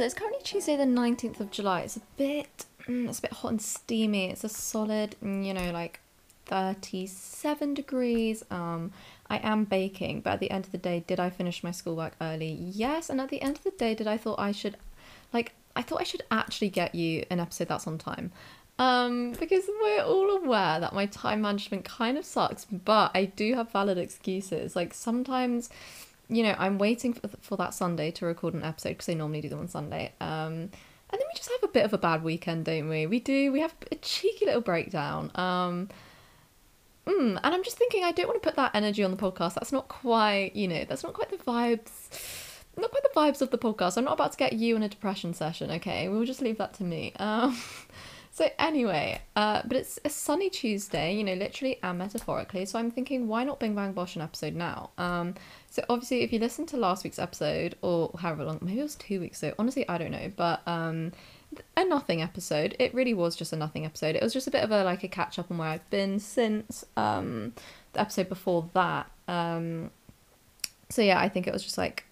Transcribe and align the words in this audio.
It? 0.00 0.06
It's 0.06 0.14
currently 0.14 0.40
Tuesday 0.42 0.76
the 0.76 0.84
19th 0.84 1.40
of 1.40 1.50
July. 1.50 1.82
It's 1.82 1.96
a 1.96 2.02
bit, 2.16 2.66
mm, 2.86 3.08
it's 3.08 3.18
a 3.18 3.22
bit 3.22 3.32
hot 3.32 3.50
and 3.50 3.62
steamy. 3.62 4.30
It's 4.30 4.44
a 4.44 4.48
solid, 4.48 5.16
mm, 5.22 5.44
you 5.44 5.54
know, 5.54 5.70
like 5.70 6.00
37 6.46 7.74
degrees. 7.74 8.44
Um, 8.50 8.92
I 9.28 9.38
am 9.38 9.64
baking, 9.64 10.22
but 10.22 10.34
at 10.34 10.40
the 10.40 10.50
end 10.50 10.66
of 10.66 10.72
the 10.72 10.78
day, 10.78 11.04
did 11.06 11.20
I 11.20 11.30
finish 11.30 11.62
my 11.62 11.70
schoolwork 11.70 12.14
early? 12.20 12.52
Yes. 12.52 13.10
And 13.10 13.20
at 13.20 13.28
the 13.28 13.42
end 13.42 13.56
of 13.56 13.64
the 13.64 13.70
day, 13.70 13.94
did 13.94 14.06
I 14.06 14.16
thought 14.16 14.38
I 14.38 14.52
should, 14.52 14.76
like, 15.32 15.52
I 15.76 15.82
thought 15.82 16.00
I 16.00 16.04
should 16.04 16.22
actually 16.30 16.70
get 16.70 16.94
you 16.94 17.24
an 17.30 17.38
episode 17.38 17.68
that's 17.68 17.86
on 17.86 17.98
time. 17.98 18.32
Um, 18.80 19.32
because 19.32 19.64
we're 19.82 20.02
all 20.02 20.30
aware 20.38 20.80
that 20.80 20.94
my 20.94 21.04
time 21.04 21.42
management 21.42 21.84
kind 21.84 22.16
of 22.16 22.24
sucks, 22.24 22.64
but 22.64 23.10
I 23.14 23.26
do 23.26 23.54
have 23.54 23.70
valid 23.70 23.98
excuses. 23.98 24.74
Like 24.74 24.94
sometimes, 24.94 25.68
you 26.30 26.42
know, 26.42 26.54
I'm 26.58 26.78
waiting 26.78 27.12
for, 27.12 27.28
for 27.40 27.56
that 27.56 27.74
Sunday 27.74 28.10
to 28.12 28.26
record 28.26 28.54
an 28.54 28.62
episode 28.62 28.90
because 28.90 29.08
I 29.08 29.14
normally 29.14 29.40
do 29.40 29.48
them 29.48 29.60
on 29.60 29.68
Sunday. 29.68 30.12
Um, 30.20 30.70
and 31.12 31.18
then 31.18 31.26
we 31.28 31.36
just 31.36 31.50
have 31.50 31.68
a 31.68 31.72
bit 31.72 31.84
of 31.84 31.92
a 31.92 31.98
bad 31.98 32.22
weekend, 32.22 32.64
don't 32.66 32.88
we? 32.88 33.06
We 33.06 33.20
do. 33.20 33.50
We 33.52 33.60
have 33.60 33.74
a 33.90 33.96
cheeky 33.96 34.46
little 34.46 34.60
breakdown. 34.60 35.32
Um, 35.34 35.88
mm, 37.06 37.40
and 37.42 37.54
I'm 37.54 37.64
just 37.64 37.76
thinking, 37.76 38.04
I 38.04 38.12
don't 38.12 38.28
want 38.28 38.40
to 38.40 38.48
put 38.48 38.56
that 38.56 38.74
energy 38.74 39.02
on 39.02 39.10
the 39.10 39.16
podcast. 39.16 39.54
That's 39.54 39.72
not 39.72 39.88
quite, 39.88 40.54
you 40.54 40.68
know, 40.68 40.84
that's 40.88 41.02
not 41.02 41.12
quite 41.12 41.30
the 41.30 41.36
vibes. 41.36 42.60
Not 42.76 42.92
quite 42.92 43.02
the 43.02 43.10
vibes 43.14 43.42
of 43.42 43.50
the 43.50 43.58
podcast. 43.58 43.98
I'm 43.98 44.04
not 44.04 44.14
about 44.14 44.32
to 44.32 44.38
get 44.38 44.52
you 44.52 44.76
in 44.76 44.84
a 44.84 44.88
depression 44.88 45.34
session, 45.34 45.70
okay? 45.72 46.08
We'll 46.08 46.24
just 46.24 46.40
leave 46.40 46.58
that 46.58 46.74
to 46.74 46.84
me. 46.84 47.12
Um, 47.18 47.60
So 48.32 48.48
anyway, 48.58 49.20
uh, 49.36 49.62
but 49.66 49.76
it's 49.76 49.98
a 50.04 50.08
sunny 50.08 50.50
Tuesday, 50.50 51.14
you 51.14 51.24
know, 51.24 51.34
literally 51.34 51.78
and 51.82 51.98
metaphorically. 51.98 52.64
So 52.64 52.78
I'm 52.78 52.90
thinking, 52.90 53.26
why 53.26 53.44
not 53.44 53.58
Bing 53.58 53.74
Bang 53.74 53.92
Bosh 53.92 54.16
an 54.16 54.22
episode 54.22 54.54
now? 54.54 54.90
Um, 54.98 55.34
so 55.80 55.86
obviously, 55.88 56.22
if 56.22 56.32
you 56.32 56.38
listen 56.38 56.66
to 56.66 56.76
last 56.76 57.04
week's 57.04 57.18
episode 57.18 57.76
or 57.80 58.10
however 58.18 58.44
long, 58.44 58.58
maybe 58.60 58.80
it 58.80 58.82
was 58.82 58.96
two 58.96 59.20
weeks 59.20 59.42
ago. 59.42 59.54
Honestly, 59.58 59.88
I 59.88 59.98
don't 59.98 60.10
know, 60.10 60.30
but 60.36 60.60
um, 60.66 61.12
a 61.76 61.84
nothing 61.84 62.20
episode. 62.20 62.76
It 62.78 62.94
really 62.94 63.14
was 63.14 63.34
just 63.34 63.52
a 63.52 63.56
nothing 63.56 63.86
episode. 63.86 64.16
It 64.16 64.22
was 64.22 64.32
just 64.32 64.46
a 64.46 64.50
bit 64.50 64.62
of 64.62 64.70
a 64.70 64.84
like 64.84 65.02
a 65.04 65.08
catch 65.08 65.38
up 65.38 65.50
on 65.50 65.58
where 65.58 65.68
I've 65.68 65.90
been 65.90 66.18
since 66.18 66.84
um 66.96 67.54
the 67.92 68.00
episode 68.00 68.28
before 68.28 68.68
that. 68.74 69.10
Um, 69.26 69.90
so 70.88 71.02
yeah, 71.02 71.18
I 71.18 71.28
think 71.28 71.46
it 71.46 71.52
was 71.52 71.62
just 71.62 71.78
like, 71.78 72.04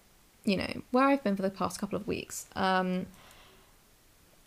you 0.45 0.57
know, 0.57 0.81
where 0.91 1.05
I've 1.05 1.23
been 1.23 1.35
for 1.35 1.41
the 1.41 1.49
past 1.49 1.79
couple 1.79 1.97
of 1.97 2.07
weeks. 2.07 2.47
Um 2.55 3.05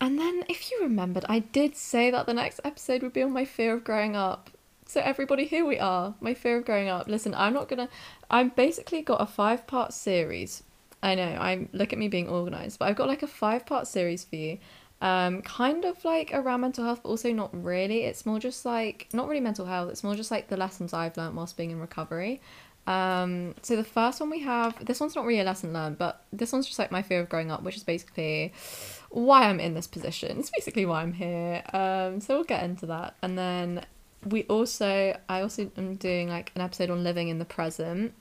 and 0.01 0.19
then, 0.19 0.43
if 0.49 0.69
you 0.69 0.79
remembered, 0.81 1.23
I 1.29 1.39
did 1.39 1.77
say 1.77 2.11
that 2.11 2.25
the 2.25 2.33
next 2.33 2.59
episode 2.65 3.03
would 3.03 3.13
be 3.13 3.23
on 3.23 3.31
my 3.31 3.45
fear 3.45 3.73
of 3.73 3.85
growing 3.85 4.17
up. 4.17 4.49
So, 4.85 5.01
everybody, 5.01 5.45
here 5.45 5.65
we 5.65 5.79
are. 5.79 6.13
My 6.19 6.33
fear 6.33 6.57
of 6.57 6.65
growing 6.65 6.89
up. 6.89 7.07
Listen, 7.07 7.33
I'm 7.33 7.53
not 7.53 7.67
gonna. 7.67 7.89
I'm 8.29 8.49
basically 8.49 9.01
got 9.01 9.21
a 9.21 9.25
five 9.25 9.65
part 9.65 9.93
series. 9.93 10.63
I 11.01 11.15
know, 11.15 11.37
I'm. 11.39 11.69
Look 11.71 11.93
at 11.93 11.99
me 11.99 12.07
being 12.07 12.27
organized, 12.27 12.79
but 12.79 12.89
I've 12.89 12.95
got 12.95 13.07
like 13.07 13.23
a 13.23 13.27
five 13.27 13.65
part 13.65 13.87
series 13.87 14.23
for 14.23 14.35
you. 14.35 14.57
Um, 15.01 15.41
kind 15.41 15.83
of 15.83 16.03
like 16.05 16.31
around 16.33 16.61
mental 16.61 16.85
health, 16.85 17.01
but 17.03 17.09
also 17.09 17.31
not 17.33 17.49
really. 17.53 18.03
It's 18.03 18.25
more 18.25 18.39
just 18.39 18.65
like. 18.65 19.07
Not 19.13 19.27
really 19.27 19.41
mental 19.41 19.65
health, 19.65 19.89
it's 19.89 20.03
more 20.03 20.15
just 20.15 20.31
like 20.31 20.49
the 20.49 20.57
lessons 20.57 20.93
I've 20.93 21.17
learned 21.17 21.35
whilst 21.35 21.57
being 21.57 21.71
in 21.71 21.79
recovery. 21.79 22.41
Um, 22.85 23.55
so 23.61 23.77
the 23.77 23.83
first 23.83 24.19
one 24.19 24.29
we 24.29 24.39
have, 24.39 24.85
this 24.85 24.99
one's 24.99 25.15
not 25.15 25.25
really 25.25 25.39
a 25.39 25.45
lesson 25.45 25.71
learned, 25.71 25.97
but 25.97 26.25
this 26.33 26.51
one's 26.51 26.67
just 26.67 26.79
like 26.79 26.91
my 26.91 27.01
fear 27.01 27.21
of 27.21 27.29
growing 27.29 27.49
up, 27.49 27.63
which 27.63 27.77
is 27.77 27.83
basically 27.83 28.51
why 29.09 29.47
I'm 29.47 29.59
in 29.59 29.73
this 29.73 29.87
position. 29.87 30.39
It's 30.39 30.49
basically 30.49 30.85
why 30.85 31.01
I'm 31.01 31.13
here. 31.13 31.63
Um, 31.71 32.19
so 32.19 32.35
we'll 32.35 32.43
get 32.43 32.63
into 32.63 32.85
that. 32.87 33.15
And 33.21 33.37
then 33.37 33.85
we 34.25 34.43
also, 34.43 35.17
I 35.29 35.41
also 35.41 35.71
am 35.77 35.95
doing 35.95 36.29
like 36.29 36.51
an 36.55 36.61
episode 36.61 36.89
on 36.89 37.03
living 37.03 37.29
in 37.29 37.39
the 37.39 37.45
present. 37.45 38.13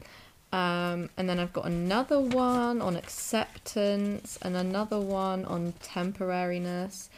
Um, 0.52 1.08
and 1.16 1.28
then 1.28 1.38
I've 1.38 1.52
got 1.52 1.64
another 1.64 2.20
one 2.20 2.82
on 2.82 2.96
acceptance 2.96 4.38
and 4.42 4.54
another 4.54 5.00
one 5.00 5.44
on 5.46 5.72
temporariness. 5.82 7.08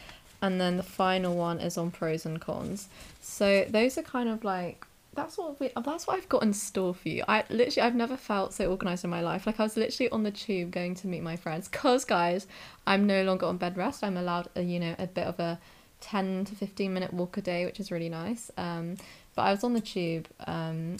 And 0.41 0.59
then 0.61 0.77
the 0.77 0.83
final 0.83 1.35
one 1.35 1.59
is 1.59 1.77
on 1.77 1.91
pros 1.91 2.25
and 2.25 2.39
cons. 2.39 2.87
So 3.21 3.65
those 3.69 3.97
are 3.97 4.03
kind 4.03 4.29
of 4.29 4.43
like 4.43 4.85
that's 5.15 5.37
what 5.37 5.59
we, 5.59 5.71
that's 5.83 6.05
what 6.05 6.17
I've 6.17 6.29
got 6.29 6.43
in 6.43 6.53
store 6.53 6.93
for 6.93 7.07
you. 7.07 7.23
I 7.27 7.45
literally 7.49 7.87
I've 7.87 7.95
never 7.95 8.17
felt 8.17 8.53
so 8.53 8.69
organized 8.69 9.03
in 9.03 9.09
my 9.09 9.21
life. 9.21 9.47
Like 9.47 9.59
I 9.59 9.63
was 9.63 9.77
literally 9.77 10.09
on 10.11 10.23
the 10.23 10.31
tube 10.31 10.71
going 10.71 10.93
to 10.95 11.07
meet 11.07 11.23
my 11.23 11.35
friends. 11.35 11.67
Cause 11.67 12.05
guys, 12.05 12.47
I'm 12.85 13.07
no 13.07 13.23
longer 13.23 13.45
on 13.45 13.57
bed 13.57 13.77
rest. 13.77 14.03
I'm 14.03 14.17
allowed 14.17 14.49
a 14.55 14.61
you 14.61 14.79
know 14.79 14.95
a 14.99 15.07
bit 15.07 15.25
of 15.25 15.39
a 15.39 15.59
ten 16.05 16.45
to 16.45 16.55
fifteen 16.55 16.93
minute 16.93 17.13
walk 17.13 17.37
a 17.37 17.41
day, 17.41 17.65
which 17.65 17.79
is 17.79 17.91
really 17.91 18.09
nice. 18.09 18.51
Um, 18.57 18.95
but 19.35 19.43
I 19.43 19.51
was 19.51 19.63
on 19.63 19.73
the 19.73 19.81
tube. 19.81 20.27
Um, 20.45 20.97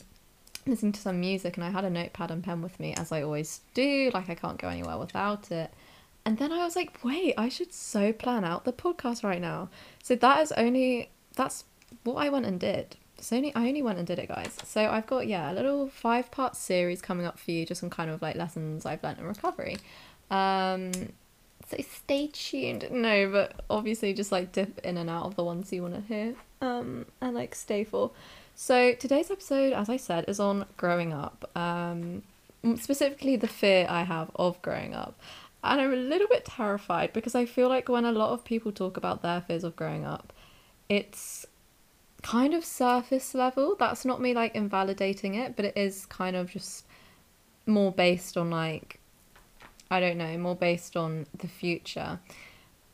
listening 0.67 0.91
to 0.91 0.99
some 0.99 1.19
music 1.19 1.57
and 1.57 1.63
I 1.63 1.69
had 1.69 1.85
a 1.85 1.91
notepad 1.91 2.31
and 2.31 2.43
pen 2.43 2.63
with 2.63 2.79
me 2.79 2.95
as 2.95 3.11
I 3.11 3.21
always 3.21 3.61
do 3.75 4.09
like 4.15 4.31
I 4.31 4.33
can't 4.33 4.57
go 4.57 4.67
anywhere 4.67 4.97
without 4.97 5.51
it 5.51 5.71
and 6.25 6.39
then 6.39 6.51
I 6.51 6.63
was 6.63 6.75
like 6.75 7.03
wait 7.03 7.35
I 7.37 7.49
should 7.49 7.71
so 7.71 8.11
plan 8.11 8.43
out 8.43 8.65
the 8.65 8.73
podcast 8.73 9.23
right 9.23 9.39
now 9.39 9.69
so 10.01 10.15
that 10.15 10.39
is 10.39 10.51
only 10.53 11.11
that's 11.35 11.65
what 12.03 12.15
I 12.15 12.29
went 12.29 12.47
and 12.47 12.59
did 12.59 12.97
so 13.19 13.37
only 13.37 13.53
I 13.55 13.67
only 13.67 13.81
went 13.81 13.97
and 13.97 14.07
did 14.07 14.19
it, 14.19 14.27
guys. 14.27 14.55
So 14.63 14.85
I've 14.89 15.07
got 15.07 15.27
yeah 15.27 15.51
a 15.51 15.53
little 15.53 15.87
five 15.87 16.31
part 16.31 16.55
series 16.55 17.01
coming 17.01 17.25
up 17.25 17.39
for 17.39 17.51
you, 17.51 17.65
just 17.65 17.79
some 17.81 17.89
kind 17.89 18.09
of 18.09 18.21
like 18.21 18.35
lessons 18.35 18.85
I've 18.85 19.03
learned 19.03 19.19
in 19.19 19.25
recovery. 19.25 19.77
Um, 20.29 20.91
so 21.69 21.77
stay 21.89 22.27
tuned. 22.27 22.87
No, 22.91 23.29
but 23.31 23.63
obviously 23.69 24.13
just 24.13 24.31
like 24.31 24.51
dip 24.51 24.79
in 24.79 24.97
and 24.97 25.09
out 25.09 25.25
of 25.25 25.35
the 25.35 25.43
ones 25.43 25.71
you 25.73 25.81
want 25.81 25.95
to 25.95 26.01
hear. 26.01 26.35
Um, 26.61 27.05
and 27.21 27.35
like 27.35 27.55
stay 27.55 27.83
for. 27.83 28.11
So 28.55 28.93
today's 28.93 29.31
episode, 29.31 29.73
as 29.73 29.89
I 29.89 29.97
said, 29.97 30.25
is 30.27 30.39
on 30.39 30.65
growing 30.77 31.11
up. 31.11 31.49
Um, 31.55 32.23
specifically 32.77 33.35
the 33.35 33.47
fear 33.47 33.85
I 33.89 34.03
have 34.03 34.31
of 34.35 34.61
growing 34.61 34.93
up. 34.93 35.19
And 35.63 35.81
I'm 35.81 35.93
a 35.93 35.97
little 35.97 36.27
bit 36.27 36.45
terrified 36.45 37.11
because 37.11 37.33
I 37.33 37.45
feel 37.45 37.69
like 37.69 37.89
when 37.89 38.05
a 38.05 38.11
lot 38.11 38.31
of 38.31 38.45
people 38.45 38.71
talk 38.71 38.97
about 38.97 39.23
their 39.23 39.41
fears 39.41 39.63
of 39.63 39.75
growing 39.75 40.05
up, 40.05 40.31
it's 40.87 41.45
kind 42.21 42.53
of 42.53 42.63
surface 42.63 43.33
level. 43.33 43.75
That's 43.77 44.05
not 44.05 44.21
me 44.21 44.33
like 44.33 44.55
invalidating 44.55 45.35
it, 45.35 45.55
but 45.55 45.65
it 45.65 45.75
is 45.75 46.05
kind 46.05 46.35
of 46.35 46.51
just 46.51 46.85
more 47.65 47.91
based 47.91 48.37
on 48.37 48.51
like 48.51 48.99
I 49.89 49.99
don't 49.99 50.17
know, 50.17 50.37
more 50.37 50.55
based 50.55 50.95
on 50.97 51.27
the 51.37 51.47
future. 51.47 52.19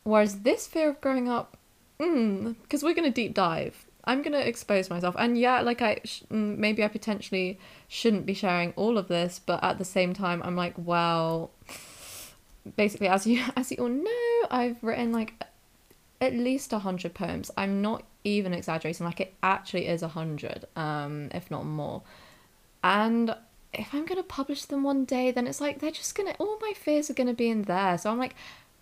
Whereas 0.04 0.40
this 0.40 0.66
fear 0.66 0.90
of 0.90 1.00
growing 1.00 1.28
up, 1.28 1.56
because 1.98 2.10
mm, 2.10 2.82
we're 2.82 2.94
gonna 2.94 3.10
deep 3.10 3.34
dive. 3.34 3.86
I'm 4.04 4.22
gonna 4.22 4.40
expose 4.40 4.90
myself, 4.90 5.14
and 5.18 5.38
yeah, 5.38 5.60
like 5.60 5.80
I 5.80 6.00
sh- 6.04 6.24
mm, 6.30 6.56
maybe 6.58 6.82
I 6.82 6.88
potentially 6.88 7.58
shouldn't 7.88 8.26
be 8.26 8.34
sharing 8.34 8.72
all 8.72 8.98
of 8.98 9.08
this, 9.08 9.40
but 9.44 9.62
at 9.62 9.78
the 9.78 9.84
same 9.84 10.12
time, 10.12 10.42
I'm 10.42 10.56
like, 10.56 10.74
well, 10.76 11.52
basically, 12.76 13.08
as 13.08 13.26
you 13.26 13.44
as 13.56 13.70
you 13.70 13.78
all 13.78 13.88
know, 13.88 14.48
I've 14.50 14.82
written 14.82 15.12
like 15.12 15.34
at 16.20 16.34
least 16.34 16.72
a 16.72 16.80
hundred 16.80 17.14
poems. 17.14 17.50
I'm 17.56 17.80
not 17.80 18.04
even 18.24 18.52
exaggerating 18.54 19.04
like 19.04 19.20
it 19.20 19.34
actually 19.42 19.86
is 19.88 20.02
a 20.02 20.08
hundred 20.08 20.64
um 20.76 21.28
if 21.32 21.50
not 21.50 21.64
more 21.64 22.02
and 22.84 23.34
if 23.74 23.94
i'm 23.94 24.04
gonna 24.04 24.22
publish 24.22 24.64
them 24.66 24.82
one 24.82 25.04
day 25.04 25.30
then 25.30 25.46
it's 25.46 25.60
like 25.60 25.80
they're 25.80 25.90
just 25.90 26.14
gonna 26.14 26.34
all 26.38 26.58
my 26.60 26.72
fears 26.74 27.08
are 27.10 27.14
gonna 27.14 27.34
be 27.34 27.48
in 27.48 27.62
there. 27.62 27.96
So 27.98 28.10
i'm 28.10 28.18
like 28.18 28.34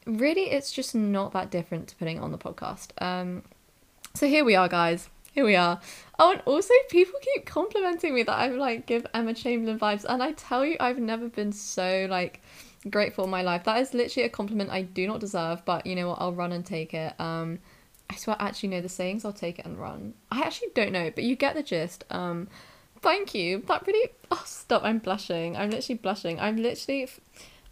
really 0.07 0.51
it's 0.51 0.73
just 0.73 0.95
not 0.95 1.33
that 1.33 1.51
different 1.51 1.89
to 1.89 1.97
putting 1.97 2.17
it 2.17 2.21
on 2.21 2.33
the 2.33 2.39
podcast. 2.39 2.91
Um 3.01 3.43
so 4.15 4.27
here 4.27 4.45
we 4.45 4.57
are 4.57 4.69
guys. 4.69 5.09
Here 5.33 5.45
we 5.45 5.55
are. 5.55 5.81
Oh 6.19 6.33
and 6.33 6.43
also 6.45 6.75
people 6.89 7.19
keep 7.23 7.47
complimenting 7.47 8.15
me 8.15 8.23
that 8.25 8.35
i 8.35 8.49
like 8.49 8.87
give 8.87 9.07
emma 9.15 9.35
chamberlain 9.35 9.79
vibes. 9.79 10.05
And 10.09 10.23
i 10.23 10.33
tell 10.33 10.65
you 10.65 10.77
i've 10.81 10.99
never 10.99 11.29
been 11.29 11.53
so 11.53 12.07
like 12.11 12.41
grateful 12.89 13.25
in 13.25 13.31
my 13.31 13.43
life. 13.43 13.65
That 13.65 13.81
is 13.81 13.95
literally 13.95 14.27
a 14.27 14.31
compliment 14.31 14.71
i 14.71 14.83
do 14.83 15.07
not 15.07 15.21
deserve 15.21 15.65
but 15.65 15.87
you 15.87 15.95
know 15.95 16.09
what? 16.09 16.21
I'll 16.21 16.33
run 16.33 16.53
and 16.53 16.67
take 16.67 16.95
it. 16.95 17.15
Um 17.21 17.61
I 18.11 18.17
swear 18.17 18.37
I 18.41 18.49
actually 18.49 18.71
know 18.71 18.81
the 18.81 18.89
sayings, 18.89 19.25
I'll 19.25 19.33
take 19.33 19.61
it 19.61 19.65
and 19.65 19.79
run. 19.79 20.15
I 20.33 20.41
actually 20.41 20.71
don't 20.75 20.91
know, 20.91 21.13
but 21.15 21.23
you 21.23 21.37
get 21.37 21.55
the 21.55 21.63
gist. 21.63 22.03
Um, 22.11 22.49
thank 23.03 23.35
you. 23.35 23.63
That 23.69 23.87
really. 23.87 24.11
Oh, 24.31 24.43
stop! 24.45 24.83
I'm 24.85 24.99
blushing. 24.99 25.57
I'm 25.57 25.71
literally 25.71 25.99
blushing. 25.99 26.41
I'm 26.41 26.57
literally. 26.57 27.09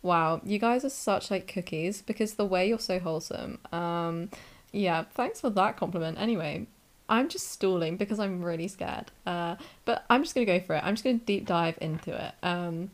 Wow, 0.02 0.40
you 0.44 0.58
guys 0.58 0.84
are 0.84 0.90
such 0.90 1.30
like 1.30 1.52
cookies 1.52 2.02
because 2.02 2.34
the 2.34 2.44
way 2.44 2.68
you're 2.68 2.78
so 2.78 2.98
wholesome. 2.98 3.58
Um, 3.72 4.30
yeah, 4.72 5.04
thanks 5.14 5.40
for 5.40 5.50
that 5.50 5.76
compliment. 5.76 6.18
Anyway, 6.20 6.66
I'm 7.08 7.28
just 7.28 7.50
stalling 7.50 7.96
because 7.96 8.20
I'm 8.20 8.42
really 8.42 8.68
scared. 8.68 9.10
Uh, 9.26 9.56
but 9.84 10.04
I'm 10.08 10.22
just 10.22 10.34
gonna 10.34 10.46
go 10.46 10.60
for 10.60 10.76
it. 10.76 10.84
I'm 10.84 10.94
just 10.94 11.04
gonna 11.04 11.18
deep 11.18 11.46
dive 11.46 11.78
into 11.80 12.14
it. 12.14 12.34
Um, 12.42 12.90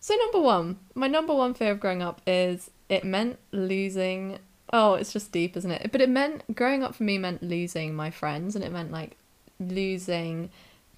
so 0.00 0.14
number 0.14 0.40
one, 0.40 0.78
my 0.94 1.08
number 1.08 1.34
one 1.34 1.52
fear 1.52 1.72
of 1.72 1.80
growing 1.80 2.02
up 2.02 2.22
is 2.26 2.70
it 2.88 3.04
meant 3.04 3.38
losing 3.52 4.38
oh, 4.72 4.94
it's 4.94 5.12
just 5.12 5.32
deep, 5.32 5.56
isn't 5.56 5.70
it? 5.70 5.90
But 5.92 6.00
it 6.00 6.08
meant 6.08 6.54
growing 6.54 6.82
up 6.82 6.94
for 6.94 7.02
me 7.02 7.18
meant 7.18 7.42
losing 7.42 7.94
my 7.94 8.10
friends, 8.10 8.54
and 8.54 8.64
it 8.64 8.72
meant 8.72 8.92
like 8.92 9.16
losing 9.58 10.50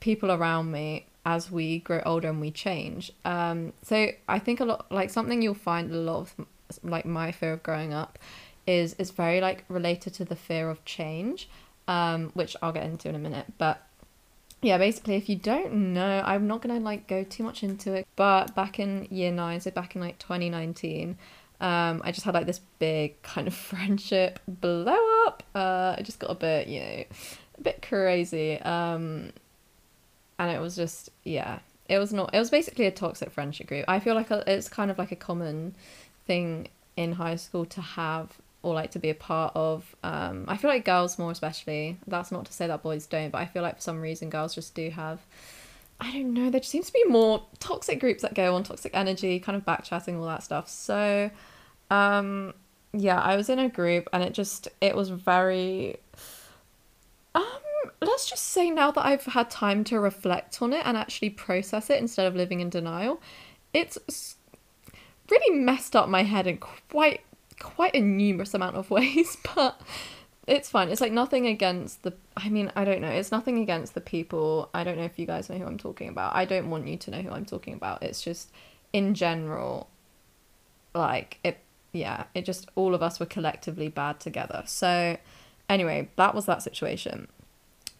people 0.02 0.32
around 0.32 0.72
me 0.72 1.06
as 1.24 1.48
we 1.50 1.78
grow 1.78 2.02
older 2.04 2.28
and 2.28 2.40
we 2.40 2.50
change. 2.50 3.12
Um, 3.24 3.72
so 3.82 4.08
I 4.28 4.38
think 4.40 4.58
a 4.58 4.64
lot 4.64 4.90
like 4.90 5.10
something 5.10 5.40
you'll 5.40 5.54
find 5.54 5.92
a 5.92 5.96
lot 5.96 6.18
of 6.18 6.46
like 6.82 7.06
my 7.06 7.30
fear 7.30 7.52
of 7.52 7.62
growing 7.62 7.94
up 7.94 8.18
is 8.66 8.94
is 8.94 9.12
very 9.12 9.40
like 9.40 9.64
related 9.68 10.12
to 10.14 10.24
the 10.24 10.34
fear 10.34 10.68
of 10.68 10.84
change, 10.84 11.48
um, 11.86 12.30
which 12.34 12.56
I'll 12.60 12.72
get 12.72 12.84
into 12.84 13.08
in 13.08 13.14
a 13.14 13.20
minute. 13.20 13.46
But 13.58 13.80
yeah, 14.60 14.76
basically, 14.76 15.14
if 15.14 15.28
you 15.28 15.36
don't 15.36 15.94
know, 15.94 16.22
I'm 16.24 16.48
not 16.48 16.62
gonna 16.62 16.80
like 16.80 17.06
go 17.06 17.22
too 17.22 17.44
much 17.44 17.62
into 17.62 17.94
it. 17.94 18.06
But 18.16 18.56
back 18.56 18.80
in 18.80 19.06
year 19.08 19.30
nine, 19.30 19.60
so 19.60 19.70
back 19.70 19.94
in 19.94 20.00
like 20.00 20.18
2019, 20.18 21.16
um, 21.60 22.02
I 22.04 22.10
just 22.10 22.24
had 22.24 22.34
like 22.34 22.46
this 22.46 22.60
big 22.80 23.22
kind 23.34 23.46
of 23.46 23.54
friendship 23.54 24.40
blow 24.48 24.98
up. 25.26 25.44
Uh, 25.54 25.94
I 25.96 26.02
just 26.02 26.18
got 26.18 26.30
a 26.32 26.34
bit, 26.34 26.66
you 26.66 26.80
know, 26.80 27.04
a 27.58 27.60
bit 27.62 27.86
crazy. 27.88 28.60
Um, 28.60 29.32
and 30.42 30.50
it 30.50 30.60
was 30.60 30.74
just, 30.74 31.08
yeah, 31.22 31.60
it 31.88 31.98
was 31.98 32.12
not. 32.12 32.34
It 32.34 32.38
was 32.40 32.50
basically 32.50 32.86
a 32.86 32.90
toxic 32.90 33.30
friendship 33.30 33.68
group. 33.68 33.84
I 33.86 34.00
feel 34.00 34.16
like 34.16 34.32
a, 34.32 34.42
it's 34.52 34.68
kind 34.68 34.90
of 34.90 34.98
like 34.98 35.12
a 35.12 35.16
common 35.16 35.76
thing 36.26 36.66
in 36.96 37.12
high 37.12 37.36
school 37.36 37.64
to 37.66 37.80
have 37.80 38.32
or 38.64 38.74
like 38.74 38.90
to 38.90 38.98
be 38.98 39.08
a 39.08 39.14
part 39.14 39.52
of. 39.54 39.94
Um, 40.02 40.46
I 40.48 40.56
feel 40.56 40.68
like 40.68 40.84
girls 40.84 41.16
more 41.16 41.30
especially. 41.30 41.96
That's 42.08 42.32
not 42.32 42.44
to 42.46 42.52
say 42.52 42.66
that 42.66 42.82
boys 42.82 43.06
don't, 43.06 43.30
but 43.30 43.38
I 43.38 43.46
feel 43.46 43.62
like 43.62 43.76
for 43.76 43.82
some 43.82 44.00
reason 44.00 44.30
girls 44.30 44.52
just 44.52 44.74
do 44.74 44.90
have. 44.90 45.20
I 46.00 46.10
don't 46.10 46.34
know. 46.34 46.50
There 46.50 46.58
just 46.58 46.72
seems 46.72 46.88
to 46.88 46.92
be 46.92 47.04
more 47.04 47.44
toxic 47.60 48.00
groups 48.00 48.22
that 48.22 48.34
go 48.34 48.56
on 48.56 48.64
toxic 48.64 48.90
energy, 48.96 49.38
kind 49.38 49.54
of 49.54 49.64
backchatting, 49.64 50.18
all 50.18 50.26
that 50.26 50.42
stuff. 50.42 50.68
So, 50.68 51.30
um, 51.88 52.52
yeah, 52.92 53.20
I 53.20 53.36
was 53.36 53.48
in 53.48 53.60
a 53.60 53.68
group 53.68 54.08
and 54.12 54.24
it 54.24 54.32
just 54.32 54.66
it 54.80 54.96
was 54.96 55.08
very. 55.10 55.98
Um, 57.32 57.61
let's 58.00 58.28
just 58.28 58.44
say 58.48 58.70
now 58.70 58.90
that 58.90 59.04
I've 59.04 59.24
had 59.24 59.50
time 59.50 59.84
to 59.84 59.98
reflect 60.00 60.60
on 60.62 60.72
it 60.72 60.82
and 60.84 60.96
actually 60.96 61.30
process 61.30 61.90
it 61.90 61.98
instead 61.98 62.26
of 62.26 62.34
living 62.34 62.60
in 62.60 62.70
denial, 62.70 63.20
it's 63.72 64.36
really 65.30 65.58
messed 65.58 65.96
up 65.96 66.08
my 66.08 66.22
head 66.22 66.46
in 66.46 66.58
quite 66.58 67.22
quite 67.58 67.94
a 67.94 68.00
numerous 68.00 68.54
amount 68.54 68.76
of 68.76 68.90
ways, 68.96 69.36
but 69.54 69.80
it's 70.46 70.68
fine. 70.68 70.88
It's 70.88 71.00
like 71.00 71.12
nothing 71.12 71.46
against 71.46 72.02
the. 72.02 72.14
I 72.36 72.48
mean, 72.48 72.72
I 72.74 72.84
don't 72.84 73.00
know. 73.00 73.10
It's 73.10 73.30
nothing 73.30 73.58
against 73.58 73.94
the 73.94 74.00
people. 74.00 74.70
I 74.74 74.84
don't 74.84 74.96
know 74.96 75.04
if 75.04 75.18
you 75.18 75.26
guys 75.26 75.48
know 75.48 75.56
who 75.56 75.66
I'm 75.66 75.78
talking 75.78 76.08
about. 76.08 76.34
I 76.34 76.44
don't 76.44 76.70
want 76.70 76.88
you 76.88 76.96
to 76.96 77.10
know 77.10 77.22
who 77.22 77.30
I'm 77.30 77.44
talking 77.46 77.74
about. 77.74 78.02
It's 78.02 78.22
just 78.22 78.50
in 78.92 79.14
general, 79.14 79.88
like 80.94 81.38
it. 81.44 81.58
Yeah, 81.92 82.24
it 82.34 82.46
just 82.46 82.70
all 82.74 82.94
of 82.94 83.02
us 83.02 83.20
were 83.20 83.26
collectively 83.26 83.88
bad 83.88 84.18
together. 84.18 84.62
So, 84.66 85.18
anyway, 85.68 86.08
that 86.16 86.34
was 86.34 86.46
that 86.46 86.62
situation. 86.62 87.28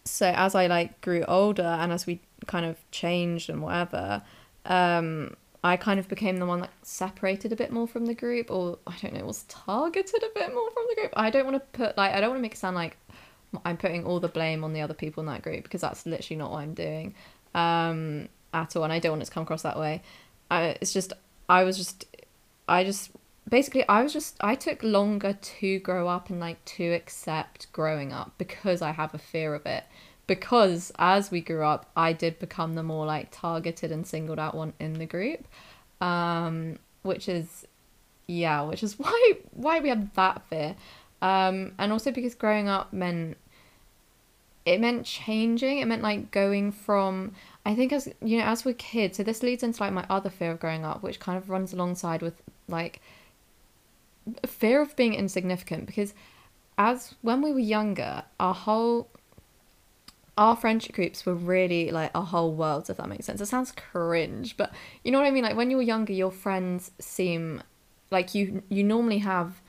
So 0.05 0.27
as 0.27 0.55
I 0.55 0.67
like 0.67 0.99
grew 1.01 1.23
older 1.27 1.63
and 1.63 1.91
as 1.91 2.05
we 2.05 2.21
kind 2.45 2.65
of 2.65 2.77
changed 2.91 3.49
and 3.49 3.61
whatever, 3.61 4.21
um, 4.65 5.35
I 5.63 5.77
kind 5.77 5.99
of 5.99 6.09
became 6.09 6.37
the 6.37 6.45
one 6.45 6.59
that 6.59 6.71
separated 6.81 7.53
a 7.53 7.55
bit 7.55 7.71
more 7.71 7.87
from 7.87 8.05
the 8.05 8.13
group, 8.13 8.51
or 8.51 8.79
I 8.85 8.95
don't 9.01 9.13
know, 9.13 9.25
was 9.25 9.43
targeted 9.43 10.21
a 10.21 10.39
bit 10.39 10.53
more 10.53 10.69
from 10.71 10.83
the 10.89 10.95
group. 10.95 11.13
I 11.15 11.29
don't 11.29 11.45
want 11.45 11.55
to 11.55 11.77
put 11.77 11.97
like 11.97 12.13
I 12.13 12.19
don't 12.19 12.31
want 12.31 12.39
to 12.39 12.41
make 12.41 12.53
it 12.53 12.57
sound 12.57 12.75
like 12.75 12.97
I'm 13.63 13.77
putting 13.77 14.05
all 14.05 14.19
the 14.19 14.27
blame 14.27 14.63
on 14.63 14.73
the 14.73 14.81
other 14.81 14.93
people 14.93 15.21
in 15.21 15.27
that 15.27 15.41
group 15.41 15.63
because 15.63 15.81
that's 15.81 16.05
literally 16.05 16.37
not 16.37 16.51
what 16.51 16.57
I'm 16.59 16.73
doing 16.73 17.15
um, 17.55 18.27
at 18.53 18.75
all, 18.75 18.83
and 18.83 18.91
I 18.91 18.99
don't 18.99 19.13
want 19.13 19.21
it 19.21 19.27
to 19.27 19.31
come 19.31 19.43
across 19.43 19.61
that 19.61 19.79
way. 19.79 20.01
I, 20.51 20.77
it's 20.81 20.91
just 20.91 21.13
I 21.47 21.63
was 21.63 21.77
just 21.77 22.05
I 22.67 22.83
just 22.83 23.11
basically 23.49 23.87
I 23.87 24.03
was 24.03 24.13
just 24.13 24.37
I 24.41 24.55
took 24.55 24.81
longer 24.83 25.33
to 25.33 25.79
grow 25.79 26.07
up 26.07 26.29
and 26.29 26.39
like 26.39 26.63
to 26.65 26.85
accept 26.93 27.71
growing 27.71 28.13
up 28.13 28.33
because 28.37 28.81
I 28.81 28.91
have 28.91 29.13
a 29.13 29.17
fear 29.17 29.53
of 29.53 29.65
it 29.65 29.83
because 30.27 30.91
as 30.97 31.31
we 31.31 31.41
grew 31.41 31.63
up, 31.63 31.89
I 31.95 32.13
did 32.13 32.39
become 32.39 32.75
the 32.75 32.83
more 32.83 33.05
like 33.05 33.29
targeted 33.31 33.91
and 33.91 34.07
singled 34.07 34.39
out 34.39 34.55
one 34.55 34.73
in 34.79 34.93
the 34.93 35.05
group, 35.05 35.45
um, 36.01 36.79
which 37.01 37.27
is 37.27 37.67
yeah, 38.27 38.61
which 38.61 38.83
is 38.83 38.97
why 38.99 39.33
why 39.51 39.79
we 39.79 39.89
have 39.89 40.13
that 40.15 40.43
fear, 40.49 40.75
um, 41.21 41.73
and 41.77 41.91
also 41.91 42.11
because 42.11 42.35
growing 42.35 42.67
up 42.67 42.93
meant 42.93 43.37
it 44.65 44.79
meant 44.79 45.05
changing. 45.05 45.79
It 45.79 45.87
meant 45.87 46.01
like 46.01 46.31
going 46.31 46.71
from 46.71 47.33
I 47.65 47.75
think 47.75 47.91
as 47.91 48.07
you 48.21 48.37
know 48.37 48.45
as 48.45 48.63
we're 48.63 48.75
kids. 48.75 49.17
So 49.17 49.23
this 49.23 49.43
leads 49.43 49.63
into 49.63 49.81
like 49.81 49.93
my 49.93 50.05
other 50.09 50.29
fear 50.29 50.51
of 50.51 50.59
growing 50.59 50.85
up, 50.85 51.03
which 51.03 51.19
kind 51.19 51.37
of 51.37 51.49
runs 51.49 51.73
alongside 51.73 52.21
with 52.21 52.41
like 52.69 53.01
fear 54.45 54.81
of 54.81 54.95
being 54.95 55.13
insignificant 55.13 55.85
because 55.85 56.13
as 56.77 57.15
when 57.21 57.41
we 57.41 57.53
were 57.53 57.59
younger, 57.59 58.23
our 58.39 58.53
whole 58.53 59.09
our 60.37 60.55
friendship 60.55 60.95
groups 60.95 61.25
were 61.25 61.35
really 61.35 61.91
like 61.91 62.09
a 62.15 62.21
whole 62.21 62.53
world, 62.53 62.89
if 62.89 62.97
that 62.97 63.07
makes 63.07 63.25
sense. 63.25 63.39
It 63.39 63.45
sounds 63.45 63.71
cringe, 63.71 64.57
but 64.57 64.73
you 65.03 65.11
know 65.11 65.19
what 65.19 65.27
I 65.27 65.31
mean? 65.31 65.43
Like 65.43 65.55
when 65.55 65.69
you 65.69 65.77
were 65.77 65.83
younger, 65.83 66.13
your 66.13 66.31
friends 66.31 66.91
seem 66.99 67.61
like 68.09 68.33
you 68.33 68.63
you 68.69 68.83
normally 68.83 69.19
have. 69.19 69.61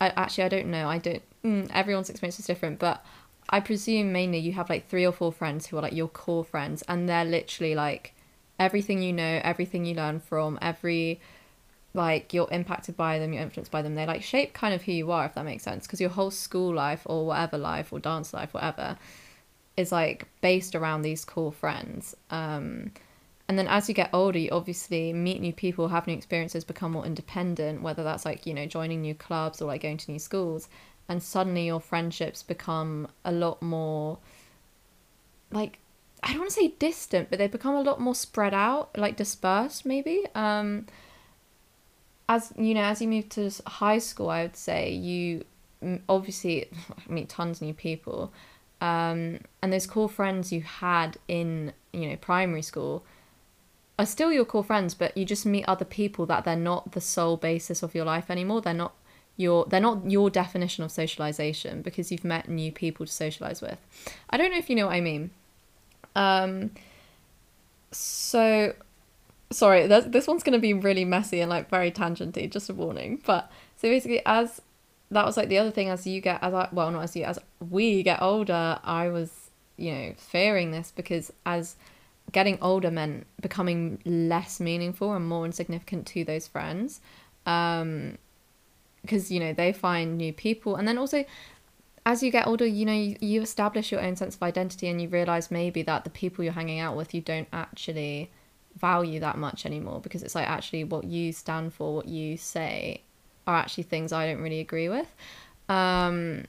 I, 0.00 0.10
actually, 0.10 0.44
I 0.44 0.48
don't 0.48 0.68
know. 0.68 0.88
I 0.88 0.98
don't. 0.98 1.22
Mm, 1.42 1.70
everyone's 1.72 2.10
experience 2.10 2.38
is 2.38 2.46
different, 2.46 2.78
but 2.78 3.04
I 3.48 3.60
presume 3.60 4.12
mainly 4.12 4.38
you 4.38 4.52
have 4.52 4.68
like 4.68 4.88
three 4.88 5.06
or 5.06 5.12
four 5.12 5.32
friends 5.32 5.66
who 5.66 5.78
are 5.78 5.82
like 5.82 5.94
your 5.94 6.08
core 6.08 6.44
friends, 6.44 6.82
and 6.86 7.08
they're 7.08 7.24
literally 7.24 7.74
like 7.74 8.14
everything 8.58 9.02
you 9.02 9.12
know, 9.12 9.40
everything 9.42 9.84
you 9.84 9.94
learn 9.94 10.20
from, 10.20 10.58
every 10.62 11.20
like 11.96 12.32
you're 12.32 12.48
impacted 12.50 12.96
by 12.96 13.18
them, 13.18 13.32
you're 13.32 13.42
influenced 13.42 13.72
by 13.72 13.82
them. 13.82 13.94
They 13.94 14.06
like 14.06 14.22
shape 14.22 14.52
kind 14.52 14.74
of 14.74 14.82
who 14.82 14.92
you 14.92 15.10
are, 15.10 15.24
if 15.24 15.34
that 15.34 15.44
makes 15.44 15.64
sense. 15.64 15.86
Because 15.86 16.00
your 16.00 16.10
whole 16.10 16.30
school 16.30 16.74
life 16.74 17.02
or 17.06 17.26
whatever 17.26 17.58
life 17.58 17.92
or 17.92 17.98
dance 17.98 18.32
life, 18.32 18.54
whatever, 18.54 18.96
is 19.76 19.92
like 19.92 20.26
based 20.40 20.74
around 20.74 21.02
these 21.02 21.24
cool 21.24 21.50
friends. 21.50 22.14
Um, 22.30 22.92
and 23.48 23.58
then 23.58 23.68
as 23.68 23.88
you 23.88 23.94
get 23.94 24.10
older, 24.12 24.38
you 24.38 24.50
obviously 24.50 25.12
meet 25.12 25.40
new 25.40 25.52
people, 25.52 25.88
have 25.88 26.06
new 26.06 26.14
experiences, 26.14 26.64
become 26.64 26.92
more 26.92 27.06
independent, 27.06 27.82
whether 27.82 28.02
that's 28.02 28.24
like, 28.24 28.46
you 28.46 28.54
know, 28.54 28.66
joining 28.66 29.00
new 29.00 29.14
clubs 29.14 29.62
or 29.62 29.66
like 29.66 29.82
going 29.82 29.98
to 29.98 30.10
new 30.10 30.18
schools. 30.18 30.68
And 31.08 31.22
suddenly 31.22 31.66
your 31.66 31.80
friendships 31.80 32.42
become 32.42 33.08
a 33.24 33.32
lot 33.32 33.62
more 33.62 34.18
like 35.52 35.78
I 36.22 36.30
don't 36.30 36.40
want 36.40 36.50
to 36.50 36.60
say 36.60 36.74
distant, 36.78 37.30
but 37.30 37.38
they 37.38 37.46
become 37.46 37.74
a 37.74 37.82
lot 37.82 38.00
more 38.00 38.14
spread 38.14 38.52
out, 38.52 38.96
like 38.98 39.16
dispersed 39.16 39.86
maybe. 39.86 40.24
Um, 40.34 40.86
as 42.28 42.52
you 42.56 42.74
know, 42.74 42.82
as 42.82 43.00
you 43.00 43.08
move 43.08 43.28
to 43.30 43.50
high 43.66 43.98
school, 43.98 44.30
I 44.30 44.42
would 44.42 44.56
say 44.56 44.92
you 44.92 45.44
obviously 46.08 46.68
meet 47.08 47.28
tons 47.28 47.58
of 47.58 47.66
new 47.66 47.74
people, 47.74 48.32
um, 48.80 49.40
and 49.62 49.72
those 49.72 49.86
core 49.86 50.08
friends 50.08 50.52
you 50.52 50.62
had 50.62 51.18
in 51.28 51.72
you 51.92 52.08
know 52.08 52.16
primary 52.16 52.62
school 52.62 53.04
are 53.98 54.06
still 54.06 54.30
your 54.30 54.44
core 54.44 54.64
friends 54.64 54.94
but 54.94 55.16
you 55.16 55.24
just 55.24 55.46
meet 55.46 55.64
other 55.66 55.84
people 55.84 56.26
that 56.26 56.44
they're 56.44 56.54
not 56.54 56.92
the 56.92 57.00
sole 57.00 57.36
basis 57.36 57.82
of 57.82 57.94
your 57.94 58.04
life 58.04 58.30
anymore. 58.30 58.60
They're 58.60 58.74
not 58.74 58.92
your 59.36 59.66
they're 59.66 59.80
not 59.80 60.10
your 60.10 60.30
definition 60.30 60.84
of 60.84 60.90
socialization 60.90 61.82
because 61.82 62.10
you've 62.10 62.24
met 62.24 62.48
new 62.48 62.72
people 62.72 63.06
to 63.06 63.12
socialize 63.12 63.60
with. 63.62 63.78
I 64.30 64.36
don't 64.36 64.50
know 64.50 64.58
if 64.58 64.68
you 64.70 64.76
know 64.76 64.86
what 64.86 64.94
i 64.94 65.00
mean. 65.00 65.30
Um 66.14 66.70
so 67.90 68.74
sorry 69.50 69.86
this 69.86 70.26
one's 70.26 70.42
going 70.42 70.52
to 70.52 70.58
be 70.58 70.72
really 70.72 71.04
messy 71.04 71.40
and 71.40 71.50
like 71.50 71.70
very 71.70 71.90
tangenty 71.90 72.50
just 72.50 72.68
a 72.70 72.74
warning. 72.74 73.22
But 73.24 73.50
so 73.76 73.88
basically 73.88 74.22
as 74.26 74.60
that 75.10 75.24
was 75.24 75.36
like 75.36 75.48
the 75.48 75.58
other 75.58 75.70
thing 75.70 75.88
as 75.88 76.06
you 76.06 76.20
get 76.20 76.42
as 76.42 76.52
I 76.52 76.68
well 76.72 76.90
not 76.90 77.04
as 77.04 77.16
you 77.16 77.24
as 77.24 77.38
we 77.70 78.02
get 78.02 78.20
older 78.20 78.78
I 78.82 79.08
was 79.08 79.50
you 79.76 79.92
know 79.92 80.14
fearing 80.16 80.70
this 80.72 80.92
because 80.94 81.32
as 81.44 81.76
getting 82.32 82.58
older 82.60 82.90
meant 82.90 83.26
becoming 83.40 84.00
less 84.04 84.58
meaningful 84.58 85.12
and 85.12 85.28
more 85.28 85.44
insignificant 85.44 86.06
to 86.08 86.24
those 86.24 86.48
friends 86.48 87.00
um 87.46 88.18
because 89.02 89.30
you 89.30 89.38
know 89.38 89.52
they 89.52 89.72
find 89.72 90.18
new 90.18 90.32
people. 90.32 90.74
And 90.74 90.86
then 90.86 90.98
also 90.98 91.24
as 92.04 92.22
you 92.22 92.30
get 92.30 92.46
older 92.46 92.66
you 92.66 92.84
know 92.84 92.92
you, 92.92 93.16
you 93.20 93.42
establish 93.42 93.92
your 93.92 94.00
own 94.00 94.16
sense 94.16 94.34
of 94.34 94.42
identity 94.42 94.88
and 94.88 95.00
you 95.00 95.08
realize 95.08 95.50
maybe 95.50 95.82
that 95.82 96.02
the 96.02 96.10
people 96.10 96.42
you're 96.42 96.52
hanging 96.52 96.80
out 96.80 96.96
with 96.96 97.14
you 97.14 97.20
don't 97.20 97.48
actually 97.52 98.30
value 98.76 99.20
that 99.20 99.38
much 99.38 99.66
anymore 99.66 100.00
because 100.00 100.22
it's 100.22 100.34
like 100.34 100.48
actually 100.48 100.84
what 100.84 101.04
you 101.04 101.32
stand 101.32 101.72
for 101.72 101.94
what 101.94 102.08
you 102.08 102.36
say 102.36 103.00
are 103.46 103.56
actually 103.56 103.84
things 103.84 104.12
I 104.12 104.26
don't 104.26 104.42
really 104.42 104.60
agree 104.60 104.88
with. 104.88 105.12
Um, 105.68 106.44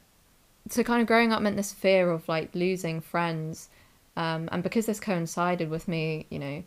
so 0.70 0.84
kind 0.84 1.02
of 1.02 1.08
growing 1.08 1.32
up 1.32 1.42
meant 1.42 1.56
this 1.56 1.74
fear 1.74 2.12
of 2.12 2.28
like 2.28 2.54
losing 2.54 3.02
friends, 3.02 3.70
um, 4.16 4.50
and 4.52 4.64
because 4.64 4.86
this 4.86 5.00
coincided 5.00 5.70
with 5.70 5.88
me, 5.88 6.26
you 6.30 6.40
know, 6.40 6.64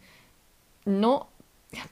not 0.87 1.29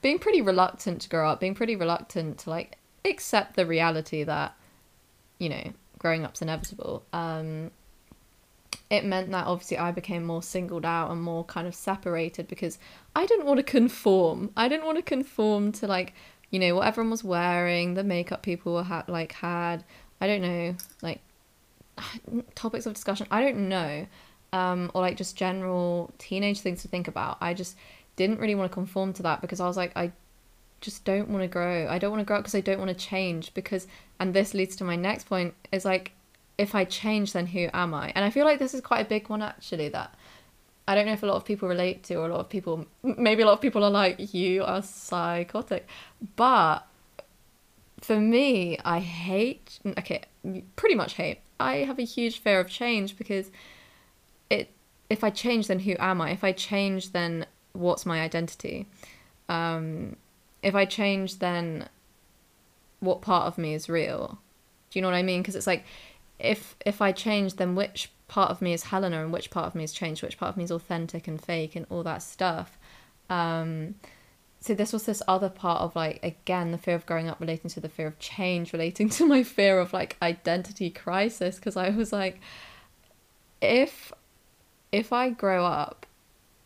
being 0.03 0.19
pretty 0.19 0.41
reluctant 0.41 1.03
to 1.03 1.09
grow 1.09 1.29
up, 1.29 1.41
being 1.41 1.55
pretty 1.55 1.77
reluctant 1.77 2.39
to 2.39 2.51
like 2.51 2.79
accept 3.05 3.57
the 3.57 3.67
reality 3.67 4.25
that, 4.25 4.55
you 5.39 5.49
know, 5.49 5.73
growing 5.99 6.25
up's 6.25 6.43
inevitable. 6.43 7.05
Um, 7.13 7.71
it 8.90 9.04
meant 9.04 9.30
that 9.33 9.47
obviously 9.47 9.78
I 9.78 9.92
became 9.92 10.25
more 10.25 10.42
singled 10.42 10.85
out 10.85 11.11
and 11.11 11.23
more 11.23 11.45
kind 11.45 11.66
of 11.66 11.75
separated 11.75 12.49
because 12.49 12.78
I 13.14 13.26
didn't 13.26 13.47
want 13.47 13.59
to 13.59 13.62
conform. 13.64 14.50
I 14.57 14.68
didn't 14.68 14.87
want 14.87 14.97
to 14.97 15.02
conform 15.02 15.73
to 15.73 15.87
like 15.87 16.14
you 16.50 16.59
know 16.59 16.76
what 16.76 16.87
everyone 16.87 17.11
was 17.11 17.23
wearing 17.23 17.95
the 17.95 18.04
makeup 18.04 18.42
people 18.42 18.85
like 19.09 19.33
had. 19.33 19.85
I 20.21 20.26
don't 20.26 20.42
know 20.42 20.76
like 21.02 21.21
topics 22.54 22.87
of 22.87 22.95
discussion. 22.95 23.26
I 23.30 23.42
don't 23.42 23.68
know 23.68 24.07
um, 24.52 24.90
or 24.95 25.02
like 25.02 25.16
just 25.16 25.37
general 25.37 26.12
teenage 26.18 26.61
things 26.61 26.83
to 26.83 26.88
think 26.88 27.09
about. 27.09 27.38
I 27.40 27.54
just 27.54 27.76
didn't 28.16 28.40
really 28.40 28.54
want 28.54 28.71
to 28.71 28.75
conform 28.75 29.12
to 29.12 29.23
that 29.23 29.40
because 29.40 29.61
i 29.61 29.66
was 29.66 29.76
like 29.76 29.92
i 29.97 30.11
just 30.80 31.04
don't 31.04 31.28
want 31.28 31.42
to 31.42 31.49
grow. 31.49 31.88
I 31.88 31.99
don't 31.99 32.11
want 32.11 32.21
to 32.21 32.25
grow 32.25 32.37
up 32.37 32.42
because 32.42 32.54
i 32.54 32.61
don't 32.61 32.78
want 32.78 32.88
to 32.88 32.95
change 32.95 33.52
because 33.54 33.87
and 34.21 34.33
this 34.33 34.54
leads 34.54 34.76
to 34.76 34.85
my 34.85 34.97
next 34.97 35.25
point 35.25 35.54
is 35.73 35.85
like 35.85 36.12
if 36.59 36.75
i 36.75 36.85
change 36.85 37.33
then 37.33 37.47
who 37.47 37.69
am 37.73 37.95
i 37.95 38.12
and 38.15 38.25
i 38.25 38.31
feel 38.31 38.45
like 38.45 38.59
this 38.59 38.75
is 38.75 38.81
quite 38.81 39.00
a 39.00 39.09
big 39.09 39.29
one 39.29 39.41
actually 39.43 39.88
that 39.88 40.15
I 40.88 40.95
don't 40.95 41.05
know 41.05 41.12
if 41.12 41.23
a 41.23 41.27
lot 41.27 41.37
of 41.37 41.45
people 41.45 41.69
relate 41.69 42.03
to, 42.05 42.15
or 42.15 42.25
a 42.25 42.33
lot 42.33 42.41
of 42.41 42.49
people, 42.49 42.87
maybe 43.03 43.43
a 43.43 43.47
lot 43.47 43.53
of 43.53 43.61
people 43.61 43.85
are 43.85 43.91
like, 43.91 44.33
you 44.33 44.65
are 44.65 44.81
psychotic. 44.81 45.87
But 46.35 46.79
for 48.00 48.19
me, 48.19 48.79
I 48.87 49.00
hate, 49.00 49.81
okay, 49.99 50.23
pretty 50.77 50.95
much 50.95 51.12
hate. 51.12 51.41
I 51.61 51.79
have 51.79 51.99
a 51.99 52.05
huge 52.05 52.38
fear 52.38 52.59
of 52.59 52.71
change 52.71 53.19
because 53.19 53.50
it, 54.49 54.71
if 55.11 55.23
I 55.23 55.29
change, 55.29 55.67
then 55.67 55.81
who 55.81 55.95
am 55.99 56.23
I? 56.23 56.31
If 56.31 56.43
I 56.43 56.53
change, 56.53 57.12
then 57.12 57.45
what's 57.75 58.07
my 58.07 58.23
identity? 58.23 58.87
Um, 59.50 60.17
if 60.62 60.75
I 60.75 60.87
change, 60.87 61.38
then 61.38 61.91
what 63.00 63.21
part 63.21 63.47
of 63.47 63.59
me 63.59 63.75
is 63.75 63.91
real? 63.91 64.38
Do 64.91 64.99
you 64.99 65.03
know 65.03 65.09
what 65.09 65.17
I 65.17 65.23
mean? 65.23 65.43
Because 65.43 65.55
it's 65.55 65.67
like, 65.67 65.85
if 66.38 66.76
if 66.85 67.02
I 67.02 67.12
change, 67.12 67.57
then 67.57 67.75
which 67.75 68.11
part 68.28 68.50
of 68.50 68.61
me 68.62 68.73
is 68.73 68.85
Helena 68.85 69.23
and 69.23 69.33
which 69.33 69.50
part 69.50 69.66
of 69.66 69.75
me 69.75 69.85
is 69.85 69.92
changed, 69.92 70.23
which 70.23 70.38
part 70.38 70.50
of 70.50 70.57
me 70.57 70.64
is 70.64 70.71
authentic 70.71 71.26
and 71.26 71.42
fake 71.42 71.75
and 71.75 71.87
all 71.90 72.02
that 72.02 72.23
stuff. 72.23 72.78
Um, 73.30 73.95
so 74.61 74.75
this 74.75 74.92
was 74.92 75.04
this 75.04 75.23
other 75.28 75.49
part 75.49 75.83
of 75.83 75.95
like 75.95 76.21
again 76.23 76.73
the 76.73 76.78
fear 76.78 76.95
of 76.95 77.07
growing 77.07 77.28
up 77.28 77.40
relating 77.40 77.71
to 77.71 77.80
the 77.80 77.88
fear 77.88 78.07
of 78.07 78.18
change 78.18 78.73
relating 78.73 79.09
to 79.16 79.26
my 79.26 79.42
fear 79.42 79.78
of 79.78 79.92
like 79.92 80.16
identity 80.21 80.90
crisis 80.90 81.57
because 81.57 81.76
I 81.76 81.90
was 81.90 82.12
like 82.12 82.40
if 83.61 84.12
if 84.92 85.12
I 85.12 85.30
grow 85.30 85.64
up 85.64 86.07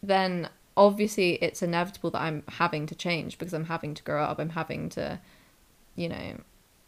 then 0.02 0.48
obviously 0.76 1.34
it's 1.34 1.62
inevitable 1.62 2.10
that 2.10 2.22
I'm 2.22 2.42
having 2.48 2.86
to 2.86 2.94
change 2.94 3.38
because 3.38 3.52
I'm 3.52 3.66
having 3.66 3.94
to 3.94 4.02
grow 4.02 4.22
up 4.24 4.38
I'm 4.38 4.50
having 4.50 4.88
to 4.90 5.20
you 5.94 6.08
know 6.08 6.38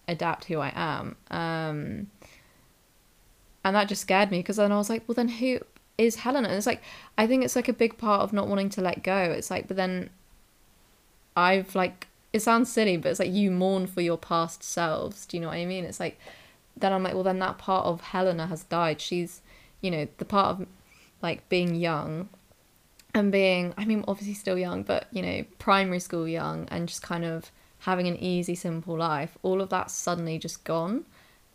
adapt 0.09 0.47
who 0.47 0.59
I 0.59 0.73
am 0.75 1.17
um 1.31 2.11
and 3.65 3.75
that 3.75 3.89
just 3.89 4.03
scared 4.03 4.31
me 4.31 4.39
because 4.39 4.57
then 4.57 4.73
I 4.73 4.77
was 4.77 4.91
like, 4.91 5.03
well, 5.09 5.15
then 5.15 5.29
who 5.29 5.61
is 5.97 6.17
Helena? 6.17 6.49
And 6.49 6.57
it's 6.57 6.67
like, 6.67 6.83
I 7.17 7.27
think 7.27 7.45
it's 7.45 7.57
like 7.57 7.69
a 7.69 7.73
big 7.73 7.97
part 7.97 8.21
of 8.21 8.33
not 8.33 8.47
wanting 8.47 8.69
to 8.71 8.81
let 8.81 9.03
go. 9.03 9.17
It's 9.17 9.51
like, 9.51 9.69
but 9.69 9.77
then 9.77 10.11
I've 11.37 11.75
like, 11.75 12.09
it 12.33 12.43
sounds 12.43 12.71
silly, 12.71 12.97
but 12.97 13.11
it's 13.11 13.21
like 13.21 13.33
you 13.33 13.51
mourn 13.51 13.87
for 13.87 14.01
your 14.01 14.19
past 14.19 14.63
selves. 14.63 15.25
Do 15.25 15.37
you 15.37 15.41
know 15.41 15.49
what 15.49 15.57
I 15.57 15.65
mean? 15.65 15.85
It's 15.85 16.01
like, 16.01 16.19
then 16.77 16.93
I'm 16.93 17.03
like, 17.03 17.15
well, 17.15 17.23
then 17.23 17.39
that 17.39 17.59
part 17.59 17.87
of 17.87 18.01
Helena 18.01 18.49
has 18.49 18.65
died. 18.65 19.01
She's, 19.01 19.41
you 19.81 19.91
know, 19.91 20.09
the 20.19 20.25
part 20.25 20.49
of 20.49 20.67
like 21.23 21.49
being 21.49 21.75
young 21.75 22.29
and 23.15 23.33
being, 23.33 23.73
I 23.79 23.85
mean, 23.85 24.05
obviously 24.07 24.35
still 24.35 24.59
young, 24.59 24.83
but, 24.83 25.07
you 25.13 25.23
know, 25.23 25.45
primary 25.59 26.01
school 26.01 26.29
young 26.29 26.69
and 26.71 26.89
just 26.89 27.03
kind 27.03 27.25
of 27.25 27.51
having 27.79 28.09
an 28.09 28.17
easy, 28.17 28.57
simple 28.57 28.99
life. 28.99 29.39
All 29.43 29.61
of 29.61 29.71
that's 29.71 29.95
suddenly 29.95 30.39
just 30.39 30.65
gone. 30.65 31.05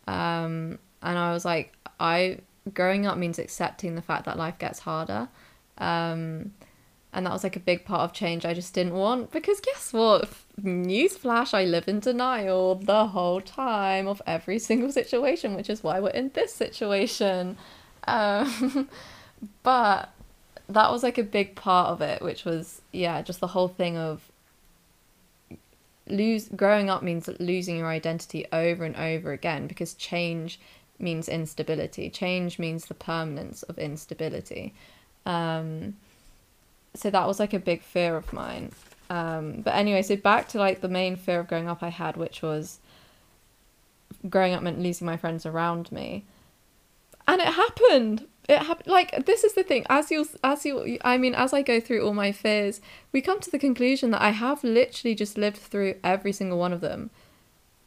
Um, 0.08 0.78
and 1.02 1.18
I 1.18 1.32
was 1.32 1.44
like, 1.44 1.74
I 1.98 2.38
growing 2.72 3.06
up 3.06 3.18
means 3.18 3.38
accepting 3.38 3.94
the 3.94 4.02
fact 4.02 4.24
that 4.26 4.36
life 4.36 4.58
gets 4.58 4.80
harder. 4.80 5.28
Um, 5.78 6.52
and 7.12 7.26
that 7.26 7.32
was 7.32 7.42
like 7.42 7.56
a 7.56 7.60
big 7.60 7.84
part 7.84 8.02
of 8.02 8.12
change 8.12 8.44
I 8.44 8.54
just 8.54 8.72
didn't 8.72 8.94
want 8.94 9.32
because 9.32 9.60
guess 9.60 9.92
what? 9.92 10.28
Newsflash, 10.60 11.54
I 11.54 11.64
live 11.64 11.88
in 11.88 12.00
denial 12.00 12.76
the 12.76 13.08
whole 13.08 13.40
time 13.40 14.06
of 14.06 14.22
every 14.26 14.58
single 14.58 14.92
situation, 14.92 15.54
which 15.54 15.68
is 15.68 15.82
why 15.82 15.98
we're 15.98 16.10
in 16.10 16.30
this 16.34 16.54
situation. 16.54 17.56
Um, 18.06 18.88
but 19.62 20.10
that 20.68 20.92
was 20.92 21.02
like 21.02 21.18
a 21.18 21.24
big 21.24 21.56
part 21.56 21.88
of 21.88 22.00
it, 22.00 22.22
which 22.22 22.44
was, 22.44 22.82
yeah, 22.92 23.22
just 23.22 23.40
the 23.40 23.48
whole 23.48 23.68
thing 23.68 23.96
of 23.96 24.30
lose 26.06 26.48
growing 26.48 26.90
up 26.90 27.02
means 27.02 27.28
losing 27.38 27.78
your 27.78 27.88
identity 27.88 28.44
over 28.52 28.84
and 28.84 28.96
over 28.96 29.32
again 29.32 29.66
because 29.66 29.94
change 29.94 30.58
means 31.00 31.28
instability. 31.28 32.10
Change 32.10 32.58
means 32.58 32.86
the 32.86 32.94
permanence 32.94 33.62
of 33.64 33.78
instability. 33.78 34.74
Um, 35.26 35.96
so 36.94 37.10
that 37.10 37.26
was 37.26 37.38
like 37.38 37.52
a 37.52 37.58
big 37.58 37.82
fear 37.82 38.16
of 38.16 38.32
mine. 38.32 38.72
Um, 39.08 39.62
but 39.62 39.74
anyway, 39.74 40.02
so 40.02 40.16
back 40.16 40.48
to 40.48 40.58
like 40.58 40.80
the 40.80 40.88
main 40.88 41.16
fear 41.16 41.40
of 41.40 41.48
growing 41.48 41.68
up 41.68 41.82
I 41.82 41.88
had, 41.88 42.16
which 42.16 42.42
was 42.42 42.78
growing 44.28 44.54
up 44.54 44.62
meant 44.62 44.80
losing 44.80 45.06
my 45.06 45.16
friends 45.16 45.44
around 45.46 45.90
me, 45.90 46.24
and 47.26 47.40
it 47.40 47.48
happened. 47.48 48.26
It 48.48 48.58
happened. 48.58 48.86
Like 48.86 49.26
this 49.26 49.42
is 49.42 49.54
the 49.54 49.64
thing. 49.64 49.84
As 49.90 50.10
you, 50.10 50.26
as 50.44 50.64
you, 50.64 50.98
I 51.02 51.18
mean, 51.18 51.34
as 51.34 51.52
I 51.52 51.62
go 51.62 51.80
through 51.80 52.06
all 52.06 52.14
my 52.14 52.30
fears, 52.30 52.80
we 53.12 53.20
come 53.20 53.40
to 53.40 53.50
the 53.50 53.58
conclusion 53.58 54.12
that 54.12 54.22
I 54.22 54.30
have 54.30 54.62
literally 54.62 55.16
just 55.16 55.36
lived 55.36 55.58
through 55.58 55.96
every 56.04 56.32
single 56.32 56.58
one 56.58 56.72
of 56.72 56.80
them 56.80 57.10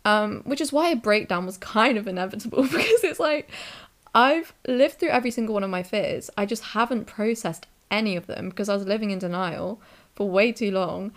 um, 0.06 0.42
which 0.46 0.62
is 0.62 0.72
why 0.72 0.90
a 0.90 0.96
breakdown 0.96 1.46
was 1.46 1.58
kind 1.58 1.98
of 1.98 2.08
inevitable 2.08 2.64
because 2.72 3.04
it's 3.04 3.20
like 3.20 3.50
I've 4.16 4.54
lived 4.68 5.00
through 5.00 5.10
every 5.10 5.32
single 5.32 5.54
one 5.54 5.64
of 5.64 5.70
my 5.70 5.84
fears. 5.84 6.30
I 6.38 6.46
just 6.46 6.64
haven't 6.64 7.06
processed 7.06 7.68
any 7.90 8.16
of 8.16 8.28
them 8.28 8.50
because 8.50 8.70
I 8.70 8.76
was 8.76 8.86
living 8.86 9.12
in 9.12 9.20
denial 9.20 9.82
for 10.16 10.30
way 10.30 10.52
too 10.52 10.72
long, 10.72 11.12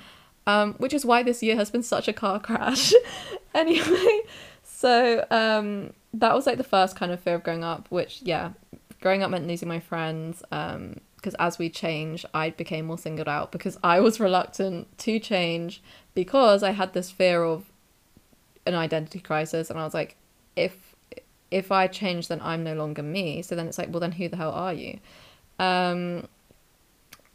um, 0.47 0.75
which 0.75 0.95
is 0.95 1.05
why 1.05 1.23
this 1.23 1.43
year 1.43 1.57
has 1.57 1.71
been 1.71 1.83
such 1.83 2.09
a 2.09 2.12
car 2.12 2.40
crash. 2.40 2.93
anyway, 3.55 4.21
so 4.62 5.26
um, 5.31 5.93
that 6.14 6.35
was 6.35 6.47
like 6.47 6.59
the 6.59 6.64
first 6.64 6.97
kind 6.97 7.12
of 7.12 7.21
fear 7.21 7.35
of 7.35 7.43
growing 7.43 7.64
up, 7.64 7.87
which, 7.90 8.23
yeah, 8.23 8.52
growing 9.00 9.23
up 9.23 9.31
meant 9.31 9.47
losing 9.47 9.69
my 9.69 9.81
friends. 9.81 10.43
Um, 10.52 11.00
because 11.16 11.35
as 11.40 11.59
we 11.59 11.69
change, 11.69 12.25
I 12.33 12.50
became 12.50 12.87
more 12.87 12.99
singled 12.99 13.26
out 13.26 13.50
because 13.50 13.76
I 13.83 13.99
was 13.99 14.21
reluctant 14.21 14.97
to 14.99 15.19
change 15.19 15.83
because 16.14 16.62
I 16.62 16.71
had 16.71 16.93
this 16.93 17.11
fear 17.11 17.43
of 17.43 17.64
an 18.67 18.75
identity 18.75 19.21
crisis 19.21 19.71
and 19.71 19.79
I 19.79 19.85
was 19.85 19.95
like 19.95 20.17
if 20.57 20.95
if 21.51 21.71
I 21.71 21.87
change 21.87 22.29
then 22.29 22.41
I'm 22.43 22.65
no 22.65 22.75
longer 22.75 23.03
me. 23.03 23.43
So 23.43 23.55
then 23.55 23.69
it's 23.69 23.79
like 23.79 23.91
well 23.91 24.01
then 24.01 24.13
who 24.13 24.29
the 24.29 24.37
hell 24.37 24.53
are 24.53 24.75
you? 24.75 24.99
Um 25.59 26.29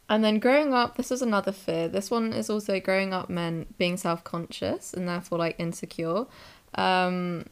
and 0.08 0.22
then 0.22 0.38
growing 0.38 0.74
up 0.74 0.96
this 0.96 1.10
is 1.10 1.22
another 1.22 1.52
fear. 1.52 1.88
This 1.88 2.10
one 2.10 2.32
is 2.32 2.50
also 2.50 2.78
growing 2.78 3.14
up 3.14 3.30
meant 3.30 3.78
being 3.78 3.96
self-conscious 3.96 4.92
and 4.92 5.08
therefore 5.08 5.38
like 5.38 5.56
insecure. 5.58 6.26
Um 6.74 7.46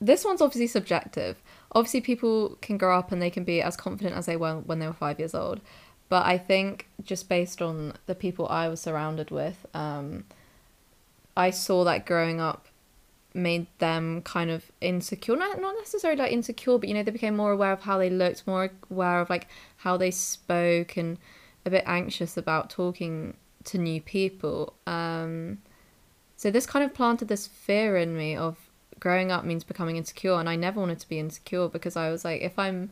this 0.00 0.24
one's 0.24 0.42
obviously 0.42 0.66
subjective. 0.68 1.42
Obviously 1.72 2.00
people 2.00 2.56
can 2.60 2.78
grow 2.78 2.98
up 2.98 3.10
and 3.10 3.20
they 3.20 3.30
can 3.30 3.44
be 3.44 3.60
as 3.60 3.76
confident 3.76 4.14
as 4.14 4.26
they 4.26 4.36
were 4.36 4.56
when 4.60 4.78
they 4.78 4.86
were 4.86 4.92
five 4.92 5.18
years 5.18 5.34
old. 5.34 5.60
But 6.08 6.24
I 6.24 6.38
think 6.38 6.86
just 7.02 7.28
based 7.28 7.60
on 7.60 7.94
the 8.06 8.14
people 8.14 8.46
I 8.48 8.68
was 8.68 8.80
surrounded 8.80 9.30
with 9.30 9.66
um 9.74 10.24
I 11.36 11.50
saw 11.50 11.84
that 11.84 12.06
growing 12.06 12.40
up 12.40 12.68
made 13.36 13.66
them 13.78 14.22
kind 14.22 14.50
of 14.50 14.70
insecure. 14.80 15.36
Not, 15.36 15.60
not 15.60 15.74
necessarily 15.78 16.20
like 16.20 16.32
insecure 16.32 16.78
but 16.78 16.88
you 16.88 16.94
know 16.94 17.02
they 17.02 17.10
became 17.10 17.36
more 17.36 17.52
aware 17.52 17.72
of 17.72 17.82
how 17.82 17.98
they 17.98 18.10
looked 18.10 18.46
more 18.46 18.70
aware 18.90 19.20
of 19.20 19.30
like 19.30 19.48
how 19.78 19.96
they 19.96 20.10
spoke 20.10 20.96
and 20.96 21.18
a 21.64 21.70
bit 21.70 21.84
anxious 21.86 22.36
about 22.36 22.70
talking 22.70 23.36
to 23.64 23.78
new 23.78 24.00
people. 24.00 24.74
Um 24.86 25.58
so 26.36 26.50
this 26.50 26.66
kind 26.66 26.84
of 26.84 26.94
planted 26.94 27.28
this 27.28 27.46
fear 27.46 27.96
in 27.96 28.16
me 28.16 28.36
of 28.36 28.56
growing 28.98 29.30
up 29.30 29.44
means 29.44 29.64
becoming 29.64 29.96
insecure 29.96 30.34
and 30.34 30.48
I 30.48 30.56
never 30.56 30.80
wanted 30.80 30.98
to 31.00 31.08
be 31.08 31.18
insecure 31.18 31.68
because 31.68 31.96
I 31.96 32.10
was 32.10 32.24
like 32.24 32.40
if 32.40 32.58
I'm 32.58 32.90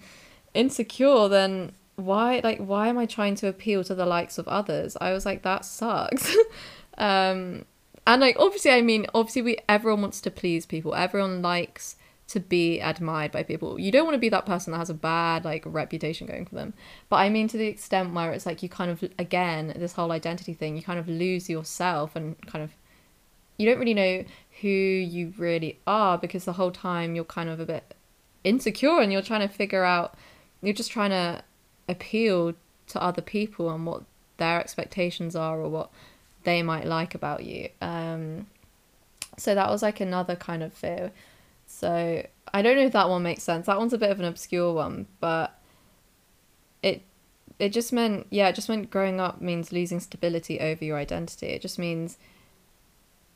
insecure 0.53 1.29
then 1.29 1.73
why 1.97 2.41
like 2.45 2.59
why 2.59 2.89
am 2.89 2.99
I 2.99 3.07
trying 3.07 3.35
to 3.37 3.49
appeal 3.49 3.85
to 3.85 3.95
the 3.95 4.07
likes 4.07 4.39
of 4.39 4.47
others? 4.49 4.97
I 5.01 5.13
was 5.13 5.25
like 5.25 5.43
that 5.43 5.65
sucks. 5.65 6.37
Um 6.97 7.65
and 8.07 8.21
like 8.21 8.37
obviously 8.39 8.71
i 8.71 8.81
mean 8.81 9.07
obviously 9.15 9.43
we 9.43 9.59
everyone 9.69 10.03
wants 10.03 10.21
to 10.21 10.31
please 10.31 10.67
people. 10.67 10.95
Everyone 10.95 11.43
likes 11.43 11.97
to 12.27 12.41
be 12.41 12.81
admired 12.81 13.31
by 13.31 13.43
people. 13.43 13.79
You 13.79 13.93
don't 13.93 14.05
want 14.05 14.15
to 14.15 14.19
be 14.21 14.31
that 14.31 14.47
person 14.47 14.73
that 14.73 14.79
has 14.79 14.89
a 14.89 14.95
bad 14.95 15.45
like 15.45 15.63
reputation 15.67 16.27
going 16.27 16.47
for 16.47 16.55
them. 16.55 16.75
But 17.09 17.17
i 17.17 17.29
mean 17.29 17.49
to 17.49 17.57
the 17.57 17.67
extent 17.67 18.15
where 18.15 18.33
it's 18.33 18.47
like 18.47 18.63
you 18.63 18.69
kind 18.69 18.91
of 18.91 19.05
again 19.19 19.75
this 19.77 19.93
whole 19.93 20.13
identity 20.13 20.55
thing 20.55 20.77
you 20.77 20.83
kind 20.83 20.99
of 20.99 21.09
lose 21.09 21.51
yourself 21.51 22.17
and 22.17 22.41
kind 22.47 22.65
of 22.65 22.71
you 23.57 23.69
don't 23.69 23.79
really 23.79 23.95
know 23.95 24.25
who 24.61 24.69
you 24.69 25.33
really 25.39 25.79
are 25.87 26.19
because 26.19 26.45
the 26.45 26.55
whole 26.55 26.73
time 26.73 27.15
you're 27.15 27.25
kind 27.25 27.49
of 27.49 27.61
a 27.61 27.67
bit 27.67 27.95
insecure 28.43 29.01
and 29.01 29.13
you're 29.13 29.23
trying 29.23 29.47
to 29.47 29.55
figure 29.55 29.85
out 29.85 30.15
you're 30.63 30.75
just 30.75 30.91
trying 30.91 31.11
to 31.11 31.43
appeal 31.89 32.55
to 32.87 33.03
other 33.03 33.23
people 33.23 33.71
and 33.71 33.87
what 33.87 34.03
their 34.37 34.61
expectations 34.61 35.37
are 35.37 35.61
or 35.61 35.69
what 35.69 35.91
they 36.45 36.63
might 36.63 36.87
like 36.87 37.15
about 37.15 37.45
you. 37.45 37.69
Um, 37.81 38.47
so 39.37 39.55
that 39.55 39.69
was 39.71 39.83
like 39.83 40.01
another 40.01 40.37
kind 40.37 40.63
of 40.63 40.73
fear. 40.73 41.11
So 41.67 42.25
I 42.53 42.63
don't 42.63 42.77
know 42.77 42.85
if 42.85 42.93
that 42.93 43.09
one 43.09 43.23
makes 43.23 43.43
sense. 43.43 43.67
That 43.67 43.79
one's 43.79 43.93
a 43.93 43.99
bit 43.99 44.11
of 44.11 44.21
an 44.21 44.27
obscure 44.27 44.73
one, 44.73 45.07
but 45.21 45.59
it 46.83 47.03
it 47.59 47.71
just 47.71 47.93
meant 47.93 48.27
yeah, 48.31 48.49
it 48.49 48.55
just 48.55 48.69
meant 48.69 48.91
growing 48.91 49.21
up 49.21 49.41
means 49.41 49.73
losing 49.73 50.01
stability 50.01 50.61
over 50.61 50.85
your 50.85 50.97
identity. 50.97 51.49
It 51.49 51.63
just 51.63 51.79
means 51.79 52.19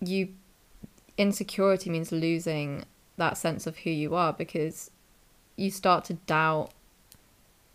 you 0.01 0.29
insecurity 1.17 1.91
means 1.91 2.13
losing 2.13 2.85
that 3.17 3.37
sense 3.37 3.67
of 3.67 3.79
who 3.79 3.91
you 3.91 4.15
are 4.15 4.33
because 4.33 4.91
you 5.57 5.71
start 5.71 6.05
to 6.05 6.15
doubt 6.15 6.71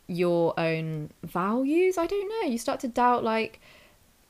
your 0.07 0.57
own 0.59 1.09
values. 1.23 1.97
I 1.97 2.05
don't 2.05 2.29
know. 2.29 2.49
You 2.49 2.57
start 2.57 2.79
to 2.81 2.87
doubt 2.87 3.23
like 3.23 3.59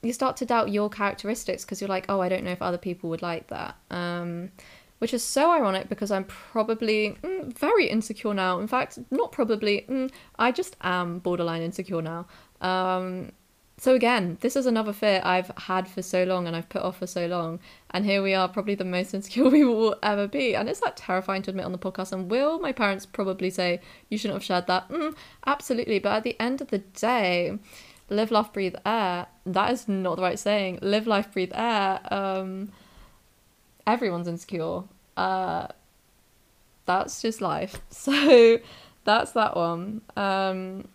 you 0.03 0.13
start 0.13 0.38
to 0.38 0.45
doubt 0.45 0.72
your 0.72 0.89
characteristics 0.89 1.63
because 1.63 1.81
you're 1.81 1.88
like, 1.88 2.05
oh, 2.10 2.19
I 2.19 2.29
don't 2.29 2.43
know 2.43 2.51
if 2.51 2.62
other 2.62 2.77
people 2.77 3.10
would 3.10 3.22
like 3.22 3.48
that. 3.48 3.75
Um, 3.89 4.51
which 5.00 5.13
is 5.13 5.24
so 5.24 5.51
ironic 5.51 5.89
because 5.89 6.12
I'm 6.12 6.24
probably 6.24 7.17
mm, 7.22 7.51
very 7.57 7.89
insecure 7.89 8.33
now. 8.33 8.60
In 8.60 8.67
fact, 8.67 9.00
not 9.12 9.31
probably, 9.33 9.86
mm, 9.89 10.10
I 10.39 10.51
just 10.51 10.77
am 10.81 11.19
borderline 11.19 11.62
insecure 11.62 12.01
now. 12.01 12.25
Um, 12.62 13.33
so 13.77 13.95
again, 13.95 14.38
this 14.39 14.55
is 14.55 14.65
another 14.65 14.93
fear 14.93 15.19
I've 15.25 15.51
had 15.57 15.89
for 15.89 16.01
so 16.01 16.24
long 16.24 16.48
and 16.48 16.55
I've 16.55 16.69
put 16.69 16.83
off 16.83 17.00
for 17.00 17.07
so 17.07 17.25
long. 17.25 17.60
And 17.91 18.05
here 18.05 18.22
we 18.22 18.33
are, 18.33 18.48
probably 18.48 18.75
the 18.75 18.86
most 18.86 19.13
insecure 19.13 19.50
we 19.50 19.65
will 19.65 19.98
ever 20.03 20.27
be. 20.27 20.55
And 20.55 20.69
it's 20.69 20.81
like 20.81 20.93
terrifying 20.95 21.41
to 21.43 21.50
admit 21.50 21.65
on 21.65 21.74
the 21.74 21.77
podcast. 21.77 22.13
And 22.13 22.31
will 22.31 22.60
my 22.60 22.72
parents 22.72 23.05
probably 23.05 23.50
say, 23.50 23.81
you 24.10 24.17
shouldn't 24.17 24.36
have 24.36 24.43
shared 24.45 24.67
that? 24.67 24.88
Mm, 24.88 25.15
absolutely. 25.45 26.00
But 26.00 26.13
at 26.13 26.24
the 26.24 26.39
end 26.39 26.62
of 26.62 26.69
the 26.69 26.77
day, 26.77 27.57
live, 28.13 28.32
laugh, 28.32 28.53
breathe 28.53 28.75
air. 28.86 29.27
That 29.46 29.72
is 29.72 29.88
not 29.88 30.15
the 30.15 30.22
right 30.22 30.39
saying. 30.39 30.79
Live, 30.82 31.08
life, 31.08 31.32
breathe 31.32 31.51
air. 31.53 32.00
Um, 32.12 32.72
everyone's 33.86 34.27
insecure. 34.27 34.84
Uh, 35.17 35.67
that's 36.86 37.22
just 37.22 37.41
life. 37.41 37.82
So 37.89 38.60
that's 39.05 39.32
that 39.34 39.55
one. 39.55 40.01
Um, 40.15 40.88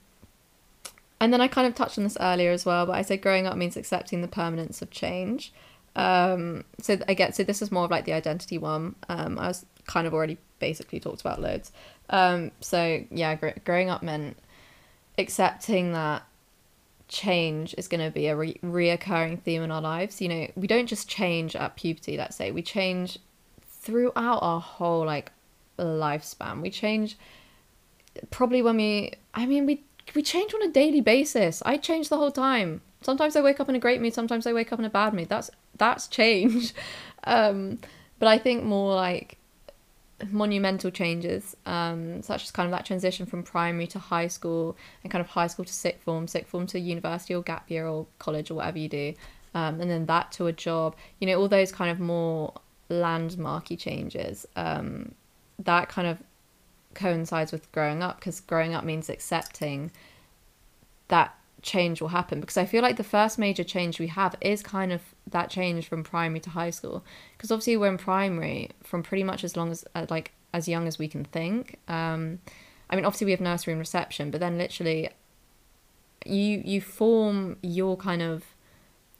and 1.20 1.32
then 1.32 1.40
I 1.40 1.48
kind 1.48 1.66
of 1.66 1.75
touched 1.75 1.98
on 1.98 2.04
this 2.04 2.16
earlier 2.20 2.52
as 2.52 2.64
well, 2.64 2.87
but 2.87 2.94
I 2.94 3.02
said 3.02 3.20
growing 3.22 3.46
up 3.46 3.56
means 3.56 3.76
accepting 3.76 4.22
the 4.22 4.28
permanence 4.28 4.82
of 4.82 4.90
change. 4.90 5.52
Um, 5.96 6.64
so 6.80 6.98
again, 7.08 7.32
so 7.32 7.42
this 7.42 7.60
is 7.60 7.72
more 7.72 7.84
of 7.84 7.90
like 7.90 8.04
the 8.04 8.12
identity 8.12 8.56
one. 8.56 8.94
Um, 9.08 9.38
I 9.38 9.48
was 9.48 9.66
kind 9.87 10.06
of 10.06 10.14
already 10.14 10.38
basically 10.58 11.00
talked 11.00 11.20
about 11.20 11.40
loads. 11.40 11.72
Um, 12.10 12.52
so 12.60 13.04
yeah, 13.10 13.34
gr- 13.34 13.58
growing 13.64 13.90
up 13.90 14.02
meant 14.02 14.37
accepting 15.18 15.92
that 15.92 16.22
change 17.08 17.74
is 17.76 17.88
going 17.88 18.04
to 18.04 18.10
be 18.10 18.26
a 18.28 18.36
re- 18.36 18.60
reoccurring 18.62 19.42
theme 19.42 19.62
in 19.62 19.70
our 19.70 19.80
lives. 19.80 20.20
You 20.20 20.28
know, 20.28 20.48
we 20.54 20.66
don't 20.66 20.86
just 20.86 21.08
change 21.08 21.56
at 21.56 21.76
puberty. 21.76 22.16
Let's 22.16 22.36
say 22.36 22.50
we 22.50 22.62
change 22.62 23.18
throughout 23.66 24.40
our 24.42 24.60
whole 24.60 25.04
like 25.04 25.32
lifespan. 25.78 26.60
We 26.60 26.70
change 26.70 27.18
probably 28.30 28.62
when 28.62 28.76
we. 28.76 29.12
I 29.34 29.46
mean, 29.46 29.66
we 29.66 29.84
we 30.14 30.22
change 30.22 30.54
on 30.54 30.62
a 30.62 30.68
daily 30.68 31.00
basis. 31.00 31.62
I 31.64 31.76
change 31.76 32.08
the 32.08 32.16
whole 32.16 32.30
time. 32.30 32.82
Sometimes 33.02 33.36
I 33.36 33.40
wake 33.40 33.60
up 33.60 33.68
in 33.68 33.74
a 33.74 33.78
great 33.78 34.00
mood, 34.00 34.14
sometimes 34.14 34.46
I 34.46 34.52
wake 34.52 34.72
up 34.72 34.78
in 34.78 34.84
a 34.84 34.90
bad 34.90 35.14
mood. 35.14 35.28
That's 35.28 35.50
that's 35.76 36.06
change. 36.20 36.74
Um, 37.24 37.78
but 38.18 38.28
I 38.28 38.38
think 38.38 38.64
more 38.64 38.94
like 38.94 39.38
monumental 40.30 40.90
changes, 40.90 41.56
um, 41.66 42.22
such 42.22 42.44
as 42.44 42.50
kind 42.50 42.66
of 42.66 42.72
that 42.72 42.84
transition 42.84 43.26
from 43.26 43.42
primary 43.42 43.87
to 43.87 43.98
high 43.98 44.26
school 44.26 44.76
and 45.02 45.12
kind 45.12 45.20
of 45.20 45.28
high 45.28 45.46
school 45.46 45.64
to 45.64 45.72
sixth 45.72 46.02
form, 46.02 46.26
sixth 46.26 46.50
form 46.50 46.66
to 46.66 46.78
university 46.78 47.34
or 47.34 47.42
gap 47.42 47.70
year 47.70 47.87
or 47.87 48.06
college 48.18 48.50
or 48.50 48.54
whatever 48.54 48.78
you 48.78 48.88
do, 48.88 49.14
um, 49.54 49.80
and 49.80 49.90
then 49.90 50.06
that 50.06 50.32
to 50.32 50.46
a 50.46 50.52
job. 50.52 50.96
You 51.20 51.28
know, 51.28 51.38
all 51.38 51.48
those 51.48 51.72
kind 51.72 51.90
of 51.90 52.00
more 52.00 52.52
landmarky 52.90 53.78
changes. 53.78 54.46
Um, 54.56 55.14
that 55.60 55.88
kind 55.88 56.08
of 56.08 56.22
coincides 56.94 57.52
with 57.52 57.70
growing 57.72 58.02
up 58.02 58.18
because 58.18 58.40
growing 58.40 58.75
up 58.75 58.84
means 58.84 59.08
accepting 59.08 59.90
that 61.08 61.38
change 61.62 62.00
will 62.00 62.08
happen 62.08 62.40
because 62.40 62.56
I 62.56 62.66
feel 62.66 62.82
like 62.82 62.96
the 62.96 63.04
first 63.04 63.38
major 63.38 63.64
change 63.64 63.98
we 63.98 64.06
have 64.08 64.36
is 64.40 64.62
kind 64.62 64.92
of 64.92 65.02
that 65.28 65.50
change 65.50 65.88
from 65.88 66.04
primary 66.04 66.40
to 66.40 66.50
high 66.50 66.70
school 66.70 67.04
because 67.36 67.50
obviously 67.50 67.76
we're 67.76 67.88
in 67.88 67.98
primary 67.98 68.70
from 68.82 69.02
pretty 69.02 69.24
much 69.24 69.44
as 69.44 69.56
long 69.56 69.70
as 69.70 69.84
uh, 69.94 70.06
like 70.08 70.32
as 70.54 70.68
young 70.68 70.86
as 70.86 70.98
we 70.98 71.08
can 71.08 71.24
think 71.24 71.78
um 71.88 72.38
I 72.88 72.96
mean 72.96 73.04
obviously 73.04 73.26
we 73.26 73.32
have 73.32 73.40
nursery 73.40 73.72
and 73.72 73.80
reception 73.80 74.30
but 74.30 74.40
then 74.40 74.56
literally 74.56 75.10
you 76.24 76.62
you 76.64 76.80
form 76.80 77.56
your 77.62 77.96
kind 77.96 78.22
of 78.22 78.44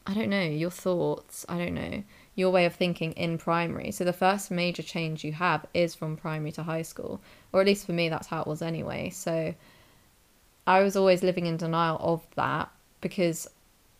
I 0.07 0.15
don't 0.15 0.31
know 0.31 0.43
your 0.43 0.71
thoughts 0.71 1.45
I 1.49 1.59
don't 1.59 1.75
know 1.75 2.05
your 2.39 2.51
way 2.51 2.67
of 2.67 2.75
thinking 2.77 3.11
in 3.13 3.37
primary. 3.37 3.91
So 3.91 4.05
the 4.05 4.13
first 4.13 4.53
major 4.53 4.83
change 4.83 5.25
you 5.25 5.33
have 5.33 5.67
is 5.75 5.97
from 5.97 6.17
primary 6.17 6.53
to 6.53 6.63
high 6.63 6.83
school, 6.83 7.21
or 7.53 7.61
at 7.61 7.67
least 7.67 7.85
for 7.85 7.91
me, 7.91 8.09
that's 8.09 8.29
how 8.29 8.41
it 8.43 8.47
was 8.47 8.63
anyway. 8.63 9.11
So 9.11 9.57
I 10.69 10.83
was 10.83 10.97
always 10.97 11.23
living 11.23 11.47
in 11.47 11.57
denial 11.57 11.97
of 11.99 12.27
that 12.37 12.69
because 13.01 13.49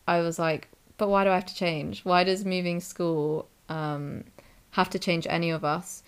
I 0.07 0.19
was 0.19 0.37
like, 0.37 0.67
but 0.97 1.09
why 1.09 1.23
do 1.23 1.31
I 1.31 1.33
have 1.33 1.47
to 1.47 1.55
change? 1.55 2.05
Why 2.05 2.23
does 2.23 2.45
moving 2.45 2.79
school 2.79 3.47
um, 3.69 4.23
have 4.71 4.87
to 4.91 4.99
change 4.99 5.25
any 5.27 5.49
of 5.49 5.65
us? 5.65 6.03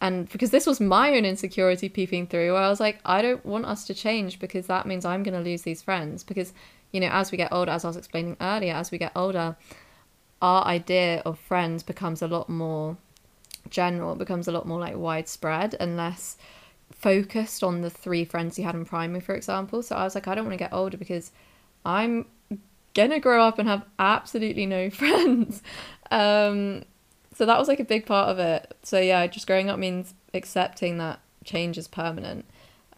And 0.00 0.26
because 0.30 0.50
this 0.50 0.64
was 0.66 0.80
my 0.80 1.14
own 1.14 1.26
insecurity 1.26 1.90
peeping 1.90 2.28
through, 2.28 2.54
where 2.54 2.62
I 2.62 2.70
was 2.70 2.80
like, 2.80 2.98
I 3.04 3.20
don't 3.20 3.44
want 3.44 3.66
us 3.66 3.84
to 3.88 3.94
change 3.94 4.38
because 4.38 4.66
that 4.68 4.86
means 4.86 5.04
I'm 5.04 5.22
going 5.22 5.34
to 5.34 5.50
lose 5.50 5.62
these 5.62 5.82
friends. 5.82 6.24
Because, 6.24 6.54
you 6.90 7.00
know, 7.00 7.10
as 7.12 7.30
we 7.30 7.36
get 7.36 7.52
older, 7.52 7.72
as 7.72 7.84
I 7.84 7.88
was 7.88 7.98
explaining 7.98 8.38
earlier, 8.40 8.72
as 8.72 8.90
we 8.90 8.96
get 8.96 9.12
older, 9.14 9.54
our 10.40 10.64
idea 10.64 11.20
of 11.26 11.38
friends 11.38 11.82
becomes 11.82 12.22
a 12.22 12.28
lot 12.28 12.48
more 12.48 12.96
general, 13.68 14.14
it 14.14 14.18
becomes 14.18 14.48
a 14.48 14.52
lot 14.52 14.66
more 14.66 14.80
like 14.80 14.96
widespread 14.96 15.76
and 15.78 15.98
less 15.98 16.38
focused 16.94 17.62
on 17.62 17.82
the 17.82 17.90
three 17.90 18.24
friends 18.24 18.58
you 18.58 18.64
had 18.64 18.74
in 18.74 18.84
primary, 18.84 19.20
for 19.20 19.34
example. 19.34 19.82
So 19.82 19.94
I 19.96 20.04
was 20.04 20.14
like, 20.14 20.26
I 20.26 20.34
don't 20.34 20.44
want 20.44 20.54
to 20.54 20.64
get 20.64 20.72
older 20.72 20.96
because 20.96 21.32
I'm 21.84 22.26
gonna 22.94 23.20
grow 23.20 23.42
up 23.42 23.58
and 23.58 23.68
have 23.68 23.84
absolutely 23.98 24.66
no 24.66 24.88
friends. 24.90 25.62
Um, 26.10 26.84
so 27.34 27.44
that 27.46 27.58
was 27.58 27.68
like 27.68 27.80
a 27.80 27.84
big 27.84 28.06
part 28.06 28.28
of 28.28 28.38
it. 28.38 28.76
So 28.82 28.98
yeah, 29.00 29.26
just 29.26 29.46
growing 29.46 29.68
up 29.68 29.78
means 29.78 30.14
accepting 30.32 30.98
that 30.98 31.20
change 31.44 31.76
is 31.76 31.88
permanent. 31.88 32.46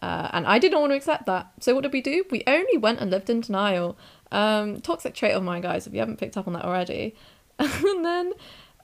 Uh, 0.01 0.29
and 0.31 0.45
I 0.45 0.59
didn't 0.59 0.79
want 0.79 0.91
to 0.91 0.95
accept 0.95 1.25
that. 1.25 1.51
So 1.59 1.73
what 1.73 1.81
did 1.81 1.91
we 1.91 2.01
do? 2.01 2.23
We 2.29 2.43
only 2.45 2.77
went 2.77 2.99
and 2.99 3.09
lived 3.09 3.29
in 3.29 3.41
denial. 3.41 3.97
Um, 4.31 4.79
toxic 4.81 5.15
trait 5.15 5.33
of 5.33 5.43
mine, 5.43 5.61
guys, 5.61 5.87
if 5.87 5.93
you 5.93 5.99
haven't 5.99 6.17
picked 6.17 6.37
up 6.37 6.47
on 6.47 6.53
that 6.53 6.65
already. 6.65 7.15
and 7.59 8.05
then 8.05 8.33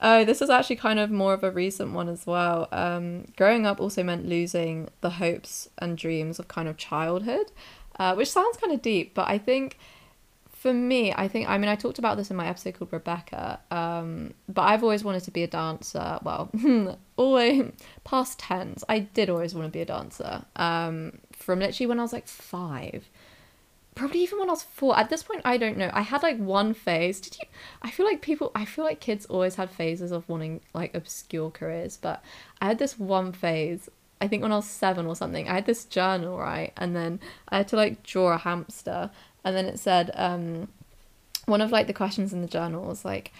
oh 0.02 0.24
this 0.24 0.42
is 0.42 0.50
actually 0.50 0.76
kind 0.76 0.98
of 0.98 1.10
more 1.10 1.34
of 1.34 1.42
a 1.42 1.50
recent 1.50 1.92
one 1.92 2.08
as 2.08 2.26
well. 2.26 2.68
Um, 2.72 3.26
growing 3.36 3.66
up 3.66 3.80
also 3.80 4.02
meant 4.02 4.26
losing 4.26 4.88
the 5.00 5.10
hopes 5.10 5.68
and 5.78 5.96
dreams 5.96 6.38
of 6.38 6.48
kind 6.48 6.68
of 6.68 6.76
childhood 6.76 7.50
uh, 7.98 8.14
which 8.14 8.30
sounds 8.30 8.56
kind 8.56 8.72
of 8.72 8.82
deep 8.82 9.14
but 9.14 9.28
i 9.28 9.38
think 9.38 9.78
for 10.50 10.72
me 10.72 11.12
i 11.12 11.28
think 11.28 11.48
i 11.48 11.58
mean 11.58 11.68
i 11.68 11.76
talked 11.76 11.98
about 11.98 12.16
this 12.16 12.30
in 12.30 12.36
my 12.36 12.46
episode 12.46 12.74
called 12.74 12.92
rebecca 12.92 13.60
um, 13.70 14.32
but 14.48 14.62
i've 14.62 14.82
always 14.82 15.04
wanted 15.04 15.22
to 15.22 15.30
be 15.30 15.42
a 15.42 15.46
dancer. 15.46 16.18
Well 16.22 16.50
always 17.16 17.72
past 18.04 18.38
tense 18.38 18.82
i 18.88 18.98
did 19.00 19.30
always 19.30 19.54
want 19.54 19.66
to 19.66 19.70
be 19.70 19.80
a 19.80 19.84
dancer 19.84 20.44
um, 20.56 21.18
from 21.32 21.60
literally 21.60 21.86
when 21.86 21.98
i 21.98 22.02
was 22.02 22.12
like 22.12 22.26
five 22.26 23.08
probably 23.94 24.20
even 24.20 24.38
when 24.38 24.48
I 24.48 24.52
was 24.52 24.62
four. 24.62 24.98
At 24.98 25.10
this 25.10 25.22
point, 25.22 25.42
I 25.44 25.56
don't 25.56 25.76
know. 25.76 25.90
I 25.92 26.02
had 26.02 26.22
like 26.22 26.38
one 26.38 26.74
phase. 26.74 27.20
Did 27.20 27.36
you? 27.40 27.48
I 27.82 27.90
feel 27.90 28.06
like 28.06 28.20
people. 28.20 28.50
I 28.54 28.64
feel 28.64 28.84
like 28.84 29.00
kids 29.00 29.26
always 29.26 29.54
had 29.54 29.70
phases 29.70 30.12
of 30.12 30.28
wanting 30.28 30.60
like 30.72 30.94
obscure 30.94 31.50
careers, 31.50 31.96
but 32.00 32.22
I 32.60 32.66
had 32.66 32.78
this 32.78 32.98
one 32.98 33.32
phase. 33.32 33.88
I 34.20 34.28
think 34.28 34.42
when 34.42 34.52
I 34.52 34.56
was 34.56 34.66
seven 34.66 35.06
or 35.06 35.16
something, 35.16 35.48
I 35.48 35.54
had 35.54 35.66
this 35.66 35.84
journal 35.84 36.38
right, 36.38 36.72
and 36.76 36.94
then 36.96 37.20
I 37.48 37.58
had 37.58 37.68
to 37.68 37.76
like 37.76 38.02
draw 38.02 38.32
a 38.32 38.38
hamster, 38.38 39.10
and 39.44 39.56
then 39.56 39.66
it 39.66 39.78
said 39.78 40.10
um, 40.14 40.68
one 41.46 41.60
of 41.60 41.72
like 41.72 41.86
the 41.86 41.92
questions 41.92 42.32
in 42.32 42.40
the 42.40 42.48
journal 42.48 42.84
was 42.86 43.04
like, 43.04 43.32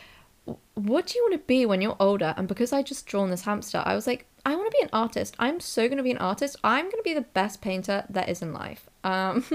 "What 0.75 1.07
do 1.07 1.19
you 1.19 1.25
want 1.25 1.35
to 1.35 1.47
be 1.47 1.67
when 1.67 1.81
you're 1.81 1.97
older?" 1.99 2.35
And 2.37 2.47
because 2.47 2.73
I 2.73 2.83
just 2.83 3.07
drawn 3.07 3.31
this 3.31 3.43
hamster, 3.43 3.83
I 3.85 3.95
was 3.95 4.07
like, 4.07 4.27
I 4.47 4.55
want 4.57 4.71
to 4.71 4.77
be 4.77 4.83
an 4.83 4.91
artist. 4.93 5.35
I'm 5.39 5.59
so 5.59 5.89
going 5.89 5.97
to 5.97 6.03
be 6.03 6.11
an 6.11 6.19
artist. 6.19 6.57
I'm 6.63 6.85
going 6.85 6.99
to 6.99 7.03
be 7.03 7.15
the 7.15 7.23
best 7.23 7.63
painter 7.63 8.05
there 8.11 8.29
is 8.29 8.43
in 8.43 8.53
life. 8.53 8.89
Um, 9.03 9.45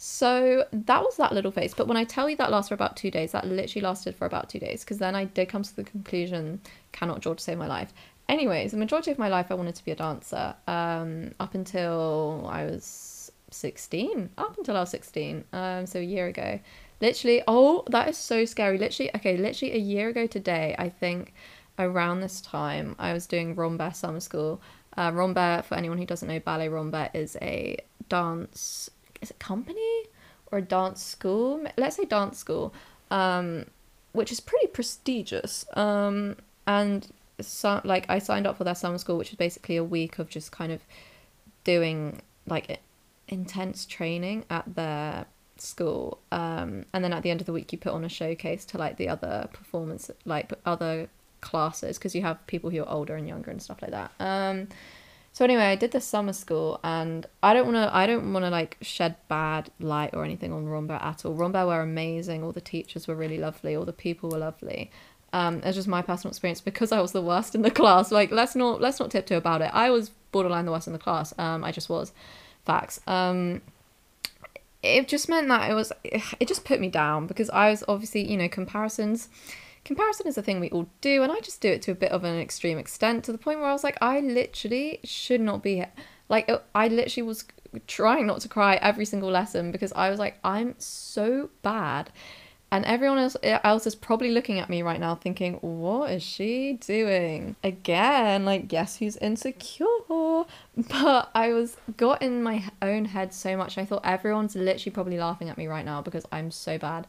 So 0.00 0.64
that 0.70 1.02
was 1.02 1.16
that 1.16 1.32
little 1.32 1.50
phase. 1.50 1.74
But 1.74 1.88
when 1.88 1.96
I 1.96 2.04
tell 2.04 2.30
you 2.30 2.36
that 2.36 2.52
lasts 2.52 2.68
for 2.68 2.74
about 2.74 2.96
two 2.96 3.10
days, 3.10 3.32
that 3.32 3.44
literally 3.46 3.82
lasted 3.82 4.14
for 4.14 4.26
about 4.26 4.48
two 4.48 4.60
days 4.60 4.84
because 4.84 4.98
then 4.98 5.16
I 5.16 5.24
did 5.24 5.48
come 5.48 5.64
to 5.64 5.74
the 5.74 5.82
conclusion 5.82 6.60
cannot 6.92 7.20
to 7.22 7.36
save 7.38 7.58
my 7.58 7.66
life. 7.66 7.92
Anyways, 8.28 8.70
the 8.70 8.76
majority 8.76 9.10
of 9.10 9.18
my 9.18 9.28
life 9.28 9.50
I 9.50 9.54
wanted 9.54 9.74
to 9.74 9.84
be 9.84 9.90
a 9.90 9.96
dancer 9.96 10.54
um, 10.68 11.32
up 11.40 11.54
until 11.54 12.46
I 12.48 12.64
was 12.64 13.32
16. 13.50 14.30
Up 14.38 14.56
until 14.56 14.76
I 14.76 14.80
was 14.80 14.90
16, 14.90 15.44
um, 15.52 15.86
so 15.86 15.98
a 15.98 16.02
year 16.02 16.28
ago. 16.28 16.60
Literally, 17.00 17.42
oh, 17.48 17.82
that 17.88 18.08
is 18.08 18.16
so 18.16 18.44
scary. 18.44 18.78
Literally, 18.78 19.10
okay, 19.16 19.36
literally 19.36 19.74
a 19.74 19.78
year 19.78 20.10
ago 20.10 20.28
today, 20.28 20.76
I 20.78 20.90
think 20.90 21.32
around 21.76 22.20
this 22.20 22.40
time, 22.40 22.94
I 23.00 23.12
was 23.12 23.26
doing 23.26 23.56
Rambert 23.56 23.96
Summer 23.96 24.20
School. 24.20 24.60
Uh, 24.96 25.10
Rambert, 25.12 25.64
for 25.64 25.74
anyone 25.74 25.98
who 25.98 26.06
doesn't 26.06 26.28
know, 26.28 26.38
Ballet 26.38 26.68
Rambert 26.68 27.10
is 27.14 27.36
a 27.42 27.78
dance 28.08 28.90
is 29.20 29.30
it 29.30 29.38
company 29.38 30.04
or 30.50 30.60
dance 30.60 31.02
school? 31.02 31.64
Let's 31.76 31.96
say 31.96 32.04
dance 32.04 32.38
school, 32.38 32.72
um, 33.10 33.66
which 34.12 34.32
is 34.32 34.40
pretty 34.40 34.68
prestigious. 34.68 35.64
Um, 35.74 36.36
and 36.66 37.06
so 37.40 37.80
like 37.84 38.06
I 38.08 38.18
signed 38.18 38.46
up 38.46 38.56
for 38.56 38.64
their 38.64 38.74
summer 38.74 38.98
school, 38.98 39.18
which 39.18 39.30
is 39.30 39.36
basically 39.36 39.76
a 39.76 39.84
week 39.84 40.18
of 40.18 40.28
just 40.28 40.52
kind 40.52 40.72
of 40.72 40.80
doing 41.64 42.22
like 42.46 42.80
intense 43.28 43.84
training 43.84 44.44
at 44.48 44.74
their 44.74 45.26
school 45.60 46.18
um 46.32 46.84
and 46.92 47.04
then 47.04 47.12
at 47.12 47.22
the 47.22 47.30
end 47.30 47.40
of 47.40 47.46
the 47.46 47.52
week 47.52 47.72
you 47.72 47.78
put 47.78 47.92
on 47.92 48.04
a 48.04 48.08
showcase 48.08 48.64
to 48.64 48.78
like 48.78 48.96
the 48.96 49.08
other 49.08 49.48
performance 49.52 50.10
like 50.24 50.52
other 50.64 51.08
classes 51.40 51.98
because 51.98 52.14
you 52.14 52.22
have 52.22 52.44
people 52.46 52.70
who 52.70 52.80
are 52.80 52.88
older 52.88 53.16
and 53.16 53.28
younger 53.28 53.50
and 53.50 53.62
stuff 53.62 53.80
like 53.82 53.90
that 53.90 54.10
um 54.20 54.68
so 55.32 55.44
anyway, 55.44 55.64
I 55.64 55.76
did 55.76 55.92
the 55.92 56.00
summer 56.00 56.32
school, 56.32 56.80
and 56.82 57.26
I 57.42 57.54
don't 57.54 57.72
want 57.72 57.76
to. 57.76 57.94
I 57.94 58.06
don't 58.06 58.32
want 58.32 58.44
to 58.44 58.50
like 58.50 58.76
shed 58.80 59.16
bad 59.28 59.70
light 59.78 60.10
or 60.14 60.24
anything 60.24 60.52
on 60.52 60.68
Rambert 60.68 61.02
at 61.02 61.24
all. 61.24 61.34
Rambert 61.34 61.66
were 61.66 61.80
amazing. 61.80 62.42
All 62.42 62.52
the 62.52 62.60
teachers 62.60 63.06
were 63.06 63.14
really 63.14 63.38
lovely. 63.38 63.76
All 63.76 63.84
the 63.84 63.92
people 63.92 64.30
were 64.30 64.38
lovely. 64.38 64.90
Um, 65.32 65.60
it's 65.62 65.76
just 65.76 65.88
my 65.88 66.02
personal 66.02 66.30
experience 66.30 66.60
because 66.60 66.90
I 66.90 67.00
was 67.00 67.12
the 67.12 67.22
worst 67.22 67.54
in 67.54 67.62
the 67.62 67.70
class. 67.80 68.10
Like 68.10 68.30
let's 68.30 68.56
not 68.56 68.80
let's 68.80 68.98
not 68.98 69.10
tiptoe 69.10 69.36
about 69.36 69.62
it. 69.62 69.70
I 69.72 69.90
was 69.90 70.10
borderline 70.32 70.64
the 70.64 70.72
worst 70.72 70.86
in 70.86 70.92
the 70.92 70.98
class. 70.98 71.32
Um, 71.38 71.64
I 71.64 71.72
just 71.72 71.88
was, 71.88 72.12
facts. 72.64 73.00
Um, 73.06 73.60
it 74.82 75.08
just 75.08 75.28
meant 75.28 75.48
that 75.48 75.70
it 75.70 75.74
was 75.74 75.92
it 76.04 76.48
just 76.48 76.64
put 76.64 76.80
me 76.80 76.88
down 76.88 77.26
because 77.26 77.50
I 77.50 77.70
was 77.70 77.84
obviously 77.88 78.30
you 78.30 78.36
know 78.36 78.48
comparisons 78.48 79.28
comparison 79.88 80.26
is 80.26 80.36
a 80.36 80.42
thing 80.42 80.60
we 80.60 80.68
all 80.68 80.86
do 81.00 81.22
and 81.22 81.32
I 81.32 81.40
just 81.40 81.62
do 81.62 81.70
it 81.70 81.80
to 81.82 81.92
a 81.92 81.94
bit 81.94 82.12
of 82.12 82.22
an 82.22 82.38
extreme 82.38 82.76
extent 82.76 83.24
to 83.24 83.32
the 83.32 83.38
point 83.38 83.58
where 83.58 83.70
I 83.70 83.72
was 83.72 83.82
like 83.82 83.96
I 84.02 84.20
literally 84.20 85.00
should 85.02 85.40
not 85.40 85.62
be 85.62 85.76
here 85.76 85.90
like 86.28 86.46
uh, 86.50 86.58
I 86.74 86.88
literally 86.88 87.26
was 87.26 87.46
trying 87.86 88.26
not 88.26 88.40
to 88.42 88.48
cry 88.48 88.74
every 88.76 89.06
single 89.06 89.30
lesson 89.30 89.72
because 89.72 89.90
I 89.94 90.10
was 90.10 90.18
like 90.18 90.38
I'm 90.44 90.74
so 90.76 91.48
bad 91.62 92.12
and 92.70 92.84
everyone 92.84 93.16
else, 93.16 93.34
eh, 93.42 93.58
else 93.64 93.86
is 93.86 93.94
probably 93.94 94.30
looking 94.30 94.58
at 94.58 94.68
me 94.68 94.82
right 94.82 95.00
now 95.00 95.14
thinking, 95.14 95.54
what 95.54 96.10
is 96.10 96.22
she 96.22 96.74
doing? 96.74 97.56
Again, 97.64 98.44
like, 98.44 98.68
guess 98.68 98.98
who's 98.98 99.16
insecure? 99.16 99.86
But 100.76 101.30
I 101.34 101.52
was 101.54 101.76
got 101.96 102.20
in 102.20 102.42
my 102.42 102.62
own 102.82 103.06
head 103.06 103.32
so 103.32 103.56
much. 103.56 103.78
I 103.78 103.84
thought 103.84 104.02
everyone's 104.04 104.54
literally 104.54 104.92
probably 104.92 105.18
laughing 105.18 105.48
at 105.48 105.56
me 105.56 105.66
right 105.66 105.84
now 105.84 106.02
because 106.02 106.26
I'm 106.30 106.50
so 106.50 106.78
bad. 106.78 107.06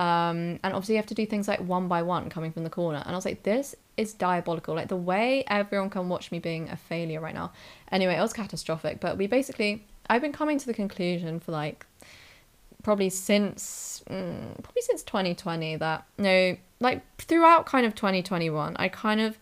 Um, 0.00 0.58
and 0.62 0.72
obviously, 0.72 0.94
you 0.94 0.98
have 0.98 1.06
to 1.08 1.14
do 1.14 1.26
things 1.26 1.46
like 1.46 1.60
one 1.60 1.86
by 1.86 2.02
one 2.02 2.30
coming 2.30 2.52
from 2.52 2.64
the 2.64 2.70
corner. 2.70 3.02
And 3.04 3.10
I 3.10 3.14
was 3.14 3.26
like, 3.26 3.42
this 3.42 3.74
is 3.98 4.14
diabolical. 4.14 4.74
Like, 4.74 4.88
the 4.88 4.96
way 4.96 5.44
everyone 5.46 5.90
can 5.90 6.08
watch 6.08 6.32
me 6.32 6.38
being 6.38 6.70
a 6.70 6.76
failure 6.76 7.20
right 7.20 7.34
now. 7.34 7.52
Anyway, 7.92 8.14
it 8.14 8.20
was 8.20 8.32
catastrophic. 8.32 8.98
But 8.98 9.18
we 9.18 9.26
basically, 9.26 9.84
I've 10.08 10.22
been 10.22 10.32
coming 10.32 10.58
to 10.58 10.64
the 10.64 10.72
conclusion 10.72 11.38
for 11.38 11.52
like 11.52 11.84
probably 12.82 13.10
since 13.10 14.02
mm, 14.08 14.62
probably 14.62 14.80
since 14.80 15.02
2020 15.02 15.76
that 15.76 16.06
no 16.16 16.56
like 16.80 17.02
throughout 17.18 17.66
kind 17.66 17.84
of 17.84 17.94
2021 17.94 18.74
i 18.78 18.88
kind 18.88 19.20
of 19.20 19.36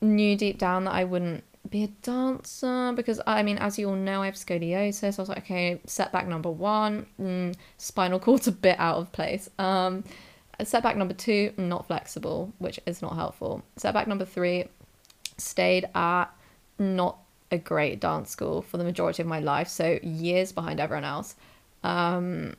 knew 0.00 0.36
deep 0.36 0.58
down 0.58 0.82
that 0.82 0.92
i 0.92 1.04
wouldn't 1.04 1.44
be 1.74 1.84
a 1.84 1.88
dancer 2.02 2.92
because 2.94 3.20
i 3.26 3.42
mean 3.42 3.58
as 3.58 3.78
you 3.78 3.88
all 3.88 3.96
know 3.96 4.22
i 4.22 4.26
have 4.26 4.34
scoliosis 4.34 5.18
i 5.18 5.22
was 5.22 5.28
like 5.28 5.38
okay 5.38 5.80
setback 5.86 6.26
number 6.26 6.50
one 6.50 7.06
mm, 7.20 7.54
spinal 7.78 8.18
cord's 8.18 8.46
a 8.46 8.52
bit 8.52 8.78
out 8.78 8.96
of 8.96 9.10
place 9.12 9.50
um 9.58 10.04
setback 10.62 10.96
number 10.96 11.14
two 11.14 11.52
not 11.56 11.86
flexible 11.86 12.52
which 12.58 12.78
is 12.86 13.02
not 13.02 13.14
helpful 13.14 13.62
setback 13.76 14.06
number 14.06 14.24
three 14.24 14.64
stayed 15.36 15.88
at 15.94 16.26
not 16.78 17.18
a 17.50 17.58
great 17.58 18.00
dance 18.00 18.30
school 18.30 18.62
for 18.62 18.76
the 18.76 18.84
majority 18.84 19.20
of 19.20 19.28
my 19.28 19.40
life 19.40 19.68
so 19.68 19.98
years 20.02 20.52
behind 20.52 20.80
everyone 20.80 21.04
else 21.04 21.34
um, 21.84 22.54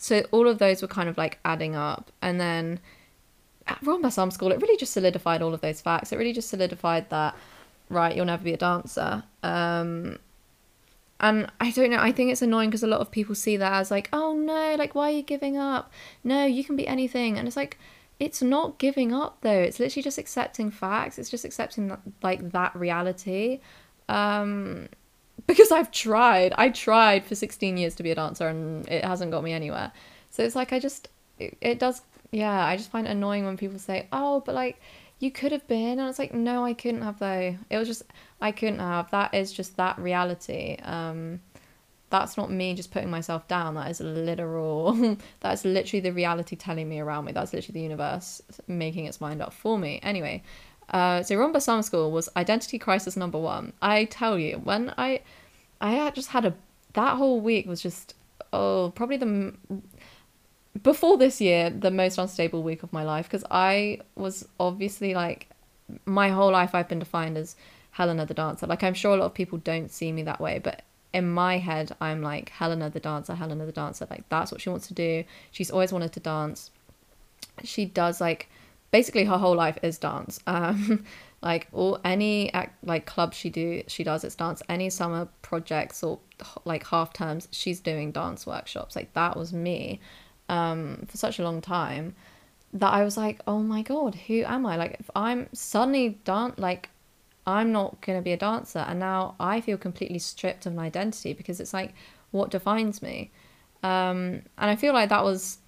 so 0.00 0.24
all 0.30 0.48
of 0.48 0.58
those 0.58 0.82
were 0.82 0.88
kind 0.88 1.08
of 1.08 1.16
like 1.18 1.38
adding 1.44 1.76
up. 1.76 2.10
And 2.22 2.40
then 2.40 2.80
at 3.66 3.78
Rambert 3.82 4.12
Summer 4.12 4.30
School, 4.32 4.50
it 4.50 4.60
really 4.60 4.78
just 4.78 4.92
solidified 4.92 5.42
all 5.42 5.54
of 5.54 5.60
those 5.60 5.80
facts. 5.80 6.10
It 6.10 6.16
really 6.16 6.32
just 6.32 6.48
solidified 6.48 7.10
that, 7.10 7.36
right, 7.90 8.16
you'll 8.16 8.24
never 8.24 8.42
be 8.42 8.54
a 8.54 8.56
dancer. 8.56 9.24
Um, 9.42 10.18
and 11.18 11.50
I 11.60 11.70
don't 11.70 11.90
know, 11.90 11.98
I 12.00 12.12
think 12.12 12.32
it's 12.32 12.40
annoying 12.40 12.70
because 12.70 12.82
a 12.82 12.86
lot 12.86 13.00
of 13.00 13.10
people 13.10 13.34
see 13.34 13.58
that 13.58 13.72
as 13.74 13.90
like, 13.90 14.08
oh 14.12 14.34
no, 14.34 14.74
like, 14.78 14.94
why 14.94 15.08
are 15.10 15.16
you 15.16 15.22
giving 15.22 15.58
up? 15.58 15.92
No, 16.24 16.46
you 16.46 16.64
can 16.64 16.76
be 16.76 16.88
anything. 16.88 17.36
And 17.36 17.46
it's 17.46 17.56
like, 17.56 17.78
it's 18.18 18.40
not 18.40 18.78
giving 18.78 19.12
up 19.12 19.38
though. 19.42 19.50
It's 19.50 19.78
literally 19.78 20.02
just 20.02 20.16
accepting 20.16 20.70
facts. 20.70 21.18
It's 21.18 21.28
just 21.28 21.44
accepting 21.44 21.88
that, 21.88 22.00
like 22.22 22.52
that 22.52 22.74
reality. 22.74 23.60
Um, 24.08 24.88
because 25.46 25.70
I've 25.70 25.90
tried. 25.90 26.54
I 26.56 26.70
tried 26.70 27.24
for 27.24 27.34
16 27.34 27.76
years 27.76 27.94
to 27.96 28.02
be 28.02 28.10
a 28.10 28.14
dancer 28.14 28.48
and 28.48 28.88
it 28.88 29.04
hasn't 29.04 29.30
got 29.30 29.42
me 29.42 29.52
anywhere. 29.52 29.92
So 30.30 30.42
it's 30.42 30.54
like 30.54 30.72
I 30.72 30.78
just 30.78 31.08
it, 31.38 31.56
it 31.60 31.78
does 31.78 32.02
yeah, 32.32 32.64
I 32.64 32.76
just 32.76 32.90
find 32.90 33.06
it 33.06 33.10
annoying 33.10 33.44
when 33.44 33.56
people 33.56 33.78
say, 33.78 34.06
"Oh, 34.12 34.40
but 34.40 34.54
like 34.54 34.80
you 35.20 35.30
could 35.30 35.52
have 35.52 35.66
been." 35.68 36.00
And 36.00 36.08
it's 36.08 36.18
like, 36.18 36.34
"No, 36.34 36.64
I 36.64 36.74
couldn't 36.74 37.02
have 37.02 37.20
though." 37.20 37.56
It 37.70 37.78
was 37.78 37.86
just 37.86 38.02
I 38.40 38.50
couldn't 38.50 38.80
have. 38.80 39.10
That 39.12 39.34
is 39.34 39.52
just 39.52 39.76
that 39.76 39.98
reality. 39.98 40.76
Um 40.82 41.40
that's 42.10 42.36
not 42.36 42.50
me 42.50 42.74
just 42.74 42.90
putting 42.90 43.10
myself 43.10 43.46
down. 43.46 43.74
That 43.74 43.88
is 43.88 44.00
literal. 44.00 45.16
that's 45.40 45.64
literally 45.64 46.00
the 46.00 46.12
reality 46.12 46.56
telling 46.56 46.88
me 46.88 46.98
around 46.98 47.24
me. 47.24 47.32
That's 47.32 47.52
literally 47.52 47.80
the 47.80 47.84
universe 47.84 48.42
making 48.66 49.06
its 49.06 49.20
mind 49.20 49.40
up 49.40 49.52
for 49.52 49.78
me. 49.78 50.00
Anyway, 50.02 50.42
uh, 50.90 51.22
so 51.22 51.36
Rambert 51.36 51.62
Summer 51.62 51.82
School 51.82 52.10
was 52.10 52.28
identity 52.36 52.78
crisis 52.78 53.16
number 53.16 53.38
one. 53.38 53.72
I 53.80 54.04
tell 54.06 54.38
you, 54.38 54.56
when 54.58 54.92
I, 54.98 55.20
I 55.80 56.10
just 56.10 56.30
had 56.30 56.44
a 56.44 56.54
that 56.94 57.16
whole 57.16 57.40
week 57.40 57.66
was 57.66 57.80
just 57.80 58.14
oh 58.52 58.92
probably 58.96 59.16
the 59.16 59.54
before 60.82 61.18
this 61.18 61.40
year 61.40 61.70
the 61.70 61.90
most 61.90 62.18
unstable 62.18 62.62
week 62.62 62.82
of 62.82 62.92
my 62.92 63.02
life 63.02 63.26
because 63.26 63.44
I 63.50 64.00
was 64.14 64.46
obviously 64.58 65.14
like 65.14 65.48
my 66.04 66.28
whole 66.28 66.52
life 66.52 66.74
I've 66.74 66.88
been 66.88 67.00
defined 67.00 67.36
as 67.36 67.56
Helena 67.92 68.24
the 68.24 68.34
dancer. 68.34 68.66
Like 68.66 68.84
I'm 68.84 68.94
sure 68.94 69.14
a 69.14 69.16
lot 69.16 69.26
of 69.26 69.34
people 69.34 69.58
don't 69.58 69.90
see 69.90 70.12
me 70.12 70.22
that 70.22 70.40
way, 70.40 70.58
but 70.58 70.82
in 71.12 71.28
my 71.28 71.58
head 71.58 71.94
I'm 72.00 72.22
like 72.22 72.50
Helena 72.50 72.88
the 72.88 73.00
dancer, 73.00 73.34
Helena 73.34 73.66
the 73.66 73.72
dancer. 73.72 74.06
Like 74.08 74.28
that's 74.28 74.52
what 74.52 74.60
she 74.60 74.70
wants 74.70 74.86
to 74.88 74.94
do. 74.94 75.24
She's 75.50 75.70
always 75.70 75.92
wanted 75.92 76.12
to 76.12 76.20
dance. 76.20 76.70
She 77.64 77.84
does 77.84 78.20
like 78.20 78.48
basically 78.92 79.24
her 79.24 79.38
whole 79.38 79.56
life 79.56 79.78
is 79.82 79.98
dance. 79.98 80.40
Um, 80.46 81.04
like 81.42 81.68
all 81.72 81.98
any 82.04 82.52
like 82.82 83.06
club 83.06 83.32
she 83.32 83.48
do 83.48 83.82
she 83.88 84.04
does 84.04 84.24
it's 84.24 84.34
dance. 84.36 84.62
Any 84.68 84.90
summer 84.90 85.26
projects 85.42 86.02
or 86.02 86.20
like 86.64 86.86
half 86.86 87.12
terms 87.12 87.48
she's 87.50 87.80
doing 87.80 88.12
dance 88.12 88.46
workshops. 88.46 88.94
Like 88.94 89.14
that 89.14 89.36
was 89.36 89.52
me 89.52 90.00
um, 90.50 91.06
for 91.08 91.16
such 91.16 91.38
a 91.38 91.44
long 91.44 91.60
time 91.60 92.14
that 92.72 92.92
I 92.92 93.04
was 93.04 93.16
like, 93.16 93.40
oh 93.46 93.60
my 93.60 93.82
god, 93.82 94.14
who 94.14 94.42
am 94.42 94.66
I? 94.66 94.76
Like 94.76 94.96
if 95.00 95.10
I'm 95.14 95.48
suddenly 95.52 96.20
dance 96.24 96.58
like 96.58 96.90
I'm 97.46 97.72
not 97.72 98.00
gonna 98.00 98.22
be 98.22 98.32
a 98.32 98.36
dancer, 98.36 98.80
and 98.80 98.98
now 98.98 99.36
I 99.40 99.60
feel 99.60 99.78
completely 99.78 100.18
stripped 100.18 100.66
of 100.66 100.72
an 100.72 100.78
identity 100.78 101.32
because 101.32 101.60
it's 101.60 101.72
like 101.72 101.94
what 102.32 102.50
defines 102.50 103.00
me. 103.00 103.30
Um, 103.82 104.42
and 104.58 104.70
I 104.70 104.76
feel 104.76 104.92
like 104.92 105.08
that 105.08 105.24
was 105.24 105.58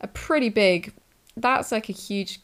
a 0.00 0.08
pretty 0.08 0.48
big. 0.48 0.92
That's 1.36 1.72
like 1.72 1.88
a 1.88 1.92
huge 1.92 2.40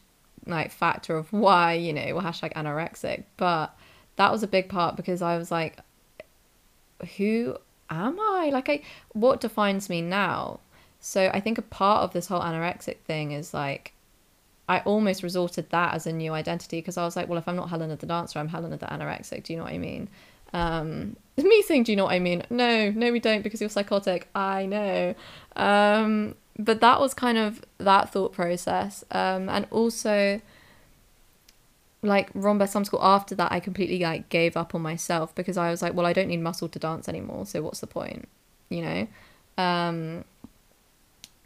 like 0.47 0.71
factor 0.71 1.17
of 1.17 1.33
why 1.33 1.75
you 1.75 1.93
know 1.93 2.15
hashtag 2.17 2.53
anorexic 2.55 3.25
but 3.37 3.77
that 4.17 4.33
was 4.33 4.43
a 4.43 4.47
big 4.47 4.71
part 4.71 4.97
because 4.97 5.21
i 5.21 5.37
was 5.37 5.51
like 5.51 5.79
who 7.17 7.55
am 7.91 8.19
i 8.19 8.51
like 8.51 8.69
i 8.69 8.83
what 9.13 9.41
defines 9.41 9.91
me 9.91 10.01
now 10.01 10.59
so 11.01 11.31
i 11.33 11.41
think 11.41 11.59
a 11.59 11.63
part 11.63 12.03
of 12.03 12.13
this 12.13 12.27
whole 12.27 12.41
anorexic 12.41 12.99
thing 12.99 13.33
is 13.33 13.53
like 13.53 13.93
i 14.69 14.81
almost 14.81 15.23
resorted 15.23 15.69
that 15.71 15.95
as 15.95 16.07
a 16.07 16.13
new 16.13 16.33
identity 16.33 16.79
because 16.79 16.97
i 16.97 17.05
was 17.05 17.17
like 17.17 17.29
well 17.29 17.39
if 17.39 17.49
i'm 17.49 17.57
not 17.57 17.71
helena 17.71 17.97
the 17.97 18.07
dancer 18.07 18.39
i'm 18.39 18.49
helena 18.49 18.77
the 18.77 18.87
anorexic 18.87 19.43
do 19.43 19.53
you 19.53 19.59
know 19.59 19.65
what 19.65 19.73
i 19.73 19.79
mean 19.79 20.09
um 20.53 21.17
me 21.37 21.63
saying 21.63 21.83
do 21.83 21.93
you 21.93 21.97
know 21.97 22.05
what 22.05 22.15
i 22.15 22.19
mean 22.19 22.43
no 22.51 22.91
no 22.91 23.11
we 23.11 23.19
don't 23.19 23.43
because 23.43 23.61
you're 23.61 23.71
psychotic 23.71 24.29
i 24.35 24.67
know 24.67 25.15
um 25.57 26.35
but 26.65 26.81
that 26.81 27.01
was 27.01 27.15
kind 27.15 27.39
of 27.39 27.63
that 27.79 28.13
thought 28.13 28.33
process. 28.33 29.05
Um, 29.11 29.49
and 29.49 29.67
also, 29.71 30.41
like 32.03 32.31
Rambert 32.35 32.71
Summer 32.71 32.85
School, 32.85 33.03
after 33.03 33.35
that, 33.37 33.53
I 33.53 33.61
completely 33.61 34.01
like 34.01 34.29
gave 34.29 34.57
up 34.57 34.75
on 34.75 34.83
myself 34.83 35.35
because 35.35 35.57
I 35.57 35.71
was 35.71 35.83
like, 35.83 35.95
well, 35.95 36.07
I 36.07 36.13
don't 36.13 36.29
need 36.29 36.41
muscle 36.41 36.69
to 36.69 36.79
dance 36.79 37.09
anymore. 37.09 37.47
So 37.47 37.63
what's 37.63 37.81
the 37.81 37.87
point? 37.87 38.29
You 38.69 38.83
know? 38.83 39.09
Um, 39.63 40.25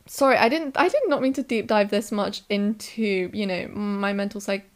sorry, 0.06 0.36
I 0.36 0.48
didn't, 0.48 0.76
I 0.76 0.88
did 0.88 1.02
not 1.06 1.22
mean 1.22 1.32
to 1.34 1.42
deep 1.42 1.66
dive 1.66 1.90
this 1.90 2.12
much 2.12 2.42
into, 2.48 3.30
you 3.32 3.46
know, 3.46 3.68
my 3.68 4.12
mental 4.12 4.40
psych, 4.40 4.68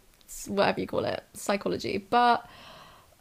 whatever 0.46 0.80
you 0.80 0.86
call 0.86 1.04
it, 1.04 1.22
psychology. 1.34 1.98
But 1.98 2.48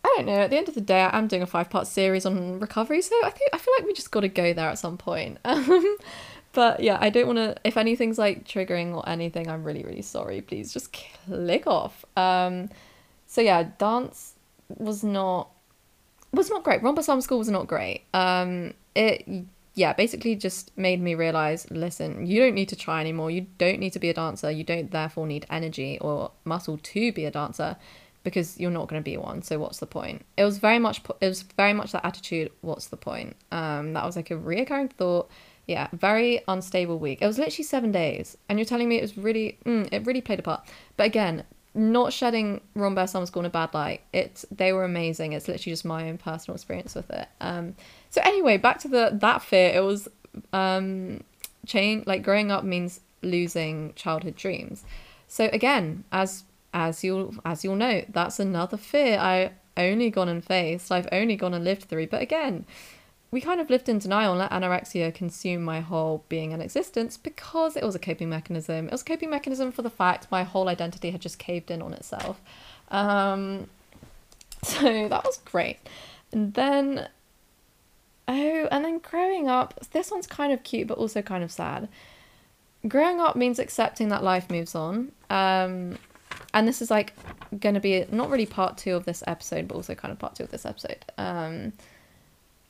I 0.03 0.13
don't 0.15 0.25
know. 0.27 0.33
At 0.33 0.49
the 0.49 0.57
end 0.57 0.69
of 0.69 0.75
the 0.75 0.81
day, 0.81 1.01
I'm 1.11 1.27
doing 1.27 1.41
a 1.41 1.47
five 1.47 1.69
part 1.69 1.87
series 1.87 2.25
on 2.25 2.59
recovery, 2.59 3.01
so 3.01 3.15
I 3.23 3.29
think 3.29 3.49
I 3.53 3.57
feel 3.57 3.73
like 3.77 3.85
we 3.85 3.93
just 3.93 4.11
got 4.11 4.21
to 4.21 4.29
go 4.29 4.53
there 4.53 4.69
at 4.69 4.79
some 4.79 4.97
point. 4.97 5.37
Um, 5.43 5.97
but 6.53 6.79
yeah, 6.79 6.97
I 7.01 7.09
don't 7.09 7.27
want 7.27 7.37
to. 7.37 7.55
If 7.63 7.77
anything's 7.77 8.17
like 8.17 8.45
triggering 8.47 8.95
or 8.95 9.07
anything, 9.07 9.49
I'm 9.49 9.63
really 9.63 9.83
really 9.83 10.01
sorry. 10.01 10.41
Please 10.41 10.71
just 10.71 10.95
click 11.25 11.67
off. 11.67 12.05
Um, 12.15 12.69
so 13.25 13.41
yeah, 13.41 13.69
dance 13.77 14.35
was 14.69 15.03
not 15.03 15.49
was 16.31 16.49
not 16.49 16.63
great. 16.63 16.81
Rambert 16.83 17.03
Summer 17.03 17.21
School 17.21 17.39
was 17.39 17.49
not 17.49 17.67
great. 17.67 18.03
Um, 18.13 18.73
it 18.95 19.27
yeah 19.77 19.93
basically 19.93 20.35
just 20.35 20.75
made 20.77 20.99
me 20.99 21.13
realize 21.13 21.69
listen 21.71 22.25
you 22.25 22.41
don't 22.41 22.55
need 22.55 22.67
to 22.67 22.75
try 22.75 22.99
anymore 22.99 23.29
you 23.29 23.45
don't 23.57 23.79
need 23.79 23.93
to 23.93 23.99
be 23.99 24.09
a 24.09 24.13
dancer 24.13 24.49
you 24.49 24.63
don't 24.63 24.91
therefore 24.91 25.27
need 25.27 25.45
energy 25.49 25.97
or 26.01 26.31
muscle 26.43 26.77
to 26.81 27.11
be 27.11 27.25
a 27.25 27.31
dancer 27.31 27.77
because 28.23 28.59
you're 28.59 28.71
not 28.71 28.87
going 28.89 29.01
to 29.01 29.05
be 29.05 29.15
one 29.15 29.41
so 29.41 29.59
what's 29.59 29.77
the 29.77 29.85
point 29.85 30.25
it 30.35 30.43
was 30.43 30.57
very 30.57 30.79
much 30.79 31.01
it 31.21 31.27
was 31.27 31.43
very 31.43 31.73
much 31.73 31.91
that 31.91 32.03
attitude 32.03 32.51
what's 32.61 32.87
the 32.87 32.97
point 32.97 33.35
um 33.51 33.93
that 33.93 34.03
was 34.03 34.15
like 34.15 34.31
a 34.31 34.35
reoccurring 34.35 34.91
thought 34.91 35.29
yeah, 35.67 35.89
very 35.91 36.41
unstable 36.47 36.97
week. 36.97 37.21
It 37.21 37.27
was 37.27 37.37
literally 37.37 37.65
seven 37.65 37.91
days, 37.91 38.37
and 38.47 38.57
you're 38.57 38.65
telling 38.65 38.87
me 38.87 38.99
it 38.99 39.01
was 39.01 39.17
really, 39.17 39.59
mm, 39.65 39.87
it 39.91 40.05
really 40.05 40.21
played 40.21 40.39
a 40.39 40.41
part. 40.41 40.65
But 40.95 41.07
again, 41.07 41.43
not 41.73 42.13
shedding 42.13 42.61
Rambert 42.73 43.09
Summer 43.09 43.25
School 43.25 43.41
in 43.41 43.47
a 43.47 43.49
bad 43.49 43.73
light. 43.73 44.01
It's 44.13 44.45
they 44.49 44.73
were 44.73 44.83
amazing. 44.85 45.33
It's 45.33 45.47
literally 45.47 45.73
just 45.73 45.85
my 45.85 46.09
own 46.09 46.17
personal 46.17 46.55
experience 46.55 46.95
with 46.95 47.09
it. 47.11 47.27
Um, 47.41 47.75
so 48.09 48.21
anyway, 48.23 48.57
back 48.57 48.79
to 48.79 48.87
the 48.87 49.09
that 49.13 49.41
fear. 49.41 49.71
It 49.73 49.83
was 49.83 50.07
um, 50.53 51.23
change 51.65 52.07
like 52.07 52.23
growing 52.23 52.51
up 52.51 52.63
means 52.63 53.01
losing 53.21 53.93
childhood 53.95 54.35
dreams. 54.35 54.83
So 55.27 55.49
again, 55.51 56.03
as 56.11 56.43
as 56.73 57.03
you'll 57.03 57.35
as 57.45 57.63
you'll 57.63 57.75
know, 57.75 58.03
that's 58.09 58.39
another 58.39 58.77
fear 58.77 59.17
I 59.19 59.51
only 59.77 60.09
gone 60.09 60.29
and 60.29 60.43
faced. 60.43 60.91
I've 60.91 61.07
only 61.11 61.35
gone 61.35 61.53
and 61.53 61.63
lived 61.63 61.83
through. 61.83 62.07
But 62.07 62.21
again, 62.21 62.65
we 63.29 63.41
kind 63.41 63.59
of 63.59 63.69
lived 63.69 63.89
in 63.89 63.99
denial 63.99 64.31
and 64.31 64.39
let 64.39 64.51
anorexia 64.51 65.13
consume 65.13 65.61
my 65.61 65.81
whole 65.81 66.23
being 66.29 66.53
and 66.53 66.61
existence 66.61 67.17
because 67.17 67.75
it 67.75 67.83
was 67.83 67.95
a 67.95 67.99
coping 67.99 68.29
mechanism. 68.29 68.87
It 68.87 68.91
was 68.91 69.01
a 69.01 69.05
coping 69.05 69.29
mechanism 69.29 69.71
for 69.71 69.81
the 69.81 69.89
fact 69.89 70.31
my 70.31 70.43
whole 70.43 70.69
identity 70.69 71.11
had 71.11 71.21
just 71.21 71.37
caved 71.37 71.69
in 71.69 71.81
on 71.81 71.93
itself. 71.93 72.41
Um, 72.89 73.67
so 74.63 75.07
that 75.07 75.23
was 75.23 75.37
great. 75.45 75.77
And 76.31 76.53
then, 76.53 77.07
oh, 78.27 78.67
and 78.71 78.83
then 78.83 78.99
growing 78.99 79.47
up, 79.47 79.73
this 79.91 80.11
one's 80.11 80.27
kind 80.27 80.51
of 80.53 80.63
cute 80.63 80.87
but 80.87 80.97
also 80.97 81.21
kind 81.21 81.43
of 81.43 81.51
sad. 81.51 81.87
Growing 82.87 83.19
up 83.19 83.35
means 83.35 83.59
accepting 83.59 84.09
that 84.09 84.23
life 84.23 84.49
moves 84.49 84.75
on. 84.75 85.11
Um, 85.29 85.97
and 86.53 86.67
this 86.67 86.81
is 86.81 86.91
like 86.91 87.13
going 87.59 87.75
to 87.75 87.81
be 87.81 88.05
not 88.11 88.29
really 88.29 88.45
part 88.45 88.77
two 88.77 88.95
of 88.95 89.05
this 89.05 89.23
episode, 89.27 89.67
but 89.67 89.75
also 89.75 89.95
kind 89.95 90.11
of 90.11 90.19
part 90.19 90.35
two 90.35 90.43
of 90.43 90.51
this 90.51 90.65
episode. 90.65 91.03
Um, 91.17 91.73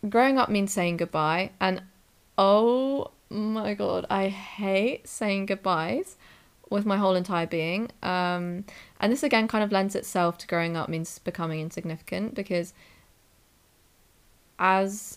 growing 0.10 0.38
up 0.38 0.50
means 0.50 0.72
saying 0.72 0.98
goodbye 0.98 1.50
and 1.60 1.82
oh 2.38 3.10
my 3.30 3.74
god 3.74 4.06
i 4.10 4.28
hate 4.28 5.08
saying 5.08 5.46
goodbyes 5.46 6.16
with 6.70 6.86
my 6.86 6.98
whole 6.98 7.16
entire 7.16 7.48
being 7.48 7.90
um, 8.04 8.64
and 9.00 9.12
this 9.12 9.24
again 9.24 9.48
kind 9.48 9.64
of 9.64 9.72
lends 9.72 9.96
itself 9.96 10.38
to 10.38 10.48
growing 10.48 10.76
up 10.76 10.90
means 10.90 11.20
becoming 11.20 11.62
insignificant 11.62 12.36
because 12.36 12.74
as 14.60 15.17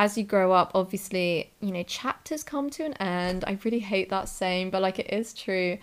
as 0.00 0.18
you 0.18 0.24
grow 0.24 0.50
up 0.50 0.72
obviously 0.74 1.52
you 1.60 1.70
know 1.70 1.84
chapters 1.84 2.42
come 2.42 2.68
to 2.70 2.84
an 2.84 2.94
end 2.94 3.44
i 3.46 3.56
really 3.64 3.78
hate 3.78 4.08
that 4.08 4.28
saying 4.28 4.70
but 4.70 4.82
like 4.82 4.98
it 4.98 5.12
is 5.12 5.32
true 5.32 5.78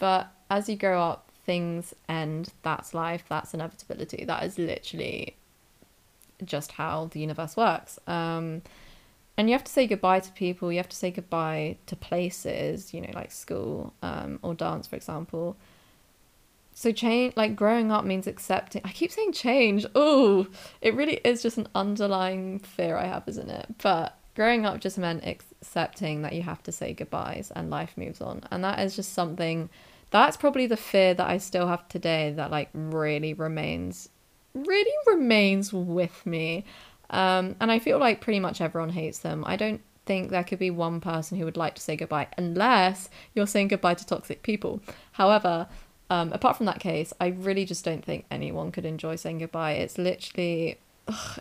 but 0.00 0.32
as 0.50 0.68
you 0.68 0.74
grow 0.74 1.00
up 1.00 1.30
things 1.44 1.94
end 2.08 2.52
that's 2.62 2.94
life 2.94 3.24
that's 3.28 3.54
inevitability 3.54 4.24
that 4.24 4.42
is 4.42 4.58
literally 4.58 5.36
just 6.44 6.72
how 6.72 7.06
the 7.12 7.20
universe 7.20 7.56
works. 7.56 7.98
Um, 8.06 8.62
and 9.36 9.48
you 9.48 9.52
have 9.52 9.64
to 9.64 9.72
say 9.72 9.86
goodbye 9.86 10.20
to 10.20 10.32
people. 10.32 10.72
You 10.72 10.78
have 10.78 10.88
to 10.88 10.96
say 10.96 11.10
goodbye 11.10 11.76
to 11.86 11.96
places, 11.96 12.92
you 12.92 13.00
know, 13.00 13.10
like 13.14 13.30
school 13.30 13.92
um, 14.02 14.40
or 14.42 14.54
dance, 14.54 14.86
for 14.86 14.96
example. 14.96 15.56
So 16.78 16.92
change, 16.92 17.36
like 17.36 17.56
growing 17.56 17.90
up, 17.90 18.04
means 18.04 18.28
accepting. 18.28 18.82
I 18.84 18.92
keep 18.92 19.10
saying 19.10 19.32
change. 19.32 19.84
Oh, 19.96 20.46
it 20.80 20.94
really 20.94 21.16
is 21.24 21.42
just 21.42 21.58
an 21.58 21.66
underlying 21.74 22.60
fear 22.60 22.96
I 22.96 23.06
have, 23.06 23.24
isn't 23.26 23.50
it? 23.50 23.66
But 23.82 24.16
growing 24.36 24.64
up 24.64 24.78
just 24.78 24.96
meant 24.96 25.26
accepting 25.26 26.22
that 26.22 26.34
you 26.34 26.42
have 26.42 26.62
to 26.62 26.70
say 26.70 26.92
goodbyes 26.92 27.50
and 27.56 27.68
life 27.68 27.94
moves 27.96 28.20
on, 28.20 28.44
and 28.52 28.62
that 28.62 28.78
is 28.78 28.94
just 28.94 29.12
something. 29.12 29.68
That's 30.10 30.36
probably 30.36 30.68
the 30.68 30.76
fear 30.76 31.14
that 31.14 31.28
I 31.28 31.38
still 31.38 31.66
have 31.66 31.88
today. 31.88 32.32
That 32.36 32.52
like 32.52 32.68
really 32.72 33.34
remains 33.34 34.08
really 34.54 34.94
remains 35.08 35.72
with 35.72 36.24
me. 36.26 36.64
Um, 37.10 37.56
and 37.58 37.72
I 37.72 37.80
feel 37.80 37.98
like 37.98 38.20
pretty 38.20 38.38
much 38.38 38.60
everyone 38.60 38.90
hates 38.90 39.18
them. 39.18 39.42
I 39.48 39.56
don't 39.56 39.80
think 40.06 40.30
there 40.30 40.44
could 40.44 40.60
be 40.60 40.70
one 40.70 41.00
person 41.00 41.38
who 41.38 41.44
would 41.44 41.56
like 41.56 41.74
to 41.74 41.82
say 41.82 41.96
goodbye 41.96 42.28
unless 42.38 43.10
you're 43.34 43.48
saying 43.48 43.68
goodbye 43.68 43.94
to 43.94 44.06
toxic 44.06 44.44
people. 44.44 44.80
However, 45.10 45.66
um, 46.10 46.32
apart 46.32 46.56
from 46.56 46.66
that 46.66 46.80
case, 46.80 47.12
I 47.20 47.28
really 47.28 47.64
just 47.64 47.84
don't 47.84 48.04
think 48.04 48.24
anyone 48.30 48.72
could 48.72 48.84
enjoy 48.84 49.16
saying 49.16 49.38
goodbye. 49.38 49.72
It's 49.72 49.98
literally, 49.98 50.78
ugh, 51.06 51.40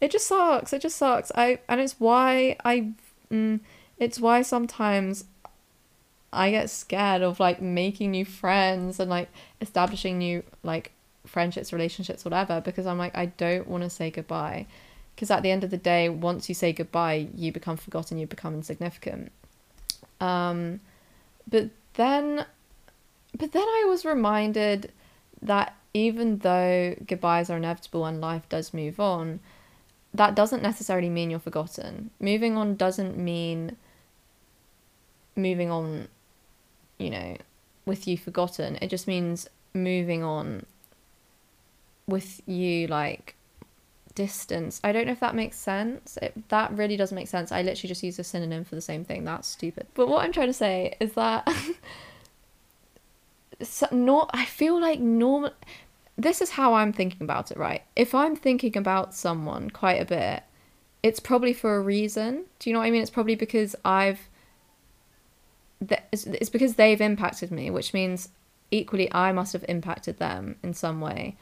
it 0.00 0.10
just 0.10 0.26
sucks. 0.26 0.72
It 0.72 0.82
just 0.82 0.96
sucks. 0.96 1.32
I 1.34 1.60
and 1.68 1.80
it's 1.80 1.96
why 1.98 2.56
I, 2.64 2.92
mm, 3.30 3.60
it's 3.98 4.20
why 4.20 4.42
sometimes 4.42 5.24
I 6.32 6.50
get 6.50 6.70
scared 6.70 7.22
of 7.22 7.40
like 7.40 7.60
making 7.60 8.12
new 8.12 8.24
friends 8.24 9.00
and 9.00 9.10
like 9.10 9.28
establishing 9.60 10.18
new 10.18 10.42
like 10.62 10.92
friendships, 11.26 11.72
relationships, 11.72 12.24
whatever, 12.24 12.60
because 12.60 12.86
I'm 12.86 12.98
like, 12.98 13.16
I 13.16 13.26
don't 13.26 13.66
want 13.66 13.84
to 13.84 13.90
say 13.90 14.10
goodbye. 14.10 14.66
Because 15.14 15.30
at 15.30 15.42
the 15.42 15.50
end 15.50 15.64
of 15.64 15.70
the 15.70 15.76
day, 15.76 16.08
once 16.08 16.48
you 16.48 16.54
say 16.54 16.72
goodbye, 16.72 17.28
you 17.34 17.52
become 17.52 17.76
forgotten, 17.76 18.18
you 18.18 18.26
become 18.26 18.54
insignificant. 18.54 19.32
Um, 20.20 20.80
but 21.48 21.70
then, 21.94 22.46
but 23.36 23.52
then 23.52 23.66
I 23.66 23.86
was 23.88 24.04
reminded 24.04 24.92
that 25.42 25.76
even 25.94 26.38
though 26.38 26.94
goodbyes 27.06 27.50
are 27.50 27.56
inevitable 27.56 28.04
and 28.04 28.20
life 28.20 28.48
does 28.48 28.72
move 28.74 29.00
on, 29.00 29.40
that 30.14 30.34
doesn't 30.34 30.62
necessarily 30.62 31.08
mean 31.08 31.30
you're 31.30 31.38
forgotten. 31.38 32.10
Moving 32.20 32.56
on 32.56 32.76
doesn't 32.76 33.16
mean 33.16 33.76
moving 35.36 35.70
on, 35.70 36.08
you 36.98 37.10
know, 37.10 37.36
with 37.86 38.06
you 38.06 38.16
forgotten. 38.16 38.76
It 38.80 38.88
just 38.88 39.06
means 39.06 39.48
moving 39.72 40.22
on 40.22 40.66
with 42.06 42.40
you 42.46 42.86
like 42.88 43.36
distance. 44.14 44.80
I 44.82 44.92
don't 44.92 45.06
know 45.06 45.12
if 45.12 45.20
that 45.20 45.34
makes 45.34 45.56
sense. 45.56 46.18
It, 46.20 46.48
that 46.48 46.72
really 46.76 46.96
doesn't 46.96 47.14
make 47.14 47.28
sense. 47.28 47.52
I 47.52 47.62
literally 47.62 47.88
just 47.88 48.02
use 48.02 48.18
a 48.18 48.24
synonym 48.24 48.64
for 48.64 48.74
the 48.74 48.80
same 48.80 49.04
thing. 49.04 49.24
That's 49.24 49.48
stupid. 49.48 49.86
But 49.94 50.08
what 50.08 50.24
I'm 50.24 50.32
trying 50.32 50.48
to 50.48 50.52
say 50.52 50.96
is 51.00 51.12
that 51.14 51.48
so 53.62 53.86
not 53.90 54.30
I 54.32 54.44
feel 54.44 54.80
like 54.80 55.00
normal 55.00 55.52
this 56.16 56.40
is 56.40 56.50
how 56.50 56.74
I'm 56.74 56.92
thinking 56.92 57.22
about 57.22 57.50
it, 57.50 57.56
right? 57.56 57.82
If 57.96 58.14
I'm 58.14 58.36
thinking 58.36 58.76
about 58.76 59.14
someone 59.14 59.70
quite 59.70 60.00
a 60.00 60.04
bit, 60.04 60.42
it's 61.02 61.20
probably 61.20 61.52
for 61.52 61.76
a 61.76 61.80
reason. 61.80 62.44
Do 62.58 62.68
you 62.68 62.74
know 62.74 62.80
what 62.80 62.86
I 62.86 62.90
mean? 62.90 63.02
It's 63.02 63.10
probably 63.10 63.36
because 63.36 63.74
I've 63.84 64.28
it's 66.12 66.50
because 66.50 66.74
they've 66.74 67.00
impacted 67.00 67.50
me, 67.50 67.70
which 67.70 67.94
means 67.94 68.28
equally 68.70 69.10
I 69.12 69.32
must 69.32 69.52
have 69.54 69.64
impacted 69.68 70.18
them 70.18 70.56
in 70.62 70.74
some 70.74 71.00
way. 71.00 71.36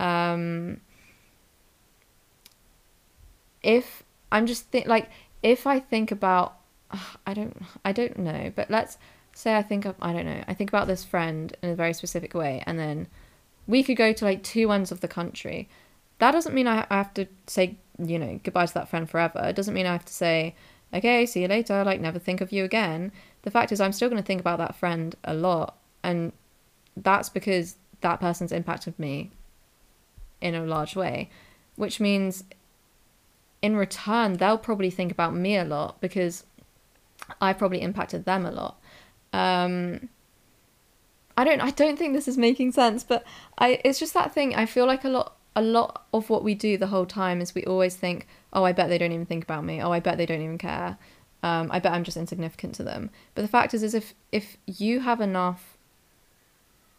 Um, 0.00 0.80
if 3.62 4.02
I'm 4.30 4.46
just 4.46 4.66
think 4.68 4.86
like 4.86 5.10
if 5.42 5.66
I 5.66 5.78
think 5.78 6.10
about 6.10 6.56
I 7.26 7.34
don't 7.34 7.62
I 7.84 7.92
don't 7.92 8.18
know, 8.18 8.52
but 8.54 8.70
let's 8.70 8.96
say 9.34 9.56
I 9.56 9.62
think 9.62 9.84
of 9.84 9.96
I 10.00 10.12
don't 10.12 10.26
know, 10.26 10.42
I 10.46 10.54
think 10.54 10.70
about 10.70 10.86
this 10.86 11.04
friend 11.04 11.56
in 11.62 11.70
a 11.70 11.74
very 11.74 11.94
specific 11.94 12.34
way 12.34 12.62
and 12.66 12.78
then 12.78 13.08
we 13.66 13.82
could 13.82 13.96
go 13.96 14.12
to 14.12 14.24
like 14.24 14.42
two 14.42 14.70
ends 14.70 14.92
of 14.92 15.00
the 15.00 15.08
country. 15.08 15.68
That 16.18 16.32
doesn't 16.32 16.54
mean 16.54 16.66
I 16.66 16.86
have 16.90 17.14
to 17.14 17.26
say, 17.46 17.78
you 17.98 18.18
know, 18.18 18.40
goodbye 18.42 18.66
to 18.66 18.74
that 18.74 18.88
friend 18.88 19.08
forever. 19.08 19.40
It 19.44 19.56
doesn't 19.56 19.74
mean 19.74 19.86
I 19.86 19.92
have 19.92 20.04
to 20.04 20.12
say, 20.12 20.54
okay, 20.92 21.26
see 21.26 21.42
you 21.42 21.48
later, 21.48 21.84
like 21.84 22.00
never 22.00 22.18
think 22.18 22.40
of 22.40 22.52
you 22.52 22.64
again. 22.64 23.12
The 23.42 23.50
fact 23.50 23.72
is 23.72 23.80
I'm 23.80 23.92
still 23.92 24.08
going 24.08 24.22
to 24.22 24.26
think 24.26 24.40
about 24.40 24.58
that 24.58 24.76
friend 24.76 25.14
a 25.24 25.34
lot 25.34 25.76
and 26.02 26.32
that's 26.96 27.28
because 27.28 27.76
that 28.00 28.20
person's 28.20 28.52
impacted 28.52 28.98
me 28.98 29.30
in 30.40 30.54
a 30.54 30.64
large 30.64 30.96
way, 30.96 31.30
which 31.76 32.00
means 32.00 32.44
in 33.62 33.76
return, 33.76 34.34
they'll 34.34 34.58
probably 34.58 34.90
think 34.90 35.12
about 35.12 35.34
me 35.34 35.56
a 35.56 35.64
lot 35.64 36.00
because 36.00 36.44
I've 37.40 37.58
probably 37.58 37.80
impacted 37.80 38.24
them 38.24 38.44
a 38.44 38.50
lot. 38.50 38.80
Um, 39.32 40.08
I 41.36 41.44
don't 41.44 41.60
I 41.60 41.70
don't 41.70 41.98
think 41.98 42.14
this 42.14 42.28
is 42.28 42.36
making 42.36 42.72
sense, 42.72 43.04
but 43.04 43.24
I 43.58 43.80
it's 43.84 43.98
just 43.98 44.14
that 44.14 44.32
thing. 44.32 44.54
I 44.54 44.66
feel 44.66 44.86
like 44.86 45.04
a 45.04 45.08
lot 45.08 45.36
a 45.54 45.62
lot 45.62 46.04
of 46.12 46.30
what 46.30 46.44
we 46.44 46.54
do 46.54 46.76
the 46.76 46.88
whole 46.88 47.06
time 47.06 47.40
is 47.40 47.54
we 47.54 47.64
always 47.64 47.96
think, 47.96 48.26
oh, 48.52 48.64
I 48.64 48.72
bet 48.72 48.88
they 48.88 48.98
don't 48.98 49.12
even 49.12 49.26
think 49.26 49.44
about 49.44 49.64
me. 49.64 49.82
Oh, 49.82 49.90
I 49.92 50.00
bet 50.00 50.16
they 50.18 50.26
don't 50.26 50.42
even 50.42 50.58
care. 50.58 50.98
Um, 51.42 51.70
I 51.72 51.78
bet 51.78 51.92
I'm 51.92 52.04
just 52.04 52.16
insignificant 52.16 52.74
to 52.76 52.84
them. 52.84 53.10
But 53.34 53.42
the 53.42 53.48
fact 53.48 53.74
is, 53.74 53.82
is 53.82 53.94
if 53.94 54.14
if 54.30 54.56
you 54.66 55.00
have 55.00 55.20
enough 55.20 55.76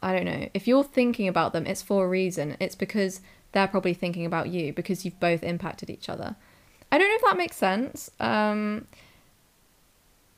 I 0.03 0.13
don't 0.13 0.25
know, 0.25 0.49
if 0.53 0.67
you're 0.67 0.83
thinking 0.83 1.29
about 1.29 1.53
them, 1.53 1.65
it's 1.65 1.81
for 1.81 2.05
a 2.05 2.09
reason. 2.09 2.57
It's 2.59 2.75
because 2.75 3.21
they're 3.53 3.69
probably 3.69 3.93
thinking 3.93 4.25
about 4.25 4.49
you 4.49 4.73
because 4.73 5.05
you've 5.05 5.19
both 5.19 5.43
impacted 5.43 5.89
each 5.89 6.09
other. 6.09 6.35
I 6.91 6.97
don't 6.97 7.07
know 7.07 7.15
if 7.15 7.21
that 7.21 7.37
makes 7.37 7.55
sense. 7.55 8.11
Um, 8.19 8.85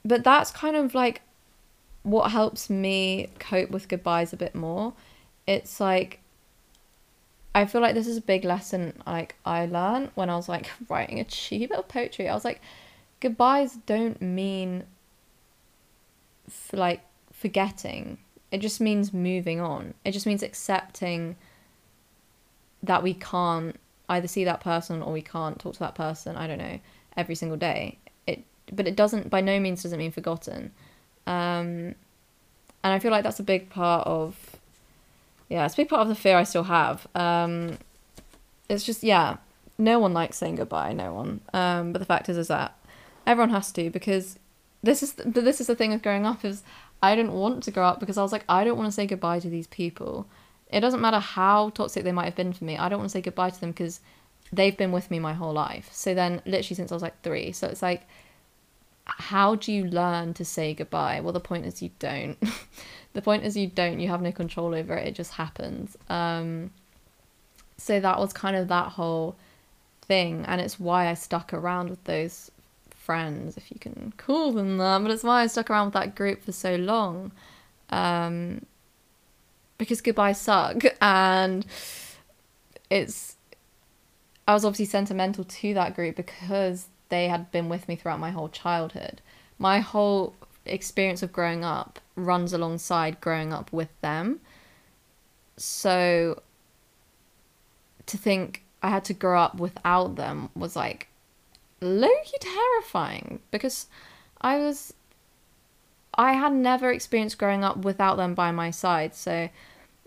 but 0.05 0.23
that's 0.23 0.51
kind 0.51 0.75
of 0.75 0.93
like 0.93 1.21
what 2.05 2.31
helps 2.31 2.69
me 2.69 3.29
cope 3.39 3.71
with 3.71 3.87
goodbyes 3.87 4.31
a 4.31 4.37
bit 4.37 4.55
more. 4.55 4.93
It's 5.45 5.79
like 5.79 6.19
I 7.53 7.65
feel 7.65 7.81
like 7.81 7.95
this 7.95 8.07
is 8.07 8.17
a 8.17 8.21
big 8.21 8.43
lesson 8.43 9.01
like 9.07 9.35
I 9.45 9.65
learned 9.65 10.11
when 10.15 10.29
I 10.29 10.35
was 10.35 10.47
like 10.47 10.69
writing 10.89 11.19
a 11.19 11.23
cheap 11.23 11.69
bit 11.69 11.79
of 11.79 11.87
poetry. 11.87 12.29
I 12.29 12.33
was 12.33 12.45
like, 12.45 12.61
goodbyes 13.19 13.77
don't 13.85 14.21
mean 14.21 14.85
for 16.49 16.77
like 16.77 17.01
forgetting 17.33 18.19
it 18.55 18.61
just 18.61 18.79
means 18.79 19.13
moving 19.13 19.59
on. 19.59 19.95
It 20.05 20.11
just 20.11 20.25
means 20.25 20.41
accepting 20.41 21.35
that 22.81 23.03
we 23.03 23.13
can't 23.13 23.77
either 24.07 24.29
see 24.29 24.45
that 24.45 24.61
person 24.61 25.01
or 25.01 25.11
we 25.11 25.21
can't 25.21 25.59
talk 25.59 25.73
to 25.73 25.79
that 25.79 25.95
person, 25.95 26.37
I 26.37 26.47
don't 26.47 26.59
know, 26.59 26.79
every 27.17 27.35
single 27.35 27.57
day. 27.57 27.97
It 28.25 28.45
but 28.71 28.87
it 28.87 28.95
doesn't 28.95 29.29
by 29.29 29.41
no 29.41 29.59
means 29.59 29.83
doesn't 29.83 29.99
mean 29.99 30.11
forgotten. 30.11 30.71
Um 31.27 31.95
and 32.83 32.93
I 32.93 32.99
feel 32.99 33.11
like 33.11 33.23
that's 33.23 33.39
a 33.39 33.43
big 33.43 33.69
part 33.69 34.05
of 34.07 34.57
yeah, 35.49 35.65
it's 35.65 35.75
a 35.75 35.77
big 35.77 35.89
part 35.89 36.01
of 36.01 36.07
the 36.07 36.15
fear 36.15 36.37
I 36.37 36.43
still 36.43 36.63
have. 36.63 37.07
Um 37.15 37.77
it's 38.69 38.83
just 38.83 39.03
yeah, 39.03 39.37
no 39.77 39.99
one 39.99 40.13
likes 40.13 40.37
saying 40.37 40.55
goodbye, 40.55 40.93
no 40.93 41.13
one. 41.13 41.41
Um 41.53 41.93
but 41.93 41.99
the 41.99 42.05
fact 42.05 42.29
is 42.29 42.37
is 42.37 42.47
that 42.47 42.77
everyone 43.25 43.49
has 43.49 43.71
to 43.73 43.89
because 43.89 44.37
this 44.83 45.01
is 45.01 45.13
but 45.13 45.43
this 45.43 45.59
is 45.59 45.67
the 45.67 45.75
thing 45.75 45.91
with 45.91 46.03
growing 46.03 46.25
up 46.25 46.45
is 46.45 46.63
I 47.01 47.15
didn't 47.15 47.33
want 47.33 47.63
to 47.63 47.71
grow 47.71 47.85
up 47.85 47.99
because 47.99 48.17
I 48.17 48.23
was 48.23 48.31
like, 48.31 48.45
I 48.49 48.63
don't 48.63 48.77
want 48.77 48.87
to 48.87 48.91
say 48.91 49.05
goodbye 49.05 49.39
to 49.39 49.49
these 49.49 49.67
people. 49.67 50.27
It 50.71 50.79
doesn't 50.79 51.01
matter 51.01 51.19
how 51.19 51.69
toxic 51.69 52.03
they 52.03 52.11
might 52.11 52.25
have 52.25 52.35
been 52.35 52.53
for 52.53 52.63
me. 52.63 52.77
I 52.77 52.89
don't 52.89 52.99
want 52.99 53.09
to 53.09 53.17
say 53.17 53.21
goodbye 53.21 53.51
to 53.51 53.61
them 53.61 53.71
because 53.71 53.99
they've 54.51 54.75
been 54.75 54.91
with 54.91 55.11
me 55.11 55.19
my 55.19 55.33
whole 55.33 55.53
life. 55.53 55.89
So 55.91 56.13
then, 56.13 56.41
literally 56.45 56.75
since 56.75 56.91
I 56.91 56.95
was 56.95 57.03
like 57.03 57.21
three. 57.21 57.51
So 57.51 57.67
it's 57.67 57.81
like, 57.81 58.07
how 59.05 59.55
do 59.55 59.71
you 59.71 59.85
learn 59.85 60.33
to 60.35 60.45
say 60.45 60.73
goodbye? 60.73 61.19
Well, 61.21 61.33
the 61.33 61.39
point 61.39 61.65
is 61.65 61.81
you 61.81 61.91
don't. 61.99 62.37
the 63.13 63.21
point 63.21 63.43
is 63.43 63.55
you 63.55 63.67
don't. 63.67 63.99
You 63.99 64.09
have 64.09 64.21
no 64.21 64.31
control 64.31 64.73
over 64.73 64.95
it. 64.95 65.07
It 65.07 65.15
just 65.15 65.33
happens. 65.33 65.95
Um, 66.09 66.71
so 67.77 67.99
that 67.99 68.19
was 68.19 68.33
kind 68.33 68.55
of 68.55 68.67
that 68.69 68.93
whole 68.93 69.35
thing, 70.01 70.45
and 70.47 70.59
it's 70.59 70.79
why 70.79 71.07
I 71.07 71.13
stuck 71.13 71.53
around 71.53 71.89
with 71.89 72.03
those 72.05 72.51
friends, 72.89 73.57
if 73.57 73.71
you 73.71 73.79
can 73.79 74.13
call 74.17 74.51
them 74.53 74.77
that. 74.77 75.01
But 75.01 75.11
it's 75.11 75.23
why 75.23 75.43
I 75.43 75.47
stuck 75.47 75.69
around 75.69 75.87
with 75.87 75.93
that 75.93 76.15
group 76.15 76.43
for 76.43 76.51
so 76.51 76.75
long. 76.75 77.31
Um, 77.89 78.65
because 79.77 80.01
goodbyes 80.01 80.39
suck, 80.39 80.83
and 80.99 81.65
it's 82.89 83.35
I 84.47 84.53
was 84.53 84.65
obviously 84.65 84.85
sentimental 84.85 85.43
to 85.43 85.73
that 85.73 85.95
group 85.95 86.15
because 86.15 86.87
they 87.09 87.27
had 87.27 87.51
been 87.51 87.69
with 87.69 87.87
me 87.87 87.95
throughout 87.95 88.19
my 88.19 88.31
whole 88.31 88.49
childhood. 88.49 89.21
My 89.57 89.79
whole 89.79 90.33
experience 90.65 91.21
of 91.23 91.31
growing 91.31 91.63
up 91.63 91.99
runs 92.15 92.53
alongside 92.53 93.21
growing 93.21 93.53
up 93.53 93.71
with 93.71 93.89
them. 94.01 94.41
So 95.57 96.41
to 98.05 98.17
think 98.17 98.63
I 98.81 98.89
had 98.89 99.05
to 99.05 99.13
grow 99.13 99.39
up 99.39 99.55
without 99.55 100.15
them 100.15 100.49
was 100.55 100.75
like 100.75 101.07
low-key 101.81 102.37
terrifying 102.39 103.39
because 103.51 103.87
I 104.41 104.57
was 104.57 104.93
I 106.17 106.33
had 106.33 106.53
never 106.53 106.91
experienced 106.91 107.37
growing 107.37 107.63
up 107.63 107.77
without 107.77 108.15
them 108.15 108.35
by 108.35 108.51
my 108.51 108.71
side. 108.71 109.15
So 109.15 109.49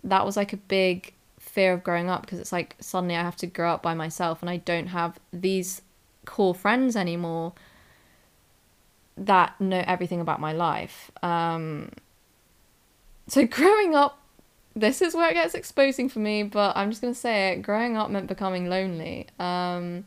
that 0.03 0.25
was 0.25 0.35
like 0.35 0.53
a 0.53 0.57
big 0.57 1.13
fear 1.39 1.73
of 1.73 1.83
growing 1.83 2.09
up 2.09 2.21
because 2.21 2.39
it's 2.39 2.51
like 2.51 2.75
suddenly 2.79 3.15
I 3.15 3.21
have 3.21 3.35
to 3.37 3.47
grow 3.47 3.71
up 3.73 3.83
by 3.83 3.93
myself 3.93 4.41
and 4.41 4.49
I 4.49 4.57
don't 4.57 4.87
have 4.87 5.19
these 5.31 5.81
core 6.29 6.53
friends 6.53 6.95
anymore 6.95 7.53
that 9.17 9.59
know 9.59 9.83
everything 9.87 10.21
about 10.21 10.39
my 10.39 10.53
life. 10.53 11.09
Um, 11.23 11.91
so 13.27 13.45
growing 13.57 13.95
up, 13.95 14.19
this 14.75 15.01
is 15.01 15.15
where 15.15 15.29
it 15.31 15.33
gets 15.33 15.55
exposing 15.55 16.07
for 16.07 16.19
me, 16.19 16.43
but 16.43 16.77
I'm 16.77 16.91
just 16.91 17.01
gonna 17.01 17.15
say 17.15 17.49
it. 17.49 17.63
Growing 17.63 17.97
up 17.97 18.11
meant 18.11 18.27
becoming 18.27 18.69
lonely. 18.69 19.27
Um, 19.39 20.05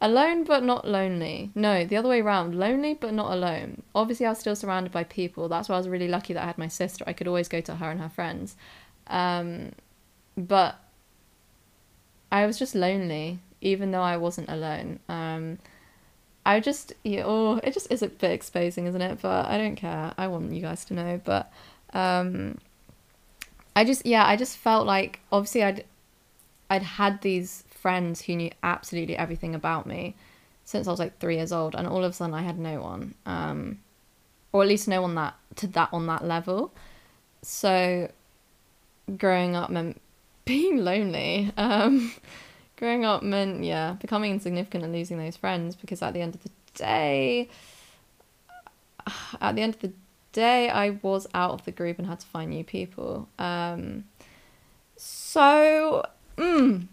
alone 0.00 0.44
but 0.44 0.62
not 0.62 0.86
lonely. 0.86 1.50
No, 1.54 1.84
the 1.86 1.96
other 1.96 2.10
way 2.10 2.20
around. 2.20 2.54
Lonely 2.54 2.92
but 2.92 3.14
not 3.14 3.32
alone. 3.32 3.82
Obviously, 3.94 4.26
I 4.26 4.30
was 4.30 4.38
still 4.38 4.54
surrounded 4.54 4.92
by 4.92 5.04
people. 5.04 5.48
That's 5.48 5.68
why 5.70 5.76
I 5.76 5.78
was 5.78 5.88
really 5.88 6.08
lucky 6.08 6.34
that 6.34 6.42
I 6.42 6.46
had 6.46 6.58
my 6.58 6.68
sister. 6.68 7.04
I 7.06 7.14
could 7.14 7.26
always 7.26 7.48
go 7.48 7.62
to 7.62 7.76
her 7.76 7.90
and 7.90 8.00
her 8.00 8.10
friends. 8.10 8.54
Um, 9.06 9.72
but 10.36 10.76
I 12.30 12.46
was 12.46 12.58
just 12.58 12.74
lonely, 12.74 13.38
even 13.64 13.90
though 13.90 14.02
I 14.02 14.16
wasn't 14.16 14.48
alone. 14.48 15.00
Um, 15.08 15.58
I 16.46 16.60
just, 16.60 16.92
yeah, 17.02 17.22
oh, 17.24 17.56
it 17.64 17.72
just 17.72 17.90
is 17.90 18.02
a 18.02 18.08
bit 18.08 18.30
exposing, 18.30 18.86
isn't 18.86 19.00
it? 19.00 19.18
But 19.22 19.46
I 19.46 19.58
don't 19.58 19.76
care. 19.76 20.12
I 20.16 20.28
want 20.28 20.52
you 20.52 20.60
guys 20.60 20.84
to 20.86 20.94
know. 20.94 21.20
But 21.24 21.50
um, 21.92 22.58
I 23.74 23.84
just, 23.84 24.04
yeah, 24.04 24.26
I 24.26 24.36
just 24.36 24.56
felt 24.58 24.86
like 24.86 25.20
obviously 25.32 25.64
I'd, 25.64 25.84
I'd 26.68 26.82
had 26.82 27.22
these 27.22 27.64
friends 27.70 28.22
who 28.22 28.36
knew 28.36 28.50
absolutely 28.62 29.16
everything 29.16 29.54
about 29.54 29.86
me 29.86 30.14
since 30.64 30.86
I 30.86 30.90
was 30.90 30.98
like 30.98 31.18
three 31.18 31.36
years 31.36 31.52
old, 31.52 31.74
and 31.74 31.86
all 31.86 32.02
of 32.02 32.10
a 32.10 32.14
sudden 32.14 32.34
I 32.34 32.42
had 32.42 32.58
no 32.58 32.80
one, 32.80 33.14
um, 33.26 33.80
or 34.52 34.62
at 34.62 34.68
least 34.68 34.88
no 34.88 35.02
one 35.02 35.14
that 35.16 35.34
to 35.56 35.66
that 35.68 35.90
on 35.92 36.06
that 36.06 36.24
level. 36.24 36.72
So 37.42 38.10
growing 39.18 39.54
up 39.54 39.68
meant 39.70 40.00
being 40.44 40.78
lonely. 40.78 41.52
Um, 41.56 42.12
growing 42.76 43.04
up 43.04 43.22
meant, 43.22 43.64
yeah, 43.64 43.92
becoming 44.00 44.32
insignificant 44.32 44.84
and 44.84 44.92
losing 44.92 45.18
those 45.18 45.36
friends 45.36 45.76
because 45.76 46.02
at 46.02 46.14
the 46.14 46.20
end 46.20 46.34
of 46.34 46.42
the 46.42 46.50
day, 46.74 47.48
at 49.40 49.54
the 49.54 49.62
end 49.62 49.74
of 49.74 49.80
the 49.80 49.92
day, 50.32 50.68
I 50.68 50.90
was 51.02 51.26
out 51.34 51.52
of 51.52 51.64
the 51.64 51.72
group 51.72 51.98
and 51.98 52.06
had 52.06 52.20
to 52.20 52.26
find 52.26 52.50
new 52.50 52.64
people. 52.64 53.28
Um, 53.38 54.04
so, 54.96 56.04
mm, 56.36 56.86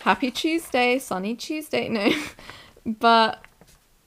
happy 0.00 0.30
Tuesday, 0.30 0.98
sunny 0.98 1.34
Tuesday. 1.34 1.88
No, 1.88 2.10
but 2.86 3.44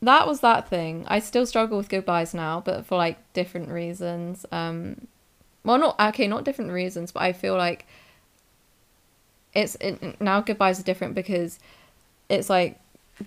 that 0.01 0.27
was 0.27 0.41
that 0.41 0.67
thing. 0.67 1.05
I 1.07 1.19
still 1.19 1.45
struggle 1.45 1.77
with 1.77 1.89
goodbyes 1.89 2.33
now, 2.33 2.61
but 2.63 2.85
for 2.85 2.97
like 2.97 3.33
different 3.33 3.69
reasons. 3.69 4.45
Um, 4.51 5.07
well, 5.63 5.77
not 5.77 5.99
okay, 5.99 6.27
not 6.27 6.43
different 6.43 6.71
reasons, 6.71 7.11
but 7.11 7.23
I 7.23 7.33
feel 7.33 7.55
like 7.55 7.85
it's 9.53 9.75
it, 9.75 10.19
now 10.21 10.41
goodbyes 10.41 10.79
are 10.79 10.83
different 10.83 11.15
because 11.15 11.59
it's 12.29 12.49
like 12.49 12.79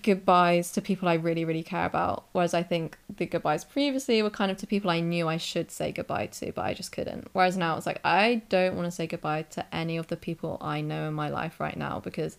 goodbyes 0.03 0.73
to 0.73 0.81
people 0.81 1.09
I 1.09 1.15
really 1.15 1.45
really 1.45 1.63
care 1.63 1.87
about 1.87 2.25
whereas 2.33 2.55
I 2.55 2.63
think 2.63 2.99
the 3.15 3.27
goodbyes 3.27 3.65
previously 3.65 4.23
were 4.23 4.31
kind 4.31 4.51
of 4.51 4.57
to 4.59 4.67
people 4.67 4.91
I 4.91 5.01
knew 5.01 5.29
I 5.29 5.37
should 5.37 5.71
say 5.71 5.93
goodbye 5.93 6.27
to 6.27 6.53
but 6.53 6.63
I 6.63 6.75
just 6.75 6.93
couldn't. 6.93 7.29
Whereas 7.33 7.57
now 7.57 7.77
it's 7.77 7.87
like 7.87 8.01
I 8.05 8.43
don't 8.49 8.75
want 8.75 8.87
to 8.87 8.91
say 8.91 9.07
goodbye 9.07 9.43
to 9.51 9.75
any 9.75 9.97
of 9.97 10.09
the 10.09 10.17
people 10.17 10.59
I 10.61 10.81
know 10.81 11.09
in 11.09 11.15
my 11.15 11.29
life 11.29 11.61
right 11.61 11.77
now 11.77 12.01
because 12.01 12.37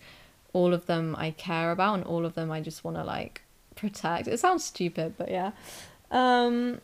all 0.53 0.73
of 0.73 0.85
them 0.85 1.15
I 1.17 1.31
care 1.31 1.71
about 1.71 1.95
and 1.95 2.03
all 2.03 2.25
of 2.25 2.33
them 2.33 2.51
I 2.51 2.61
just 2.61 2.83
want 2.83 2.97
to 2.97 3.03
like 3.03 3.43
protect. 3.75 4.27
It 4.27 4.39
sounds 4.39 4.63
stupid 4.63 5.15
but 5.17 5.29
yeah. 5.29 5.51
Um 6.11 6.81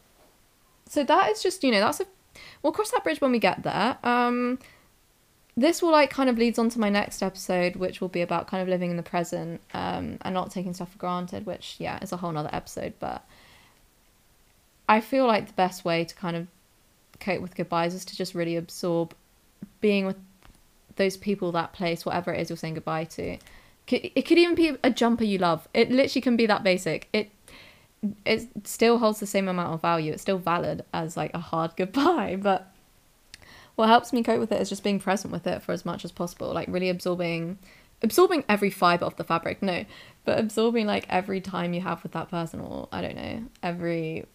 so 0.87 1.03
that 1.03 1.31
is 1.31 1.41
just 1.43 1.63
you 1.63 1.71
know 1.71 1.79
that's 1.79 1.99
a 1.99 2.05
we'll 2.61 2.73
cross 2.73 2.91
that 2.91 3.03
bridge 3.03 3.19
when 3.19 3.31
we 3.31 3.39
get 3.39 3.63
there. 3.63 3.97
Um 4.03 4.59
this 5.63 5.81
will 5.81 5.91
like 5.91 6.09
kind 6.09 6.29
of 6.29 6.37
leads 6.37 6.59
on 6.59 6.69
to 6.69 6.79
my 6.79 6.89
next 6.89 7.21
episode 7.21 7.75
which 7.75 8.01
will 8.01 8.09
be 8.09 8.21
about 8.21 8.47
kind 8.47 8.61
of 8.61 8.67
living 8.67 8.91
in 8.91 8.97
the 8.97 9.03
present 9.03 9.61
um, 9.73 10.17
and 10.21 10.33
not 10.33 10.51
taking 10.51 10.73
stuff 10.73 10.91
for 10.91 10.97
granted 10.97 11.45
which 11.45 11.75
yeah 11.79 11.99
is 12.01 12.11
a 12.11 12.17
whole 12.17 12.31
nother 12.31 12.49
episode 12.53 12.93
but 12.99 13.25
i 14.89 14.99
feel 14.99 15.25
like 15.25 15.47
the 15.47 15.53
best 15.53 15.83
way 15.85 16.03
to 16.03 16.15
kind 16.15 16.35
of 16.35 16.47
cope 17.19 17.41
with 17.41 17.55
goodbyes 17.55 17.93
is 17.93 18.03
to 18.03 18.15
just 18.15 18.35
really 18.35 18.57
absorb 18.57 19.13
being 19.79 20.05
with 20.05 20.17
those 20.95 21.17
people 21.17 21.51
that 21.53 21.73
place 21.73 22.05
whatever 22.05 22.33
it 22.33 22.41
is 22.41 22.49
you're 22.49 22.57
saying 22.57 22.73
goodbye 22.73 23.05
to. 23.05 23.37
It 23.87 24.25
could 24.25 24.37
even 24.37 24.55
be 24.55 24.77
a 24.83 24.89
jumper 24.89 25.23
you 25.23 25.37
love. 25.37 25.67
It 25.73 25.91
literally 25.91 26.21
can 26.21 26.37
be 26.37 26.45
that 26.45 26.63
basic. 26.63 27.09
It 27.13 27.29
it 28.25 28.49
still 28.63 28.97
holds 28.97 29.19
the 29.19 29.27
same 29.27 29.47
amount 29.47 29.73
of 29.73 29.81
value. 29.81 30.11
It's 30.13 30.21
still 30.21 30.37
valid 30.37 30.83
as 30.93 31.17
like 31.17 31.33
a 31.33 31.39
hard 31.39 31.71
goodbye 31.77 32.37
but 32.41 32.71
what 33.75 33.87
helps 33.87 34.13
me 34.13 34.23
cope 34.23 34.39
with 34.39 34.51
it 34.51 34.61
is 34.61 34.69
just 34.69 34.83
being 34.83 34.99
present 34.99 35.31
with 35.31 35.47
it 35.47 35.61
for 35.61 35.71
as 35.71 35.85
much 35.85 36.05
as 36.05 36.11
possible 36.11 36.53
like 36.53 36.67
really 36.69 36.89
absorbing 36.89 37.57
absorbing 38.03 38.43
every 38.49 38.69
fiber 38.69 39.05
of 39.05 39.15
the 39.17 39.23
fabric 39.23 39.61
no 39.61 39.85
but 40.25 40.39
absorbing 40.39 40.87
like 40.87 41.05
every 41.09 41.41
time 41.41 41.73
you 41.73 41.81
have 41.81 42.01
with 42.03 42.11
that 42.11 42.29
person 42.29 42.59
or 42.59 42.87
i 42.91 43.01
don't 43.01 43.15
know 43.15 43.43
every 43.61 44.25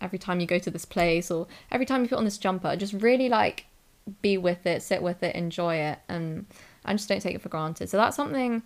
every 0.00 0.18
time 0.18 0.40
you 0.40 0.46
go 0.46 0.58
to 0.58 0.70
this 0.70 0.84
place 0.84 1.30
or 1.30 1.46
every 1.70 1.86
time 1.86 2.02
you 2.02 2.08
put 2.08 2.18
on 2.18 2.24
this 2.24 2.38
jumper 2.38 2.76
just 2.76 2.92
really 2.92 3.28
like 3.28 3.66
be 4.20 4.36
with 4.36 4.66
it 4.66 4.82
sit 4.82 5.02
with 5.02 5.22
it 5.22 5.34
enjoy 5.34 5.76
it 5.76 5.98
and 6.08 6.44
and 6.84 6.98
just 6.98 7.08
don't 7.08 7.20
take 7.20 7.34
it 7.34 7.42
for 7.42 7.48
granted. 7.48 7.88
So 7.88 7.96
that's 7.96 8.16
something 8.16 8.62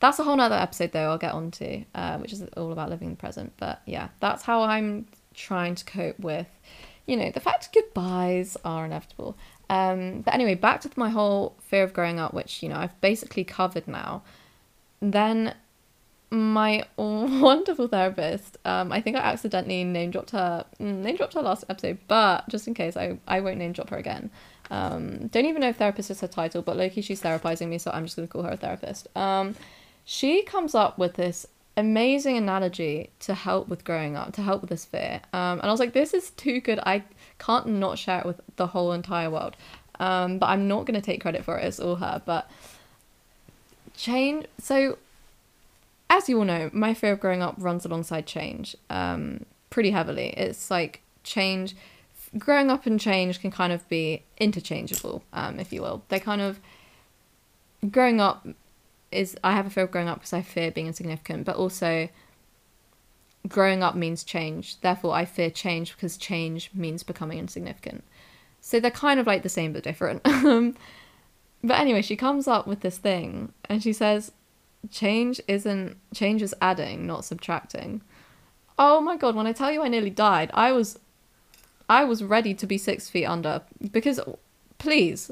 that's 0.00 0.18
a 0.18 0.24
whole 0.24 0.36
nother 0.36 0.56
episode 0.56 0.92
though 0.92 1.10
i'll 1.10 1.18
get 1.18 1.34
on 1.34 1.50
to 1.50 1.84
uh, 1.94 2.16
which 2.18 2.32
is 2.32 2.42
all 2.56 2.72
about 2.72 2.88
living 2.88 3.10
the 3.10 3.16
present 3.16 3.52
but 3.58 3.82
yeah 3.84 4.08
that's 4.18 4.42
how 4.42 4.62
i'm 4.62 5.06
trying 5.34 5.74
to 5.74 5.84
cope 5.84 6.18
with 6.18 6.46
you 7.10 7.16
know, 7.16 7.30
the 7.32 7.40
fact 7.40 7.72
goodbyes 7.72 8.56
are 8.64 8.86
inevitable. 8.86 9.36
Um, 9.68 10.20
but 10.20 10.32
anyway, 10.32 10.54
back 10.54 10.80
to 10.82 10.90
my 10.94 11.10
whole 11.10 11.56
fear 11.60 11.82
of 11.82 11.92
growing 11.92 12.20
up, 12.20 12.32
which, 12.32 12.62
you 12.62 12.68
know, 12.68 12.76
I've 12.76 12.98
basically 13.00 13.42
covered 13.42 13.88
now. 13.88 14.22
Then 15.00 15.56
my 16.30 16.84
wonderful 16.96 17.88
therapist, 17.88 18.58
um, 18.64 18.92
I 18.92 19.00
think 19.00 19.16
I 19.16 19.20
accidentally 19.20 19.82
name 19.82 20.12
dropped 20.12 20.30
her, 20.30 20.64
mm, 20.78 20.98
name 21.02 21.16
dropped 21.16 21.34
her 21.34 21.42
last 21.42 21.64
episode, 21.68 21.98
but 22.06 22.48
just 22.48 22.68
in 22.68 22.74
case, 22.74 22.96
I, 22.96 23.18
I 23.26 23.40
won't 23.40 23.58
name 23.58 23.72
drop 23.72 23.90
her 23.90 23.96
again. 23.96 24.30
Um, 24.70 25.26
don't 25.26 25.46
even 25.46 25.62
know 25.62 25.70
if 25.70 25.78
therapist 25.78 26.12
is 26.12 26.20
her 26.20 26.28
title, 26.28 26.62
but 26.62 26.76
low-key, 26.76 27.02
she's 27.02 27.20
therapizing 27.20 27.66
me, 27.66 27.78
so 27.78 27.90
I'm 27.90 28.04
just 28.04 28.14
going 28.14 28.28
to 28.28 28.32
call 28.32 28.44
her 28.44 28.52
a 28.52 28.56
therapist. 28.56 29.08
Um, 29.16 29.56
she 30.04 30.42
comes 30.42 30.76
up 30.76 30.96
with 30.96 31.14
this 31.14 31.48
amazing 31.80 32.36
analogy 32.36 33.10
to 33.20 33.34
help 33.34 33.68
with 33.68 33.84
growing 33.84 34.16
up, 34.16 34.32
to 34.34 34.42
help 34.42 34.60
with 34.60 34.70
this 34.70 34.84
fear. 34.84 35.20
Um, 35.32 35.58
and 35.58 35.62
I 35.62 35.70
was 35.70 35.80
like, 35.80 35.92
this 35.92 36.14
is 36.14 36.30
too 36.30 36.60
good. 36.60 36.78
I 36.84 37.02
can't 37.38 37.66
not 37.66 37.98
share 37.98 38.20
it 38.20 38.26
with 38.26 38.40
the 38.56 38.68
whole 38.68 38.92
entire 38.92 39.30
world. 39.30 39.56
Um, 39.98 40.38
but 40.38 40.46
I'm 40.46 40.68
not 40.68 40.86
going 40.86 40.98
to 40.98 41.04
take 41.04 41.20
credit 41.20 41.44
for 41.44 41.58
it. 41.58 41.64
It's 41.64 41.80
all 41.80 41.96
her. 41.96 42.22
But 42.24 42.50
change. 43.96 44.46
So, 44.58 44.98
as 46.08 46.28
you 46.28 46.38
all 46.38 46.44
know, 46.44 46.70
my 46.72 46.94
fear 46.94 47.12
of 47.12 47.20
growing 47.20 47.42
up 47.42 47.56
runs 47.58 47.84
alongside 47.84 48.26
change 48.26 48.76
um, 48.88 49.44
pretty 49.68 49.90
heavily. 49.90 50.28
It's 50.36 50.70
like 50.70 51.02
change. 51.24 51.74
Growing 52.38 52.70
up 52.70 52.86
and 52.86 53.00
change 53.00 53.40
can 53.40 53.50
kind 53.50 53.72
of 53.72 53.88
be 53.88 54.22
interchangeable, 54.38 55.24
um, 55.32 55.58
if 55.58 55.72
you 55.72 55.82
will. 55.82 56.02
They 56.08 56.20
kind 56.20 56.40
of 56.40 56.60
growing 57.90 58.20
up 58.20 58.46
is 59.12 59.36
I 59.42 59.52
have 59.52 59.66
a 59.66 59.70
fear 59.70 59.84
of 59.84 59.90
growing 59.90 60.08
up 60.08 60.18
because 60.18 60.32
I 60.32 60.42
fear 60.42 60.70
being 60.70 60.86
insignificant, 60.86 61.44
but 61.44 61.56
also 61.56 62.08
growing 63.48 63.82
up 63.82 63.94
means 63.94 64.24
change. 64.24 64.80
Therefore, 64.80 65.14
I 65.14 65.24
fear 65.24 65.50
change 65.50 65.94
because 65.94 66.16
change 66.16 66.70
means 66.74 67.02
becoming 67.02 67.38
insignificant. 67.38 68.04
So 68.60 68.78
they're 68.78 68.90
kind 68.90 69.18
of 69.18 69.26
like 69.26 69.42
the 69.42 69.48
same 69.48 69.72
but 69.72 69.82
different. 69.82 70.22
Um, 70.50 70.76
but 71.62 71.78
anyway, 71.78 72.00
she 72.00 72.16
comes 72.16 72.48
up 72.48 72.66
with 72.66 72.80
this 72.80 72.96
thing 72.96 73.52
and 73.68 73.82
she 73.82 73.92
says, 73.92 74.32
change 74.90 75.40
isn't 75.46 75.98
change 76.14 76.40
is 76.40 76.54
adding, 76.60 77.06
not 77.06 77.24
subtracting. 77.24 78.00
Oh 78.78 79.00
my 79.00 79.18
god, 79.18 79.34
when 79.34 79.46
I 79.46 79.52
tell 79.52 79.70
you 79.70 79.82
I 79.82 79.88
nearly 79.88 80.10
died, 80.10 80.50
I 80.54 80.72
was 80.72 80.98
I 81.88 82.04
was 82.04 82.24
ready 82.24 82.54
to 82.54 82.66
be 82.66 82.78
six 82.78 83.10
feet 83.10 83.26
under 83.26 83.62
because 83.92 84.20
please, 84.78 85.30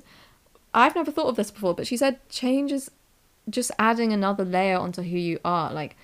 I've 0.75 0.95
never 0.95 1.11
thought 1.11 1.29
of 1.29 1.37
this 1.37 1.51
before, 1.51 1.75
but 1.75 1.87
she 1.87 1.97
said 1.97 2.19
change 2.29 2.73
is 2.73 2.91
just 3.51 3.71
adding 3.79 4.13
another 4.13 4.45
layer 4.45 4.79
onto 4.79 5.03
who 5.03 5.17
you 5.17 5.39
are. 5.45 5.73
Like 5.73 5.97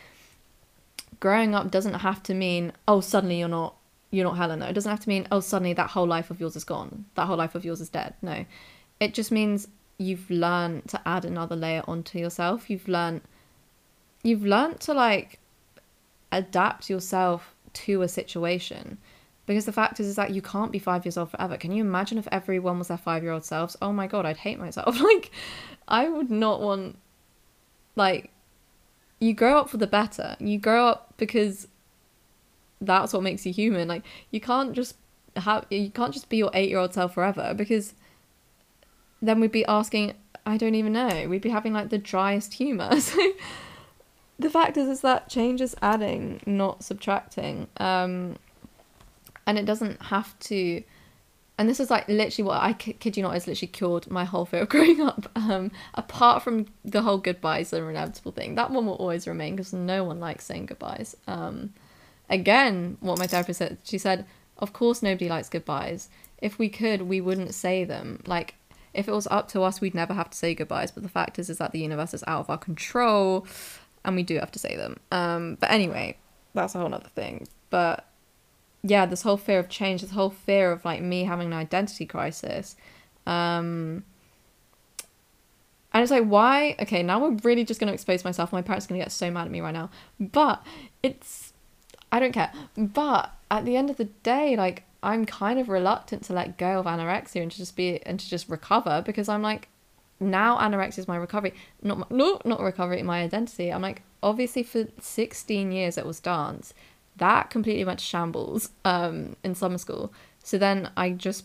growing 1.20 1.54
up 1.54 1.70
doesn't 1.70 1.94
have 1.94 2.22
to 2.24 2.34
mean, 2.34 2.72
oh, 2.88 3.00
suddenly 3.00 3.38
you're 3.38 3.48
not 3.48 3.76
you're 4.10 4.24
not 4.24 4.36
Helena. 4.36 4.66
It 4.66 4.74
doesn't 4.74 4.90
have 4.90 5.00
to 5.00 5.08
mean, 5.08 5.26
oh, 5.32 5.40
suddenly 5.40 5.72
that 5.72 5.90
whole 5.90 6.06
life 6.06 6.30
of 6.30 6.38
yours 6.40 6.54
is 6.54 6.64
gone. 6.64 7.04
That 7.16 7.26
whole 7.26 7.36
life 7.36 7.54
of 7.54 7.64
yours 7.64 7.80
is 7.80 7.88
dead. 7.88 8.14
No. 8.22 8.44
It 9.00 9.12
just 9.12 9.32
means 9.32 9.66
you've 9.98 10.30
learned 10.30 10.88
to 10.88 11.00
add 11.06 11.24
another 11.24 11.56
layer 11.56 11.82
onto 11.88 12.18
yourself. 12.18 12.70
You've 12.70 12.88
learned 12.88 13.22
you've 14.22 14.44
learned 14.44 14.80
to 14.80 14.94
like 14.94 15.38
adapt 16.32 16.88
yourself 16.88 17.54
to 17.72 18.02
a 18.02 18.08
situation. 18.08 18.98
Because 19.46 19.66
the 19.66 19.72
fact 19.72 20.00
is, 20.00 20.06
is 20.06 20.16
that 20.16 20.30
you 20.30 20.40
can't 20.40 20.72
be 20.72 20.78
five 20.78 21.04
years 21.04 21.18
old 21.18 21.30
forever. 21.30 21.58
Can 21.58 21.70
you 21.70 21.84
imagine 21.84 22.16
if 22.16 22.26
everyone 22.32 22.78
was 22.78 22.88
their 22.88 22.96
five 22.96 23.22
year 23.22 23.32
old 23.32 23.44
selves? 23.44 23.76
Oh 23.82 23.92
my 23.92 24.06
god, 24.06 24.24
I'd 24.24 24.38
hate 24.38 24.58
myself. 24.58 24.98
Like, 25.04 25.30
I 25.86 26.08
would 26.08 26.30
not 26.30 26.62
want, 26.62 26.96
like, 27.96 28.30
you 29.20 29.34
grow 29.34 29.58
up 29.58 29.70
for 29.70 29.76
the 29.76 29.86
better. 29.86 30.36
You 30.38 30.58
grow 30.58 30.86
up 30.86 31.14
because 31.16 31.68
that's 32.80 33.12
what 33.12 33.22
makes 33.22 33.46
you 33.46 33.52
human. 33.52 33.88
Like, 33.88 34.02
you 34.30 34.40
can't 34.40 34.72
just 34.72 34.96
have, 35.36 35.66
you 35.70 35.90
can't 35.90 36.12
just 36.12 36.28
be 36.28 36.36
your 36.36 36.50
eight 36.54 36.68
year 36.68 36.78
old 36.78 36.94
self 36.94 37.14
forever 37.14 37.54
because 37.54 37.94
then 39.22 39.40
we'd 39.40 39.52
be 39.52 39.64
asking, 39.66 40.14
I 40.44 40.56
don't 40.56 40.74
even 40.74 40.92
know, 40.92 41.26
we'd 41.28 41.42
be 41.42 41.50
having 41.50 41.72
like 41.72 41.88
the 41.88 41.98
driest 41.98 42.54
humor. 42.54 42.90
So, 43.00 43.32
the 44.36 44.50
fact 44.50 44.76
is, 44.76 44.88
is 44.88 45.00
that 45.02 45.28
change 45.28 45.60
is 45.60 45.76
adding, 45.80 46.40
not 46.44 46.82
subtracting. 46.82 47.68
Um, 47.76 48.36
and 49.46 49.58
it 49.58 49.64
doesn't 49.64 50.02
have 50.02 50.36
to 50.40 50.82
and 51.56 51.68
this 51.68 51.78
is 51.78 51.90
like 51.90 52.08
literally 52.08 52.46
what 52.46 52.60
I 52.60 52.72
kid 52.72 53.16
you 53.16 53.22
not 53.22 53.34
has 53.34 53.46
literally 53.46 53.68
cured 53.68 54.10
my 54.10 54.24
whole 54.24 54.44
fear 54.44 54.62
of 54.62 54.68
growing 54.68 55.00
up. 55.00 55.30
Um, 55.36 55.70
apart 55.94 56.42
from 56.42 56.66
the 56.84 57.02
whole 57.02 57.18
goodbyes 57.18 57.72
are 57.72 57.90
inevitable 57.90 58.32
thing, 58.32 58.56
that 58.56 58.70
one 58.70 58.86
will 58.86 58.94
always 58.94 59.28
remain 59.28 59.56
because 59.56 59.72
no 59.72 60.04
one 60.04 60.20
likes 60.20 60.44
saying 60.44 60.66
goodbyes. 60.66 61.16
Um, 61.26 61.72
again, 62.28 62.96
what 63.00 63.18
my 63.18 63.26
therapist 63.26 63.58
said, 63.58 63.78
she 63.84 63.98
said, 63.98 64.26
of 64.58 64.72
course 64.72 65.02
nobody 65.02 65.28
likes 65.28 65.48
goodbyes. 65.48 66.08
If 66.38 66.58
we 66.58 66.68
could, 66.68 67.02
we 67.02 67.20
wouldn't 67.20 67.54
say 67.54 67.84
them. 67.84 68.22
Like 68.26 68.56
if 68.92 69.08
it 69.08 69.12
was 69.12 69.26
up 69.28 69.48
to 69.48 69.62
us, 69.62 69.80
we'd 69.80 69.94
never 69.94 70.14
have 70.14 70.30
to 70.30 70.36
say 70.36 70.54
goodbyes. 70.54 70.90
But 70.90 71.02
the 71.02 71.08
fact 71.08 71.38
is, 71.38 71.50
is 71.50 71.58
that 71.58 71.72
the 71.72 71.80
universe 71.80 72.14
is 72.14 72.24
out 72.26 72.40
of 72.40 72.50
our 72.50 72.58
control, 72.58 73.46
and 74.04 74.16
we 74.16 74.22
do 74.22 74.36
have 74.38 74.52
to 74.52 74.58
say 74.58 74.76
them. 74.76 74.98
Um, 75.10 75.56
but 75.60 75.70
anyway, 75.70 76.16
that's 76.54 76.74
a 76.74 76.78
whole 76.78 76.94
other 76.94 77.08
thing. 77.14 77.48
But 77.70 78.06
yeah, 78.86 79.06
this 79.06 79.22
whole 79.22 79.38
fear 79.38 79.58
of 79.58 79.70
change, 79.70 80.02
this 80.02 80.10
whole 80.10 80.30
fear 80.30 80.70
of 80.70 80.84
like 80.84 81.00
me 81.00 81.24
having 81.24 81.46
an 81.46 81.52
identity 81.54 82.04
crisis. 82.04 82.76
Um, 83.26 84.04
and 85.92 86.02
it's 86.02 86.10
like, 86.10 86.24
why? 86.24 86.76
Okay, 86.78 87.02
now 87.02 87.18
we're 87.18 87.38
really 87.44 87.64
just 87.64 87.80
going 87.80 87.88
to 87.88 87.94
expose 87.94 88.24
myself. 88.24 88.52
My 88.52 88.60
parents 88.60 88.84
are 88.84 88.90
going 88.90 89.00
to 89.00 89.04
get 89.04 89.12
so 89.12 89.30
mad 89.30 89.46
at 89.46 89.50
me 89.50 89.62
right 89.62 89.72
now. 89.72 89.90
But 90.20 90.62
it's, 91.02 91.54
I 92.12 92.20
don't 92.20 92.32
care. 92.32 92.52
But 92.76 93.32
at 93.50 93.64
the 93.64 93.76
end 93.76 93.88
of 93.88 93.96
the 93.96 94.04
day, 94.04 94.54
like, 94.54 94.84
I'm 95.02 95.24
kind 95.24 95.58
of 95.58 95.70
reluctant 95.70 96.24
to 96.24 96.34
let 96.34 96.58
go 96.58 96.78
of 96.80 96.84
anorexia 96.86 97.40
and 97.42 97.50
to 97.50 97.56
just 97.56 97.76
be, 97.76 98.02
and 98.04 98.20
to 98.20 98.28
just 98.28 98.50
recover 98.50 99.02
because 99.06 99.30
I'm 99.30 99.42
like, 99.42 99.68
now 100.20 100.58
anorexia 100.58 100.98
is 100.98 101.08
my 101.08 101.16
recovery. 101.16 101.54
Not, 101.82 101.98
my, 101.98 102.06
no, 102.10 102.38
not 102.44 102.60
recovery, 102.60 103.02
my 103.02 103.22
identity. 103.22 103.72
I'm 103.72 103.82
like, 103.82 104.02
obviously 104.22 104.62
for 104.62 104.86
16 105.00 105.72
years 105.72 105.96
it 105.96 106.04
was 106.04 106.18
dance 106.18 106.74
that 107.16 107.50
completely 107.50 107.84
went 107.84 108.00
to 108.00 108.04
shambles 108.04 108.70
um, 108.84 109.36
in 109.44 109.54
summer 109.54 109.78
school. 109.78 110.12
So 110.42 110.58
then 110.58 110.90
I 110.96 111.10
just 111.10 111.44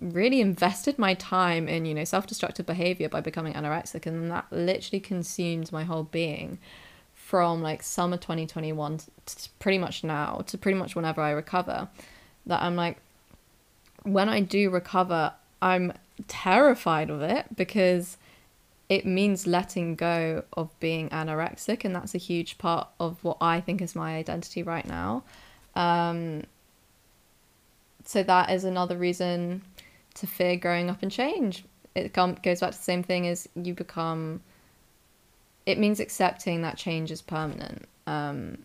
really 0.00 0.40
invested 0.40 0.98
my 0.98 1.14
time 1.14 1.68
in, 1.68 1.84
you 1.84 1.94
know, 1.94 2.04
self 2.04 2.26
destructive 2.26 2.66
behavior 2.66 3.08
by 3.08 3.20
becoming 3.20 3.54
anorexic, 3.54 4.06
and 4.06 4.30
that 4.30 4.46
literally 4.50 5.00
consumed 5.00 5.70
my 5.72 5.84
whole 5.84 6.04
being 6.04 6.58
from 7.14 7.62
like 7.62 7.82
summer 7.82 8.16
2021 8.16 8.98
to 9.26 9.48
pretty 9.58 9.78
much 9.78 10.04
now 10.04 10.42
to 10.46 10.58
pretty 10.58 10.78
much 10.78 10.94
whenever 10.94 11.20
I 11.20 11.30
recover. 11.30 11.88
That 12.46 12.62
I'm 12.62 12.76
like, 12.76 12.98
when 14.02 14.28
I 14.28 14.40
do 14.40 14.70
recover, 14.70 15.32
I'm 15.62 15.92
terrified 16.28 17.10
of 17.10 17.22
it 17.22 17.56
because 17.56 18.18
it 18.88 19.06
means 19.06 19.46
letting 19.46 19.94
go 19.94 20.44
of 20.52 20.78
being 20.78 21.08
anorexic 21.08 21.84
and 21.84 21.94
that's 21.94 22.14
a 22.14 22.18
huge 22.18 22.58
part 22.58 22.86
of 23.00 23.22
what 23.24 23.38
i 23.40 23.60
think 23.60 23.80
is 23.80 23.94
my 23.94 24.16
identity 24.16 24.62
right 24.62 24.86
now. 24.86 25.22
Um, 25.74 26.44
so 28.04 28.22
that 28.22 28.50
is 28.50 28.64
another 28.64 28.96
reason 28.96 29.62
to 30.14 30.26
fear 30.26 30.56
growing 30.56 30.90
up 30.90 31.02
and 31.02 31.10
change. 31.10 31.64
It 31.94 32.12
com- 32.12 32.36
goes 32.42 32.60
back 32.60 32.72
to 32.72 32.76
the 32.76 32.84
same 32.84 33.02
thing 33.02 33.26
as 33.26 33.48
you 33.54 33.74
become 33.74 34.42
it 35.66 35.78
means 35.78 36.00
accepting 36.00 36.62
that 36.62 36.76
change 36.76 37.10
is 37.10 37.22
permanent. 37.22 37.88
Um, 38.06 38.58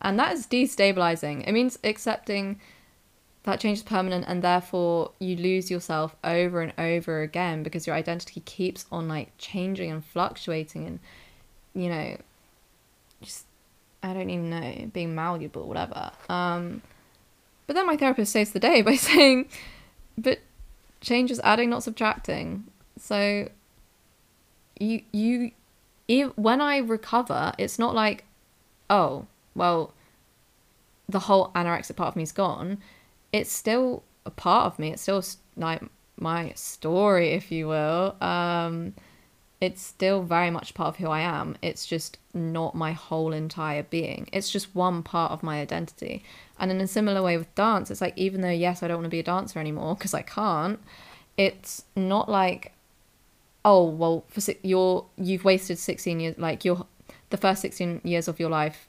and 0.00 0.18
that 0.18 0.32
is 0.32 0.46
destabilizing. 0.46 1.46
It 1.46 1.52
means 1.52 1.78
accepting 1.84 2.60
that 3.44 3.58
change 3.58 3.78
is 3.78 3.84
permanent 3.84 4.24
and 4.28 4.42
therefore 4.42 5.12
you 5.18 5.36
lose 5.36 5.70
yourself 5.70 6.14
over 6.22 6.60
and 6.60 6.72
over 6.78 7.22
again 7.22 7.62
because 7.62 7.86
your 7.86 7.96
identity 7.96 8.40
keeps 8.40 8.84
on 8.92 9.08
like 9.08 9.32
changing 9.38 9.90
and 9.90 10.04
fluctuating 10.04 10.86
and 10.86 11.00
you 11.74 11.88
know 11.88 12.16
just 13.22 13.46
i 14.02 14.12
don't 14.12 14.28
even 14.30 14.50
know 14.50 14.90
being 14.92 15.14
malleable 15.14 15.66
whatever. 15.66 16.10
Um 16.28 16.82
but 17.66 17.74
then 17.74 17.86
my 17.86 17.96
therapist 17.96 18.32
saves 18.32 18.50
the 18.50 18.60
day 18.60 18.82
by 18.90 18.96
saying 18.96 19.48
but 20.18 20.40
change 21.00 21.30
is 21.30 21.40
adding 21.42 21.70
not 21.70 21.82
subtracting. 21.82 22.64
So 22.98 23.48
you 24.78 25.02
you 25.12 25.52
if, 26.08 26.36
when 26.36 26.60
i 26.60 26.78
recover 26.78 27.52
it's 27.58 27.78
not 27.78 27.94
like 27.94 28.24
oh 28.88 29.26
well 29.54 29.92
the 31.08 31.20
whole 31.20 31.50
anorexic 31.54 31.96
part 31.96 32.08
of 32.08 32.16
me 32.16 32.22
is 32.22 32.32
gone 32.32 32.78
it's 33.32 33.52
still 33.52 34.02
a 34.26 34.30
part 34.30 34.66
of 34.66 34.78
me. 34.78 34.92
It's 34.92 35.02
still 35.02 35.22
like 35.56 35.82
my 36.16 36.52
story, 36.54 37.30
if 37.30 37.50
you 37.50 37.68
will. 37.68 38.16
Um, 38.22 38.94
it's 39.60 39.82
still 39.82 40.22
very 40.22 40.50
much 40.50 40.72
part 40.72 40.88
of 40.88 40.96
who 40.96 41.08
I 41.08 41.20
am. 41.20 41.56
It's 41.60 41.86
just 41.86 42.16
not 42.32 42.74
my 42.74 42.92
whole 42.92 43.32
entire 43.32 43.82
being. 43.82 44.28
It's 44.32 44.50
just 44.50 44.74
one 44.74 45.02
part 45.02 45.32
of 45.32 45.42
my 45.42 45.60
identity. 45.60 46.24
And 46.58 46.70
in 46.70 46.80
a 46.80 46.86
similar 46.86 47.22
way 47.22 47.36
with 47.36 47.54
dance, 47.54 47.90
it's 47.90 48.00
like 48.00 48.16
even 48.16 48.40
though 48.40 48.48
yes, 48.48 48.82
I 48.82 48.88
don't 48.88 48.98
want 48.98 49.04
to 49.06 49.10
be 49.10 49.20
a 49.20 49.24
dancer 49.24 49.58
anymore 49.58 49.96
because 49.96 50.14
I 50.14 50.22
can't. 50.22 50.80
It's 51.36 51.84
not 51.94 52.28
like, 52.28 52.72
oh 53.64 53.84
well, 53.84 54.24
for 54.28 54.40
six, 54.40 54.58
you're 54.62 55.04
you've 55.18 55.44
wasted 55.44 55.78
sixteen 55.78 56.20
years. 56.20 56.38
Like 56.38 56.64
your 56.64 56.86
the 57.28 57.36
first 57.36 57.60
sixteen 57.60 58.00
years 58.02 58.28
of 58.28 58.40
your 58.40 58.50
life 58.50 58.88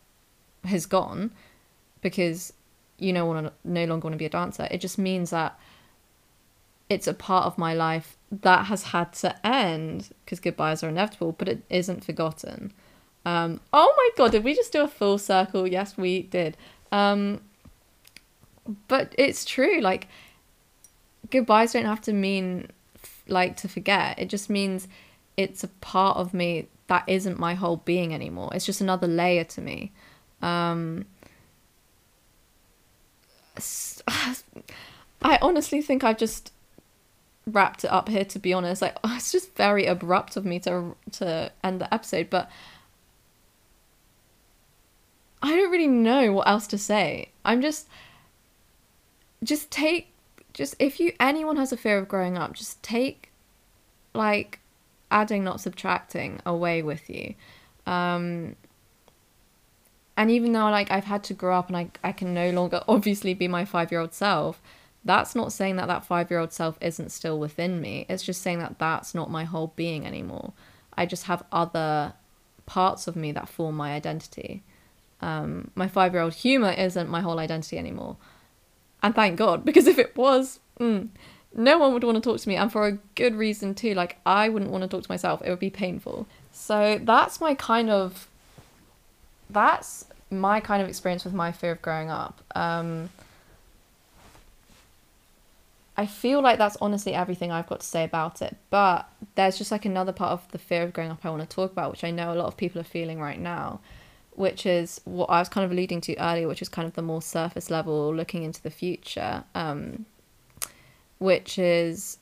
has 0.64 0.86
gone 0.86 1.32
because 2.02 2.54
you 3.02 3.14
know 3.14 3.26
want 3.26 3.48
to 3.48 3.54
no 3.64 3.86
longer 3.86 4.06
want 4.06 4.14
to 4.14 4.18
be 4.18 4.26
a 4.26 4.30
dancer. 4.30 4.68
It 4.72 4.80
just 4.80 4.98
means 4.98 5.32
that 5.32 5.60
it's 6.90 7.08
a 7.08 7.14
part 7.14 7.46
of 7.46 7.58
my 7.58 7.74
life 7.74 8.18
that 8.32 8.66
has 8.66 8.84
had 8.84 9.14
to 9.14 9.46
end 9.46 10.10
because 10.24 10.40
goodbyes 10.40 10.84
are 10.84 10.90
inevitable, 10.90 11.32
but 11.32 11.48
it 11.48 11.64
isn't 11.70 12.04
forgotten. 12.04 12.74
Um, 13.26 13.60
oh 13.72 13.94
my 13.96 14.10
god, 14.18 14.32
did 14.32 14.44
we 14.44 14.54
just 14.54 14.74
do 14.74 14.82
a 14.82 14.88
full 14.88 15.18
circle? 15.18 15.68
Yes, 15.68 15.98
we 15.98 16.24
did. 16.24 16.58
Um, 16.92 17.42
but 18.88 19.16
it's 19.18 19.46
true. 19.46 19.80
Like 19.80 20.08
goodbyes 21.30 21.74
don't 21.74 21.86
have 21.86 22.02
to 22.02 22.14
mean 22.14 22.68
like 23.28 23.58
to 23.58 23.68
forget. 23.68 24.20
It 24.20 24.30
just 24.30 24.50
means 24.50 24.88
it's 25.38 25.64
a 25.64 25.68
part 25.68 26.18
of 26.18 26.34
me 26.34 26.68
that 26.88 27.04
isn't 27.08 27.40
my 27.40 27.54
whole 27.54 27.78
being 27.78 28.14
anymore. 28.14 28.52
It's 28.54 28.66
just 28.66 28.82
another 28.82 29.08
layer 29.08 29.46
to 29.46 29.62
me. 29.62 29.92
Um, 30.42 31.06
I 35.22 35.38
honestly 35.42 35.82
think 35.82 36.04
I've 36.04 36.18
just 36.18 36.52
wrapped 37.46 37.84
it 37.84 37.92
up 37.92 38.10
here 38.10 38.26
to 38.26 38.40
be 38.40 38.54
honest. 38.54 38.82
Like 38.82 38.98
it's 39.04 39.32
just 39.32 39.56
very 39.56 39.86
abrupt 39.86 40.38
of 40.38 40.46
me 40.46 40.60
to 40.62 40.96
to 41.14 41.52
end 41.64 41.82
the 41.82 41.94
episode 41.94 42.30
but 42.30 42.50
I 45.42 45.56
don't 45.56 45.72
really 45.72 45.88
know 45.88 46.34
what 46.34 46.48
else 46.48 46.68
to 46.68 46.78
say. 46.78 47.30
I'm 47.44 47.62
just 47.62 47.88
just 49.44 49.72
take 49.72 50.08
just 50.54 50.76
if 50.80 51.00
you 51.00 51.14
anyone 51.20 51.58
has 51.58 51.72
a 51.72 51.78
fear 51.78 51.98
of 51.98 52.08
growing 52.08 52.38
up 52.38 52.54
just 52.54 52.82
take 52.84 53.32
like 54.14 54.60
adding 55.10 55.44
not 55.44 55.62
subtracting 55.62 56.40
away 56.46 56.82
with 56.82 57.10
you. 57.10 57.36
Um 57.86 58.56
and 60.18 60.30
even 60.30 60.52
though 60.52 60.70
like 60.70 60.92
I've 60.92 61.06
had 61.06 61.24
to 61.26 61.34
grow 61.34 61.58
up 61.58 61.68
and 61.68 61.78
I, 61.78 61.90
I 62.04 62.12
can 62.12 62.34
no 62.34 62.50
longer 62.52 62.84
obviously 62.88 63.34
be 63.34 63.48
my 63.48 63.66
five 63.66 63.92
year 63.92 64.02
old 64.02 64.14
self, 64.14 64.62
that's 65.04 65.36
not 65.36 65.52
saying 65.52 65.78
that 65.78 65.88
that 65.88 66.06
five 66.06 66.30
year 66.30 66.40
old 66.40 66.54
self 66.54 66.78
isn't 66.82 67.12
still 67.12 67.40
within 67.40 67.82
me. 67.82 68.06
It's 68.10 68.24
just 68.24 68.42
saying 68.42 68.60
that 68.60 68.80
that's 68.80 69.16
not 69.16 69.32
my 69.32 69.44
whole 69.44 69.74
being 69.76 70.06
anymore. 70.06 70.54
I 70.96 71.06
just 71.06 71.26
have 71.26 71.44
other 71.52 72.14
parts 72.66 73.08
of 73.08 73.16
me 73.16 73.32
that 73.32 73.50
form 73.50 73.76
my 73.76 73.94
identity. 73.94 74.64
Um, 75.22 75.72
my 75.76 75.88
five 75.88 76.14
year 76.14 76.22
old 76.22 76.34
humor 76.34 76.72
isn't 76.72 77.10
my 77.10 77.22
whole 77.22 77.40
identity 77.40 77.78
anymore. 77.78 78.18
And 79.04 79.16
thank 79.16 79.38
God, 79.38 79.66
because 79.66 79.88
if 79.88 79.98
it 79.98 80.16
was, 80.16 80.60
mm, 80.80 81.10
no 81.56 81.78
one 81.78 81.94
would 81.94 82.04
want 82.04 82.16
to 82.16 82.22
talk 82.22 82.40
to 82.40 82.50
me, 82.50 82.56
and 82.56 82.72
for 82.72 82.88
a 82.88 82.94
good 83.16 83.36
reason 83.36 83.76
too. 83.76 83.94
Like, 83.94 84.18
I 84.26 84.50
wouldn't 84.50 84.72
want 84.72 84.84
to 84.84 84.88
talk 84.88 85.04
to 85.04 85.12
myself, 85.12 85.42
it 85.44 85.50
would 85.50 85.60
be 85.60 85.70
painful. 85.70 86.28
So, 86.52 87.00
that's 87.02 87.42
my 87.42 87.56
kind 87.56 87.90
of. 87.90 88.28
That's 89.52 90.06
my 90.30 90.60
kind 90.60 90.82
of 90.82 90.88
experience 90.88 91.26
with 91.26 91.34
my 91.34 91.52
fear 91.52 91.72
of 91.72 91.82
growing 91.82 92.10
up. 92.10 92.42
Um, 92.56 93.10
I 95.98 96.06
feel 96.06 96.42
like 96.42 96.58
that's 96.58 96.78
honestly 96.82 97.14
everything 97.14 97.52
I've 97.52 97.68
got 97.68 97.82
to 97.82 97.86
say 97.86 98.04
about 98.04 98.42
it. 98.42 98.56
But 98.70 99.10
there's 99.36 99.58
just 99.58 99.72
like 99.72 99.86
another 99.86 100.14
part 100.14 100.32
of 100.32 100.52
the 100.52 100.58
fear 100.58 100.84
of 100.84 100.94
growing 100.94 101.12
up 101.12 101.26
I 101.26 101.30
want 101.30 101.48
to 101.48 101.56
talk 101.56 101.72
about, 101.72 101.92
which 101.92 102.04
I 102.04 102.12
know 102.12 102.34
a 102.34 102.36
lot 102.36 102.48
of 102.48 102.58
people 102.58 102.80
are 102.80 102.86
feeling 102.86 103.20
right 103.20 103.40
now, 103.40 103.82
which 104.32 104.66
is 104.66 105.02
what 105.04 105.30
I 105.30 105.40
was 105.40 105.50
kind 105.50 105.66
of 105.66 105.72
alluding 105.72 106.02
to 106.02 106.18
earlier, 106.18 106.48
which 106.48 106.62
is 106.62 106.70
kind 106.70 106.88
of 106.88 106.94
the 106.94 107.02
more 107.02 107.22
surface 107.22 107.70
level 107.70 108.16
looking 108.16 108.44
into 108.44 108.64
the 108.64 108.72
future, 108.72 109.44
um, 109.54 110.06
which 111.20 111.60
is 111.60 112.18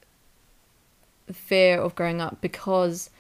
fear 1.32 1.80
of 1.80 1.93
growing 1.93 2.21
up 2.21 2.41
because 2.41 3.11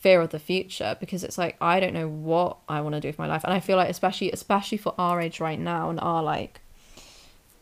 fear 0.00 0.20
of 0.20 0.30
the 0.30 0.38
future 0.38 0.96
because 1.00 1.24
it's 1.24 1.38
like 1.38 1.56
I 1.60 1.80
don't 1.80 1.94
know 1.94 2.08
what 2.08 2.58
I 2.68 2.80
want 2.80 2.94
to 2.94 3.00
do 3.00 3.08
with 3.08 3.18
my 3.18 3.26
life. 3.26 3.44
And 3.44 3.52
I 3.52 3.60
feel 3.60 3.76
like 3.76 3.90
especially 3.90 4.30
especially 4.30 4.78
for 4.78 4.94
our 4.98 5.20
age 5.20 5.40
right 5.40 5.58
now 5.58 5.90
and 5.90 5.98
our 6.00 6.22
like 6.22 6.60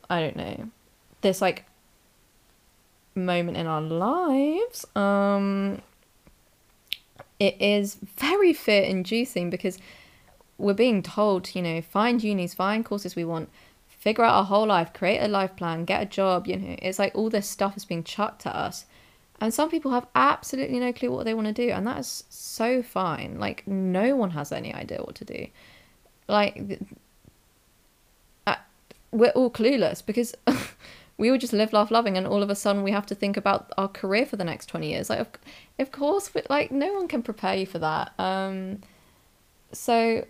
I 0.08 0.20
don't 0.20 0.36
know 0.36 0.70
this 1.22 1.40
like 1.40 1.64
moment 3.14 3.56
in 3.56 3.66
our 3.66 3.80
lives 3.80 4.84
um 4.94 5.80
it 7.40 7.60
is 7.60 7.96
very 8.18 8.52
fear 8.52 8.82
inducing 8.82 9.48
because 9.48 9.78
we're 10.58 10.74
being 10.74 11.02
told 11.02 11.54
you 11.54 11.62
know 11.62 11.80
find 11.80 12.22
unis 12.22 12.52
find 12.52 12.84
courses 12.84 13.16
we 13.16 13.24
want 13.24 13.48
figure 13.88 14.22
out 14.22 14.34
our 14.34 14.44
whole 14.44 14.66
life 14.66 14.92
create 14.92 15.18
a 15.18 15.28
life 15.28 15.56
plan 15.56 15.86
get 15.86 16.02
a 16.02 16.06
job 16.06 16.46
you 16.46 16.56
know 16.56 16.76
it's 16.82 16.98
like 16.98 17.14
all 17.14 17.30
this 17.30 17.48
stuff 17.48 17.74
is 17.76 17.86
being 17.86 18.04
chucked 18.04 18.46
at 18.46 18.54
us 18.54 18.84
and 19.40 19.52
some 19.52 19.70
people 19.70 19.90
have 19.90 20.06
absolutely 20.14 20.78
no 20.78 20.92
clue 20.92 21.10
what 21.10 21.24
they 21.24 21.34
want 21.34 21.46
to 21.46 21.52
do, 21.52 21.70
and 21.70 21.86
that 21.86 21.98
is 21.98 22.24
so 22.28 22.82
fine. 22.82 23.38
Like, 23.38 23.66
no 23.66 24.16
one 24.16 24.30
has 24.30 24.50
any 24.50 24.72
idea 24.72 24.98
what 25.02 25.14
to 25.16 25.24
do. 25.24 25.46
Like, 26.26 26.80
uh, 28.46 28.56
we're 29.10 29.30
all 29.30 29.50
clueless 29.50 30.04
because 30.04 30.34
we 31.18 31.30
would 31.30 31.42
just 31.42 31.52
live, 31.52 31.74
laugh, 31.74 31.90
loving, 31.90 32.16
and 32.16 32.26
all 32.26 32.42
of 32.42 32.48
a 32.48 32.54
sudden 32.54 32.82
we 32.82 32.92
have 32.92 33.06
to 33.06 33.14
think 33.14 33.36
about 33.36 33.70
our 33.76 33.88
career 33.88 34.24
for 34.24 34.36
the 34.36 34.44
next 34.44 34.66
20 34.66 34.88
years. 34.88 35.10
Like, 35.10 35.20
of, 35.20 35.28
of 35.78 35.92
course, 35.92 36.30
like, 36.48 36.70
no 36.70 36.94
one 36.94 37.06
can 37.06 37.22
prepare 37.22 37.56
you 37.56 37.66
for 37.66 37.78
that. 37.78 38.18
Um, 38.18 38.80
so, 39.70 40.24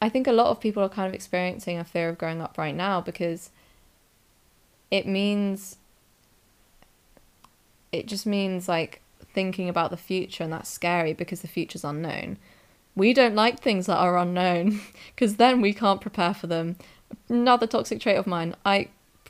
I 0.00 0.08
think 0.08 0.26
a 0.26 0.32
lot 0.32 0.46
of 0.46 0.60
people 0.60 0.82
are 0.82 0.88
kind 0.88 1.08
of 1.08 1.14
experiencing 1.14 1.78
a 1.78 1.84
fear 1.84 2.08
of 2.08 2.16
growing 2.16 2.40
up 2.40 2.56
right 2.56 2.74
now 2.74 3.02
because 3.02 3.50
it 4.90 5.06
means 5.06 5.76
it 7.94 8.06
just 8.06 8.26
means 8.26 8.68
like 8.68 9.00
thinking 9.32 9.68
about 9.68 9.90
the 9.90 9.96
future 9.96 10.44
and 10.44 10.52
that's 10.52 10.68
scary 10.68 11.12
because 11.12 11.42
the 11.42 11.48
future's 11.48 11.84
unknown. 11.84 12.38
We 12.96 13.12
don't 13.12 13.34
like 13.34 13.60
things 13.60 13.86
that 13.86 13.96
are 13.96 14.18
unknown 14.18 14.80
because 15.14 15.36
then 15.36 15.60
we 15.60 15.72
can't 15.72 16.00
prepare 16.00 16.34
for 16.34 16.46
them. 16.46 16.76
Another 17.28 17.66
toxic 17.66 18.00
trait 18.00 18.16
of 18.16 18.26
mine, 18.26 18.54
I 18.64 18.88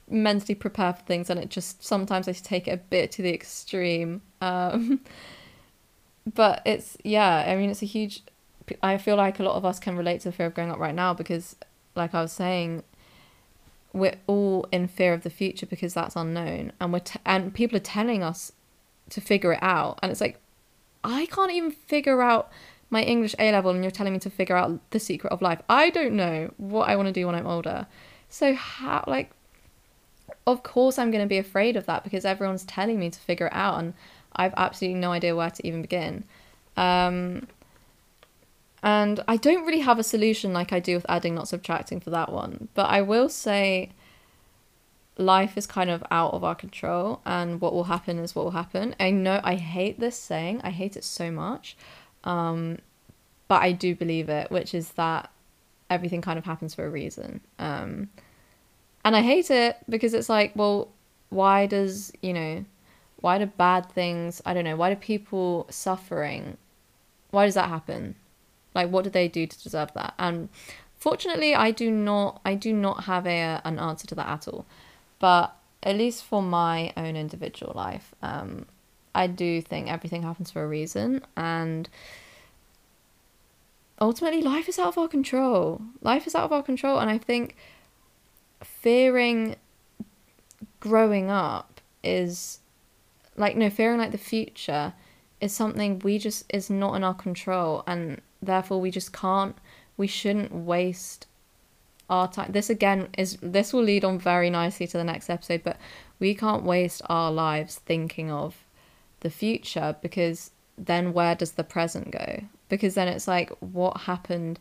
mentally 0.08 0.54
prepare 0.54 0.94
for 0.94 1.02
things 1.02 1.30
and 1.30 1.38
it 1.40 1.50
just 1.50 1.84
sometimes 1.84 2.28
I 2.28 2.32
take 2.32 2.68
it 2.68 2.72
a 2.72 2.76
bit 2.76 3.12
to 3.12 3.22
the 3.22 3.32
extreme. 3.32 4.22
Um, 4.40 5.00
but 6.34 6.62
it's, 6.64 6.96
yeah, 7.04 7.44
I 7.46 7.56
mean, 7.56 7.70
it's 7.70 7.82
a 7.82 7.86
huge. 7.86 8.22
I 8.82 8.96
feel 8.96 9.16
like 9.16 9.38
a 9.38 9.42
lot 9.42 9.56
of 9.56 9.66
us 9.66 9.78
can 9.78 9.94
relate 9.94 10.22
to 10.22 10.30
the 10.30 10.32
fear 10.32 10.46
of 10.46 10.54
growing 10.54 10.70
up 10.70 10.78
right 10.78 10.94
now 10.94 11.12
because, 11.12 11.54
like 11.94 12.14
I 12.14 12.22
was 12.22 12.32
saying, 12.32 12.82
we're 13.94 14.16
all 14.26 14.66
in 14.72 14.88
fear 14.88 15.14
of 15.14 15.22
the 15.22 15.30
future 15.30 15.66
because 15.66 15.94
that's 15.94 16.16
unknown 16.16 16.72
and 16.80 16.92
we're 16.92 16.98
t- 16.98 17.20
and 17.24 17.54
people 17.54 17.76
are 17.76 17.80
telling 17.80 18.22
us 18.22 18.52
to 19.08 19.20
figure 19.20 19.52
it 19.52 19.62
out 19.62 19.98
and 20.02 20.10
it's 20.10 20.20
like 20.20 20.38
i 21.04 21.26
can't 21.26 21.52
even 21.52 21.70
figure 21.70 22.20
out 22.20 22.50
my 22.90 23.02
english 23.02 23.34
a 23.38 23.52
level 23.52 23.70
and 23.70 23.84
you're 23.84 23.90
telling 23.92 24.12
me 24.12 24.18
to 24.18 24.28
figure 24.28 24.56
out 24.56 24.78
the 24.90 24.98
secret 24.98 25.32
of 25.32 25.40
life. 25.40 25.60
I 25.68 25.90
don't 25.90 26.14
know 26.14 26.52
what 26.56 26.88
i 26.88 26.96
want 26.96 27.06
to 27.06 27.12
do 27.12 27.26
when 27.26 27.36
i'm 27.36 27.46
older. 27.46 27.86
So 28.28 28.54
how 28.54 29.04
like 29.06 29.30
of 30.46 30.62
course 30.62 30.98
i'm 30.98 31.10
going 31.10 31.22
to 31.22 31.28
be 31.28 31.38
afraid 31.38 31.76
of 31.76 31.86
that 31.86 32.02
because 32.02 32.24
everyone's 32.24 32.64
telling 32.64 32.98
me 32.98 33.10
to 33.10 33.18
figure 33.20 33.46
it 33.46 33.52
out 33.54 33.78
and 33.78 33.94
i've 34.34 34.54
absolutely 34.56 34.98
no 34.98 35.12
idea 35.12 35.36
where 35.36 35.50
to 35.50 35.66
even 35.66 35.82
begin. 35.82 36.24
Um 36.76 37.46
and 38.84 39.24
I 39.26 39.38
don't 39.38 39.64
really 39.64 39.80
have 39.80 39.98
a 39.98 40.02
solution 40.02 40.52
like 40.52 40.70
I 40.70 40.78
do 40.78 40.94
with 40.94 41.06
adding, 41.08 41.34
not 41.34 41.48
subtracting 41.48 42.00
for 42.00 42.10
that 42.10 42.30
one. 42.30 42.68
But 42.74 42.90
I 42.90 43.00
will 43.00 43.30
say 43.30 43.92
life 45.16 45.56
is 45.56 45.66
kind 45.66 45.88
of 45.88 46.04
out 46.10 46.34
of 46.34 46.44
our 46.44 46.54
control 46.54 47.22
and 47.24 47.62
what 47.62 47.72
will 47.72 47.84
happen 47.84 48.18
is 48.18 48.34
what 48.34 48.44
will 48.44 48.52
happen. 48.52 48.94
I 49.00 49.10
know 49.10 49.40
I 49.42 49.54
hate 49.54 50.00
this 50.00 50.18
saying, 50.18 50.60
I 50.62 50.68
hate 50.68 50.98
it 50.98 51.04
so 51.04 51.30
much. 51.30 51.78
Um, 52.24 52.78
but 53.48 53.62
I 53.62 53.72
do 53.72 53.94
believe 53.94 54.28
it, 54.28 54.50
which 54.50 54.74
is 54.74 54.90
that 54.92 55.30
everything 55.88 56.20
kind 56.20 56.38
of 56.38 56.44
happens 56.44 56.74
for 56.74 56.84
a 56.84 56.90
reason. 56.90 57.40
Um, 57.58 58.10
and 59.02 59.16
I 59.16 59.22
hate 59.22 59.50
it 59.50 59.78
because 59.88 60.12
it's 60.12 60.28
like, 60.28 60.52
well, 60.54 60.88
why 61.30 61.64
does, 61.64 62.12
you 62.20 62.34
know, 62.34 62.66
why 63.22 63.38
do 63.38 63.46
bad 63.46 63.90
things, 63.92 64.42
I 64.44 64.52
don't 64.52 64.64
know, 64.64 64.76
why 64.76 64.92
do 64.92 64.96
people 65.00 65.66
suffering, 65.70 66.58
why 67.30 67.46
does 67.46 67.54
that 67.54 67.70
happen? 67.70 68.16
Like, 68.74 68.90
what 68.90 69.04
did 69.04 69.12
they 69.12 69.28
do 69.28 69.46
to 69.46 69.62
deserve 69.62 69.92
that? 69.94 70.14
And 70.18 70.48
fortunately, 70.96 71.54
I 71.54 71.70
do 71.70 71.90
not. 71.90 72.40
I 72.44 72.54
do 72.54 72.72
not 72.72 73.04
have 73.04 73.26
a 73.26 73.60
an 73.64 73.78
answer 73.78 74.06
to 74.08 74.14
that 74.16 74.28
at 74.28 74.48
all. 74.48 74.66
But 75.18 75.56
at 75.82 75.96
least 75.96 76.24
for 76.24 76.42
my 76.42 76.92
own 76.96 77.16
individual 77.16 77.72
life, 77.74 78.14
um, 78.22 78.66
I 79.14 79.26
do 79.26 79.60
think 79.60 79.90
everything 79.90 80.22
happens 80.22 80.50
for 80.50 80.64
a 80.64 80.68
reason, 80.68 81.22
and 81.36 81.88
ultimately, 84.00 84.42
life 84.42 84.68
is 84.68 84.78
out 84.78 84.88
of 84.88 84.98
our 84.98 85.08
control. 85.08 85.80
Life 86.02 86.26
is 86.26 86.34
out 86.34 86.44
of 86.44 86.52
our 86.52 86.62
control, 86.62 86.98
and 86.98 87.10
I 87.10 87.18
think 87.18 87.56
fearing 88.62 89.56
growing 90.80 91.30
up 91.30 91.80
is 92.02 92.60
like 93.36 93.56
no 93.56 93.70
fearing 93.70 93.98
like 93.98 94.12
the 94.12 94.18
future 94.18 94.92
is 95.40 95.52
something 95.52 95.98
we 96.00 96.18
just 96.18 96.44
is 96.52 96.70
not 96.70 96.94
in 96.94 97.04
our 97.04 97.14
control 97.14 97.82
and 97.86 98.20
therefore 98.44 98.80
we 98.80 98.90
just 98.90 99.12
can't 99.12 99.56
we 99.96 100.06
shouldn't 100.06 100.52
waste 100.52 101.26
our 102.10 102.30
time 102.30 102.52
this 102.52 102.68
again 102.68 103.08
is 103.16 103.38
this 103.40 103.72
will 103.72 103.82
lead 103.82 104.04
on 104.04 104.18
very 104.18 104.50
nicely 104.50 104.86
to 104.86 104.98
the 104.98 105.04
next 105.04 105.30
episode 105.30 105.62
but 105.64 105.78
we 106.18 106.34
can't 106.34 106.62
waste 106.62 107.00
our 107.06 107.32
lives 107.32 107.76
thinking 107.76 108.30
of 108.30 108.64
the 109.20 109.30
future 109.30 109.96
because 110.02 110.50
then 110.76 111.12
where 111.12 111.34
does 111.34 111.52
the 111.52 111.64
present 111.64 112.10
go? 112.10 112.44
Because 112.68 112.94
then 112.94 113.08
it's 113.08 113.28
like 113.28 113.50
what 113.60 114.02
happened 114.02 114.58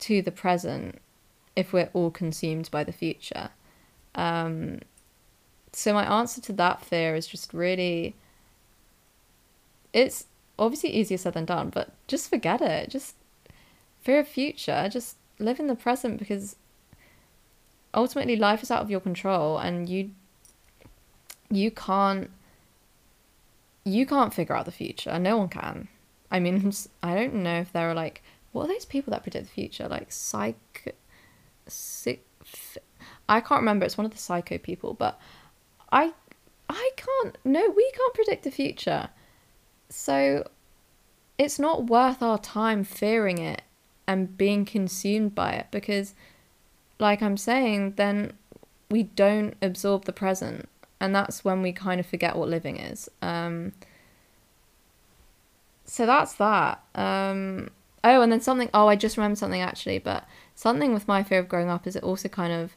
to 0.00 0.22
the 0.22 0.32
present 0.32 1.00
if 1.56 1.72
we're 1.72 1.90
all 1.92 2.10
consumed 2.10 2.70
by 2.70 2.84
the 2.84 2.92
future? 2.92 3.50
Um 4.14 4.80
so 5.72 5.92
my 5.92 6.18
answer 6.20 6.40
to 6.40 6.52
that 6.52 6.84
fear 6.84 7.16
is 7.16 7.26
just 7.26 7.52
really 7.52 8.14
it's 9.92 10.26
obviously 10.58 10.90
easier 10.90 11.18
said 11.18 11.34
than 11.34 11.44
done, 11.44 11.70
but 11.70 11.90
just 12.06 12.28
forget 12.28 12.60
it. 12.60 12.90
Just 12.90 13.16
fear 14.00 14.20
of 14.20 14.28
future. 14.28 14.88
Just 14.90 15.16
live 15.38 15.58
in 15.58 15.66
the 15.66 15.74
present 15.74 16.18
because 16.18 16.56
ultimately 17.92 18.36
life 18.36 18.62
is 18.62 18.70
out 18.70 18.82
of 18.82 18.90
your 18.90 19.00
control 19.00 19.58
and 19.58 19.88
you 19.88 20.10
you 21.50 21.70
can't 21.70 22.30
you 23.84 24.06
can't 24.06 24.34
figure 24.34 24.56
out 24.56 24.64
the 24.64 24.72
future. 24.72 25.18
No 25.18 25.36
one 25.38 25.48
can. 25.48 25.88
I 26.30 26.40
mean, 26.40 26.72
I 27.02 27.14
don't 27.14 27.34
know 27.34 27.60
if 27.60 27.72
there 27.72 27.90
are 27.90 27.94
like 27.94 28.22
what 28.52 28.64
are 28.64 28.68
those 28.68 28.84
people 28.84 29.10
that 29.10 29.22
predict 29.22 29.46
the 29.46 29.50
future? 29.50 29.88
Like 29.88 30.12
psych, 30.12 30.94
psych 31.66 32.24
I 33.28 33.40
can't 33.40 33.60
remember. 33.60 33.84
It's 33.84 33.98
one 33.98 34.04
of 34.04 34.12
the 34.12 34.18
psycho 34.18 34.58
people, 34.58 34.94
but 34.94 35.18
I 35.90 36.12
I 36.68 36.90
can't. 36.96 37.36
No, 37.44 37.68
we 37.68 37.90
can't 37.92 38.14
predict 38.14 38.44
the 38.44 38.50
future. 38.50 39.10
So 39.94 40.48
it's 41.38 41.60
not 41.60 41.86
worth 41.86 42.20
our 42.20 42.36
time 42.36 42.82
fearing 42.82 43.38
it 43.38 43.62
and 44.08 44.36
being 44.36 44.64
consumed 44.64 45.36
by 45.36 45.52
it 45.52 45.68
because, 45.70 46.14
like 46.98 47.22
I'm 47.22 47.36
saying, 47.36 47.94
then 47.94 48.32
we 48.90 49.04
don't 49.04 49.54
absorb 49.62 50.04
the 50.04 50.12
present. 50.12 50.68
And 51.00 51.14
that's 51.14 51.44
when 51.44 51.62
we 51.62 51.72
kind 51.72 52.00
of 52.00 52.06
forget 52.06 52.34
what 52.34 52.48
living 52.48 52.76
is. 52.76 53.08
Um, 53.22 53.72
so 55.84 56.06
that's 56.06 56.34
that. 56.34 56.82
Um, 56.96 57.70
oh, 58.02 58.20
and 58.20 58.32
then 58.32 58.40
something. 58.40 58.70
Oh, 58.74 58.88
I 58.88 58.96
just 58.96 59.16
remembered 59.16 59.38
something 59.38 59.62
actually. 59.62 60.00
But 60.00 60.26
something 60.56 60.92
with 60.92 61.06
my 61.06 61.22
fear 61.22 61.38
of 61.38 61.48
growing 61.48 61.70
up 61.70 61.86
is 61.86 61.94
it 61.94 62.02
also 62.02 62.28
kind 62.28 62.52
of 62.52 62.72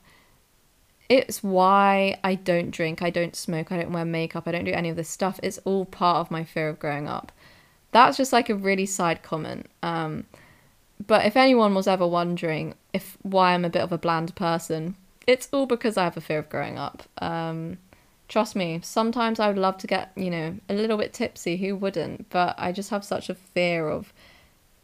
it's 1.09 1.41
why 1.43 2.19
I 2.23 2.35
don't 2.35 2.71
drink, 2.71 3.01
I 3.01 3.09
don't 3.09 3.35
smoke, 3.35 3.71
I 3.71 3.77
don't 3.77 3.91
wear 3.91 4.05
makeup, 4.05 4.47
I 4.47 4.51
don't 4.51 4.65
do 4.65 4.71
any 4.71 4.89
of 4.89 4.95
this 4.95 5.09
stuff. 5.09 5.39
It's 5.41 5.59
all 5.59 5.85
part 5.85 6.17
of 6.17 6.31
my 6.31 6.43
fear 6.43 6.69
of 6.69 6.79
growing 6.79 7.07
up. 7.07 7.31
that's 7.91 8.17
just 8.17 8.33
like 8.33 8.49
a 8.49 8.55
really 8.55 8.85
side 8.85 9.23
comment. 9.23 9.67
Um, 9.81 10.25
but 11.05 11.25
if 11.25 11.37
anyone 11.37 11.73
was 11.75 11.87
ever 11.87 12.05
wondering 12.07 12.73
if 12.93 13.17
why 13.21 13.53
I'm 13.53 13.65
a 13.65 13.69
bit 13.69 13.81
of 13.81 13.91
a 13.91 13.97
bland 13.97 14.35
person, 14.35 14.95
it's 15.25 15.47
all 15.51 15.65
because 15.65 15.97
I 15.97 16.03
have 16.03 16.17
a 16.17 16.21
fear 16.21 16.39
of 16.39 16.49
growing 16.49 16.77
up. 16.77 17.03
Um, 17.19 17.77
trust 18.27 18.55
me, 18.55 18.79
sometimes 18.83 19.39
I 19.39 19.47
would 19.47 19.57
love 19.57 19.77
to 19.79 19.87
get, 19.87 20.11
you 20.15 20.29
know, 20.29 20.55
a 20.69 20.73
little 20.73 20.97
bit 20.97 21.13
tipsy, 21.13 21.57
who 21.57 21.75
wouldn't? 21.75 22.29
But 22.29 22.55
I 22.57 22.71
just 22.71 22.89
have 22.89 23.03
such 23.03 23.29
a 23.29 23.35
fear 23.35 23.87
of 23.89 24.11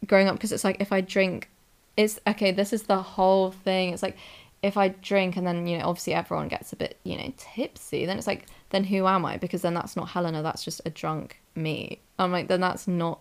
growing 0.05 0.27
up 0.27 0.35
because 0.35 0.51
it's 0.51 0.63
like 0.63 0.79
if 0.79 0.91
I 0.91 1.01
drink, 1.01 1.49
it's 1.97 2.19
okay, 2.27 2.51
this 2.51 2.73
is 2.73 2.83
the 2.83 3.01
whole 3.01 3.51
thing. 3.51 3.93
It's 3.93 4.03
like 4.03 4.17
if 4.63 4.77
I 4.77 4.87
drink 4.87 5.35
and 5.35 5.45
then, 5.45 5.67
you 5.67 5.77
know, 5.77 5.89
obviously 5.89 6.13
everyone 6.13 6.47
gets 6.47 6.71
a 6.71 6.77
bit, 6.77 6.97
you 7.03 7.17
know, 7.17 7.33
tipsy, 7.35 8.05
then 8.05 8.17
it's 8.17 8.25
like, 8.25 8.45
then 8.69 8.85
who 8.85 9.05
am 9.05 9.25
I? 9.25 9.35
Because 9.35 9.61
then 9.61 9.73
that's 9.73 9.97
not 9.97 10.09
Helena, 10.09 10.41
that's 10.41 10.63
just 10.63 10.81
a 10.85 10.89
drunk 10.89 11.41
me. 11.53 11.99
I'm 12.17 12.31
like, 12.31 12.47
then 12.47 12.61
that's 12.61 12.87
not 12.87 13.19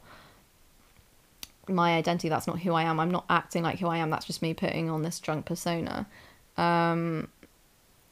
my 1.69 1.97
identity, 1.97 2.29
that's 2.29 2.47
not 2.47 2.61
who 2.61 2.73
I 2.75 2.85
am. 2.85 3.01
I'm 3.01 3.11
not 3.11 3.25
acting 3.29 3.65
like 3.65 3.81
who 3.81 3.89
I 3.89 3.99
am, 3.99 4.09
that's 4.09 4.25
just 4.25 4.41
me 4.41 4.55
putting 4.55 4.89
on 4.89 5.03
this 5.03 5.19
drunk 5.19 5.45
persona. 5.45 6.07
Um, 6.57 7.29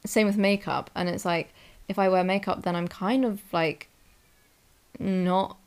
same 0.05 0.27
with 0.27 0.37
makeup, 0.37 0.91
and 0.93 1.07
it's 1.07 1.23
like, 1.23 1.53
if 1.87 1.97
I 1.97 2.09
wear 2.09 2.25
makeup, 2.25 2.63
then 2.63 2.75
I'm 2.75 2.89
kind 2.89 3.23
of 3.23 3.41
like 3.53 3.87
not, 4.99 5.57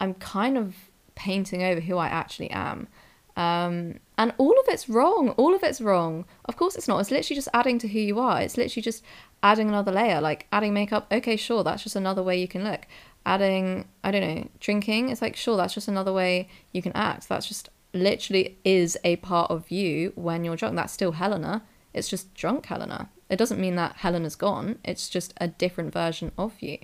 I'm 0.00 0.14
kind 0.14 0.58
of 0.58 0.74
painting 1.14 1.62
over 1.62 1.80
who 1.80 1.98
I 1.98 2.08
actually 2.08 2.50
am. 2.50 2.88
Um, 3.36 4.00
and 4.20 4.34
all 4.36 4.52
of 4.52 4.66
it's 4.68 4.86
wrong. 4.86 5.30
All 5.30 5.54
of 5.54 5.62
it's 5.62 5.80
wrong. 5.80 6.26
Of 6.44 6.58
course, 6.58 6.76
it's 6.76 6.86
not. 6.86 6.98
It's 6.98 7.10
literally 7.10 7.36
just 7.36 7.48
adding 7.54 7.78
to 7.78 7.88
who 7.88 7.98
you 7.98 8.18
are. 8.18 8.42
It's 8.42 8.58
literally 8.58 8.82
just 8.82 9.02
adding 9.42 9.70
another 9.70 9.90
layer. 9.90 10.20
Like 10.20 10.46
adding 10.52 10.74
makeup, 10.74 11.06
okay, 11.10 11.36
sure, 11.36 11.64
that's 11.64 11.82
just 11.82 11.96
another 11.96 12.22
way 12.22 12.38
you 12.38 12.46
can 12.46 12.62
look. 12.62 12.82
Adding, 13.24 13.88
I 14.04 14.10
don't 14.10 14.20
know, 14.20 14.48
drinking, 14.60 15.08
it's 15.08 15.22
like, 15.22 15.36
sure, 15.36 15.56
that's 15.56 15.72
just 15.72 15.88
another 15.88 16.12
way 16.12 16.50
you 16.70 16.82
can 16.82 16.92
act. 16.92 17.30
That's 17.30 17.46
just 17.46 17.70
literally 17.94 18.58
is 18.62 18.98
a 19.04 19.16
part 19.16 19.50
of 19.50 19.70
you 19.70 20.12
when 20.16 20.44
you're 20.44 20.56
drunk. 20.56 20.76
That's 20.76 20.92
still 20.92 21.12
Helena. 21.12 21.62
It's 21.94 22.08
just 22.10 22.34
drunk 22.34 22.66
Helena. 22.66 23.08
It 23.30 23.36
doesn't 23.36 23.58
mean 23.58 23.76
that 23.76 23.96
Helena's 23.96 24.36
gone. 24.36 24.80
It's 24.84 25.08
just 25.08 25.32
a 25.40 25.48
different 25.48 25.94
version 25.94 26.30
of 26.36 26.60
you. 26.60 26.76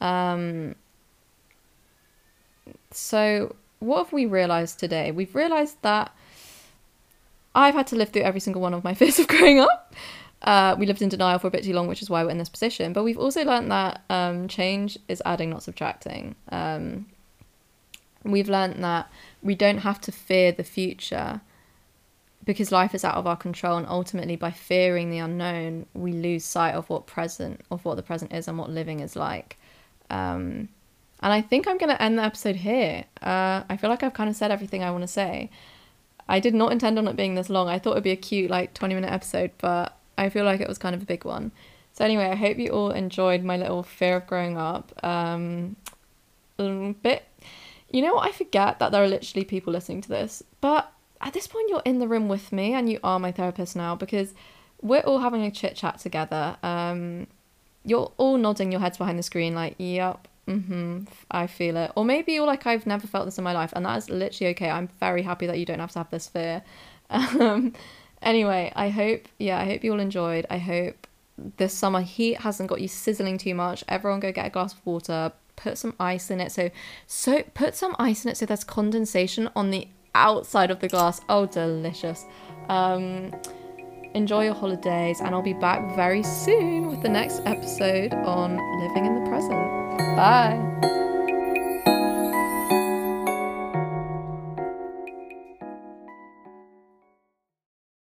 Um, 0.00 0.76
so, 2.90 3.56
what 3.78 4.04
have 4.04 4.12
we 4.14 4.24
realized 4.24 4.80
today? 4.80 5.10
We've 5.10 5.34
realized 5.34 5.76
that 5.82 6.12
I've 7.54 7.74
had 7.74 7.86
to 7.88 7.96
live 7.96 8.10
through 8.10 8.22
every 8.22 8.40
single 8.40 8.62
one 8.62 8.74
of 8.74 8.84
my 8.84 8.94
fears 9.00 9.18
of 9.18 9.28
growing 9.28 9.60
up. 9.60 9.94
Uh, 10.42 10.74
we 10.78 10.86
lived 10.86 11.02
in 11.02 11.08
denial 11.08 11.38
for 11.38 11.46
a 11.46 11.50
bit 11.50 11.62
too 11.64 11.72
long, 11.72 11.86
which 11.86 12.02
is 12.02 12.10
why 12.10 12.24
we're 12.24 12.30
in 12.30 12.38
this 12.38 12.48
position. 12.48 12.92
But 12.92 13.04
we've 13.04 13.18
also 13.18 13.44
learned 13.44 13.70
that 13.70 14.02
um, 14.10 14.48
change 14.48 14.98
is 15.08 15.22
adding, 15.24 15.50
not 15.50 15.62
subtracting. 15.62 16.34
Um, 16.50 17.06
we've 18.24 18.48
learned 18.48 18.82
that 18.82 19.10
we 19.42 19.54
don't 19.54 19.78
have 19.78 20.00
to 20.02 20.12
fear 20.12 20.52
the 20.52 20.64
future 20.64 21.40
because 22.44 22.72
life 22.72 22.94
is 22.94 23.04
out 23.04 23.14
of 23.14 23.26
our 23.26 23.36
control 23.36 23.76
and 23.76 23.86
ultimately 23.86 24.36
by 24.36 24.50
fearing 24.50 25.10
the 25.10 25.18
unknown 25.18 25.86
we 25.94 26.12
lose 26.12 26.44
sight 26.44 26.74
of 26.74 26.88
what 26.90 27.06
present 27.06 27.60
of 27.70 27.84
what 27.84 27.96
the 27.96 28.02
present 28.02 28.32
is 28.32 28.48
and 28.48 28.58
what 28.58 28.70
living 28.70 29.00
is 29.00 29.16
like 29.16 29.58
um, 30.10 30.68
and 31.20 31.32
i 31.32 31.40
think 31.40 31.68
i'm 31.68 31.78
going 31.78 31.90
to 31.90 32.02
end 32.02 32.18
the 32.18 32.22
episode 32.22 32.56
here 32.56 33.04
uh, 33.22 33.62
i 33.68 33.76
feel 33.76 33.90
like 33.90 34.02
i've 34.02 34.14
kind 34.14 34.28
of 34.30 34.36
said 34.36 34.50
everything 34.50 34.82
i 34.82 34.90
want 34.90 35.02
to 35.02 35.08
say 35.08 35.50
i 36.32 36.40
did 36.40 36.54
not 36.54 36.72
intend 36.72 36.98
on 36.98 37.06
it 37.06 37.14
being 37.14 37.36
this 37.36 37.48
long. 37.48 37.68
I 37.68 37.78
thought 37.78 37.92
it'd 37.92 38.04
be 38.04 38.10
a 38.10 38.16
cute 38.16 38.50
like 38.50 38.74
20 38.74 38.94
minute 38.94 39.12
episode 39.12 39.52
but 39.58 39.96
i 40.18 40.28
feel 40.28 40.44
like 40.44 40.60
it 40.60 40.68
was 40.68 40.78
kind 40.78 40.94
of 40.94 41.02
a 41.02 41.06
big 41.06 41.24
one. 41.24 41.52
So 41.92 42.04
anyway 42.04 42.26
i 42.26 42.34
hope 42.34 42.58
you 42.58 42.70
all 42.70 42.90
enjoyed 42.90 43.44
my 43.44 43.56
little 43.56 43.82
fear 43.82 44.16
of 44.16 44.26
growing 44.26 44.56
up. 44.56 44.92
Um, 45.04 45.76
bit 46.56 47.24
you 47.90 48.00
know 48.00 48.14
what? 48.14 48.28
I 48.28 48.32
forget 48.32 48.78
that 48.78 48.90
there 48.90 49.02
are 49.02 49.08
literally 49.08 49.44
people 49.44 49.72
listening 49.72 50.00
to 50.02 50.08
this 50.08 50.42
but 50.60 50.92
at 51.20 51.32
this 51.34 51.46
point 51.46 51.68
you're 51.68 51.82
in 51.84 51.98
the 52.00 52.08
room 52.08 52.26
with 52.28 52.50
me 52.50 52.74
and 52.74 52.90
you 52.90 52.98
are 53.04 53.18
my 53.20 53.30
therapist 53.30 53.76
now 53.76 53.94
because 53.94 54.34
we're 54.80 55.00
all 55.00 55.20
having 55.20 55.42
a 55.42 55.50
chit 55.50 55.76
chat 55.76 55.98
together. 55.98 56.56
Um, 56.62 57.28
you're 57.84 58.12
all 58.16 58.36
nodding 58.36 58.72
your 58.72 58.80
heads 58.80 58.98
behind 58.98 59.18
the 59.18 59.22
screen 59.22 59.54
like, 59.54 59.76
yep, 59.78 60.28
mm-hmm, 60.46 61.04
I 61.30 61.46
feel 61.46 61.76
it. 61.76 61.92
Or 61.96 62.04
maybe 62.04 62.32
you're 62.32 62.46
like, 62.46 62.66
I've 62.66 62.86
never 62.86 63.06
felt 63.06 63.24
this 63.24 63.38
in 63.38 63.44
my 63.44 63.52
life, 63.52 63.72
and 63.74 63.84
that 63.86 63.96
is 63.98 64.10
literally 64.10 64.50
okay. 64.52 64.70
I'm 64.70 64.88
very 65.00 65.22
happy 65.22 65.46
that 65.46 65.58
you 65.58 65.66
don't 65.66 65.80
have 65.80 65.92
to 65.92 66.00
have 66.00 66.10
this 66.10 66.28
fear. 66.28 66.62
Um, 67.10 67.74
anyway, 68.22 68.72
I 68.74 68.88
hope, 68.88 69.28
yeah, 69.38 69.60
I 69.60 69.66
hope 69.66 69.84
you 69.84 69.92
all 69.92 70.00
enjoyed. 70.00 70.46
I 70.48 70.56
hope 70.56 71.06
this 71.58 71.74
summer 71.74 72.00
heat 72.00 72.40
hasn't 72.40 72.70
got 72.70 72.80
you 72.80 72.88
sizzling 72.88 73.36
too 73.36 73.54
much. 73.54 73.84
Everyone 73.86 74.18
go 74.20 74.32
get 74.32 74.46
a 74.46 74.50
glass 74.50 74.72
of 74.72 74.86
water, 74.86 75.32
put 75.56 75.78
some 75.78 75.94
ice 76.00 76.30
in 76.30 76.40
it. 76.40 76.52
So, 76.52 76.70
so 77.06 77.42
put 77.54 77.74
some 77.74 77.94
ice 77.98 78.24
in 78.24 78.30
it 78.30 78.36
so 78.36 78.46
there's 78.46 78.64
condensation 78.64 79.50
on 79.54 79.70
the 79.70 79.88
outside 80.14 80.70
of 80.70 80.80
the 80.80 80.88
glass. 80.88 81.20
Oh, 81.28 81.46
delicious. 81.46 82.24
Um, 82.68 83.34
enjoy 84.14 84.44
your 84.44 84.54
holidays, 84.54 85.20
and 85.20 85.34
I'll 85.34 85.42
be 85.42 85.54
back 85.54 85.96
very 85.96 86.22
soon 86.22 86.88
with 86.88 87.02
the 87.02 87.08
next 87.08 87.42
episode 87.44 88.14
on 88.14 88.56
living 88.80 89.06
in 89.06 89.22
the 89.22 89.28
present. 89.28 89.81
Bye. 90.16 90.58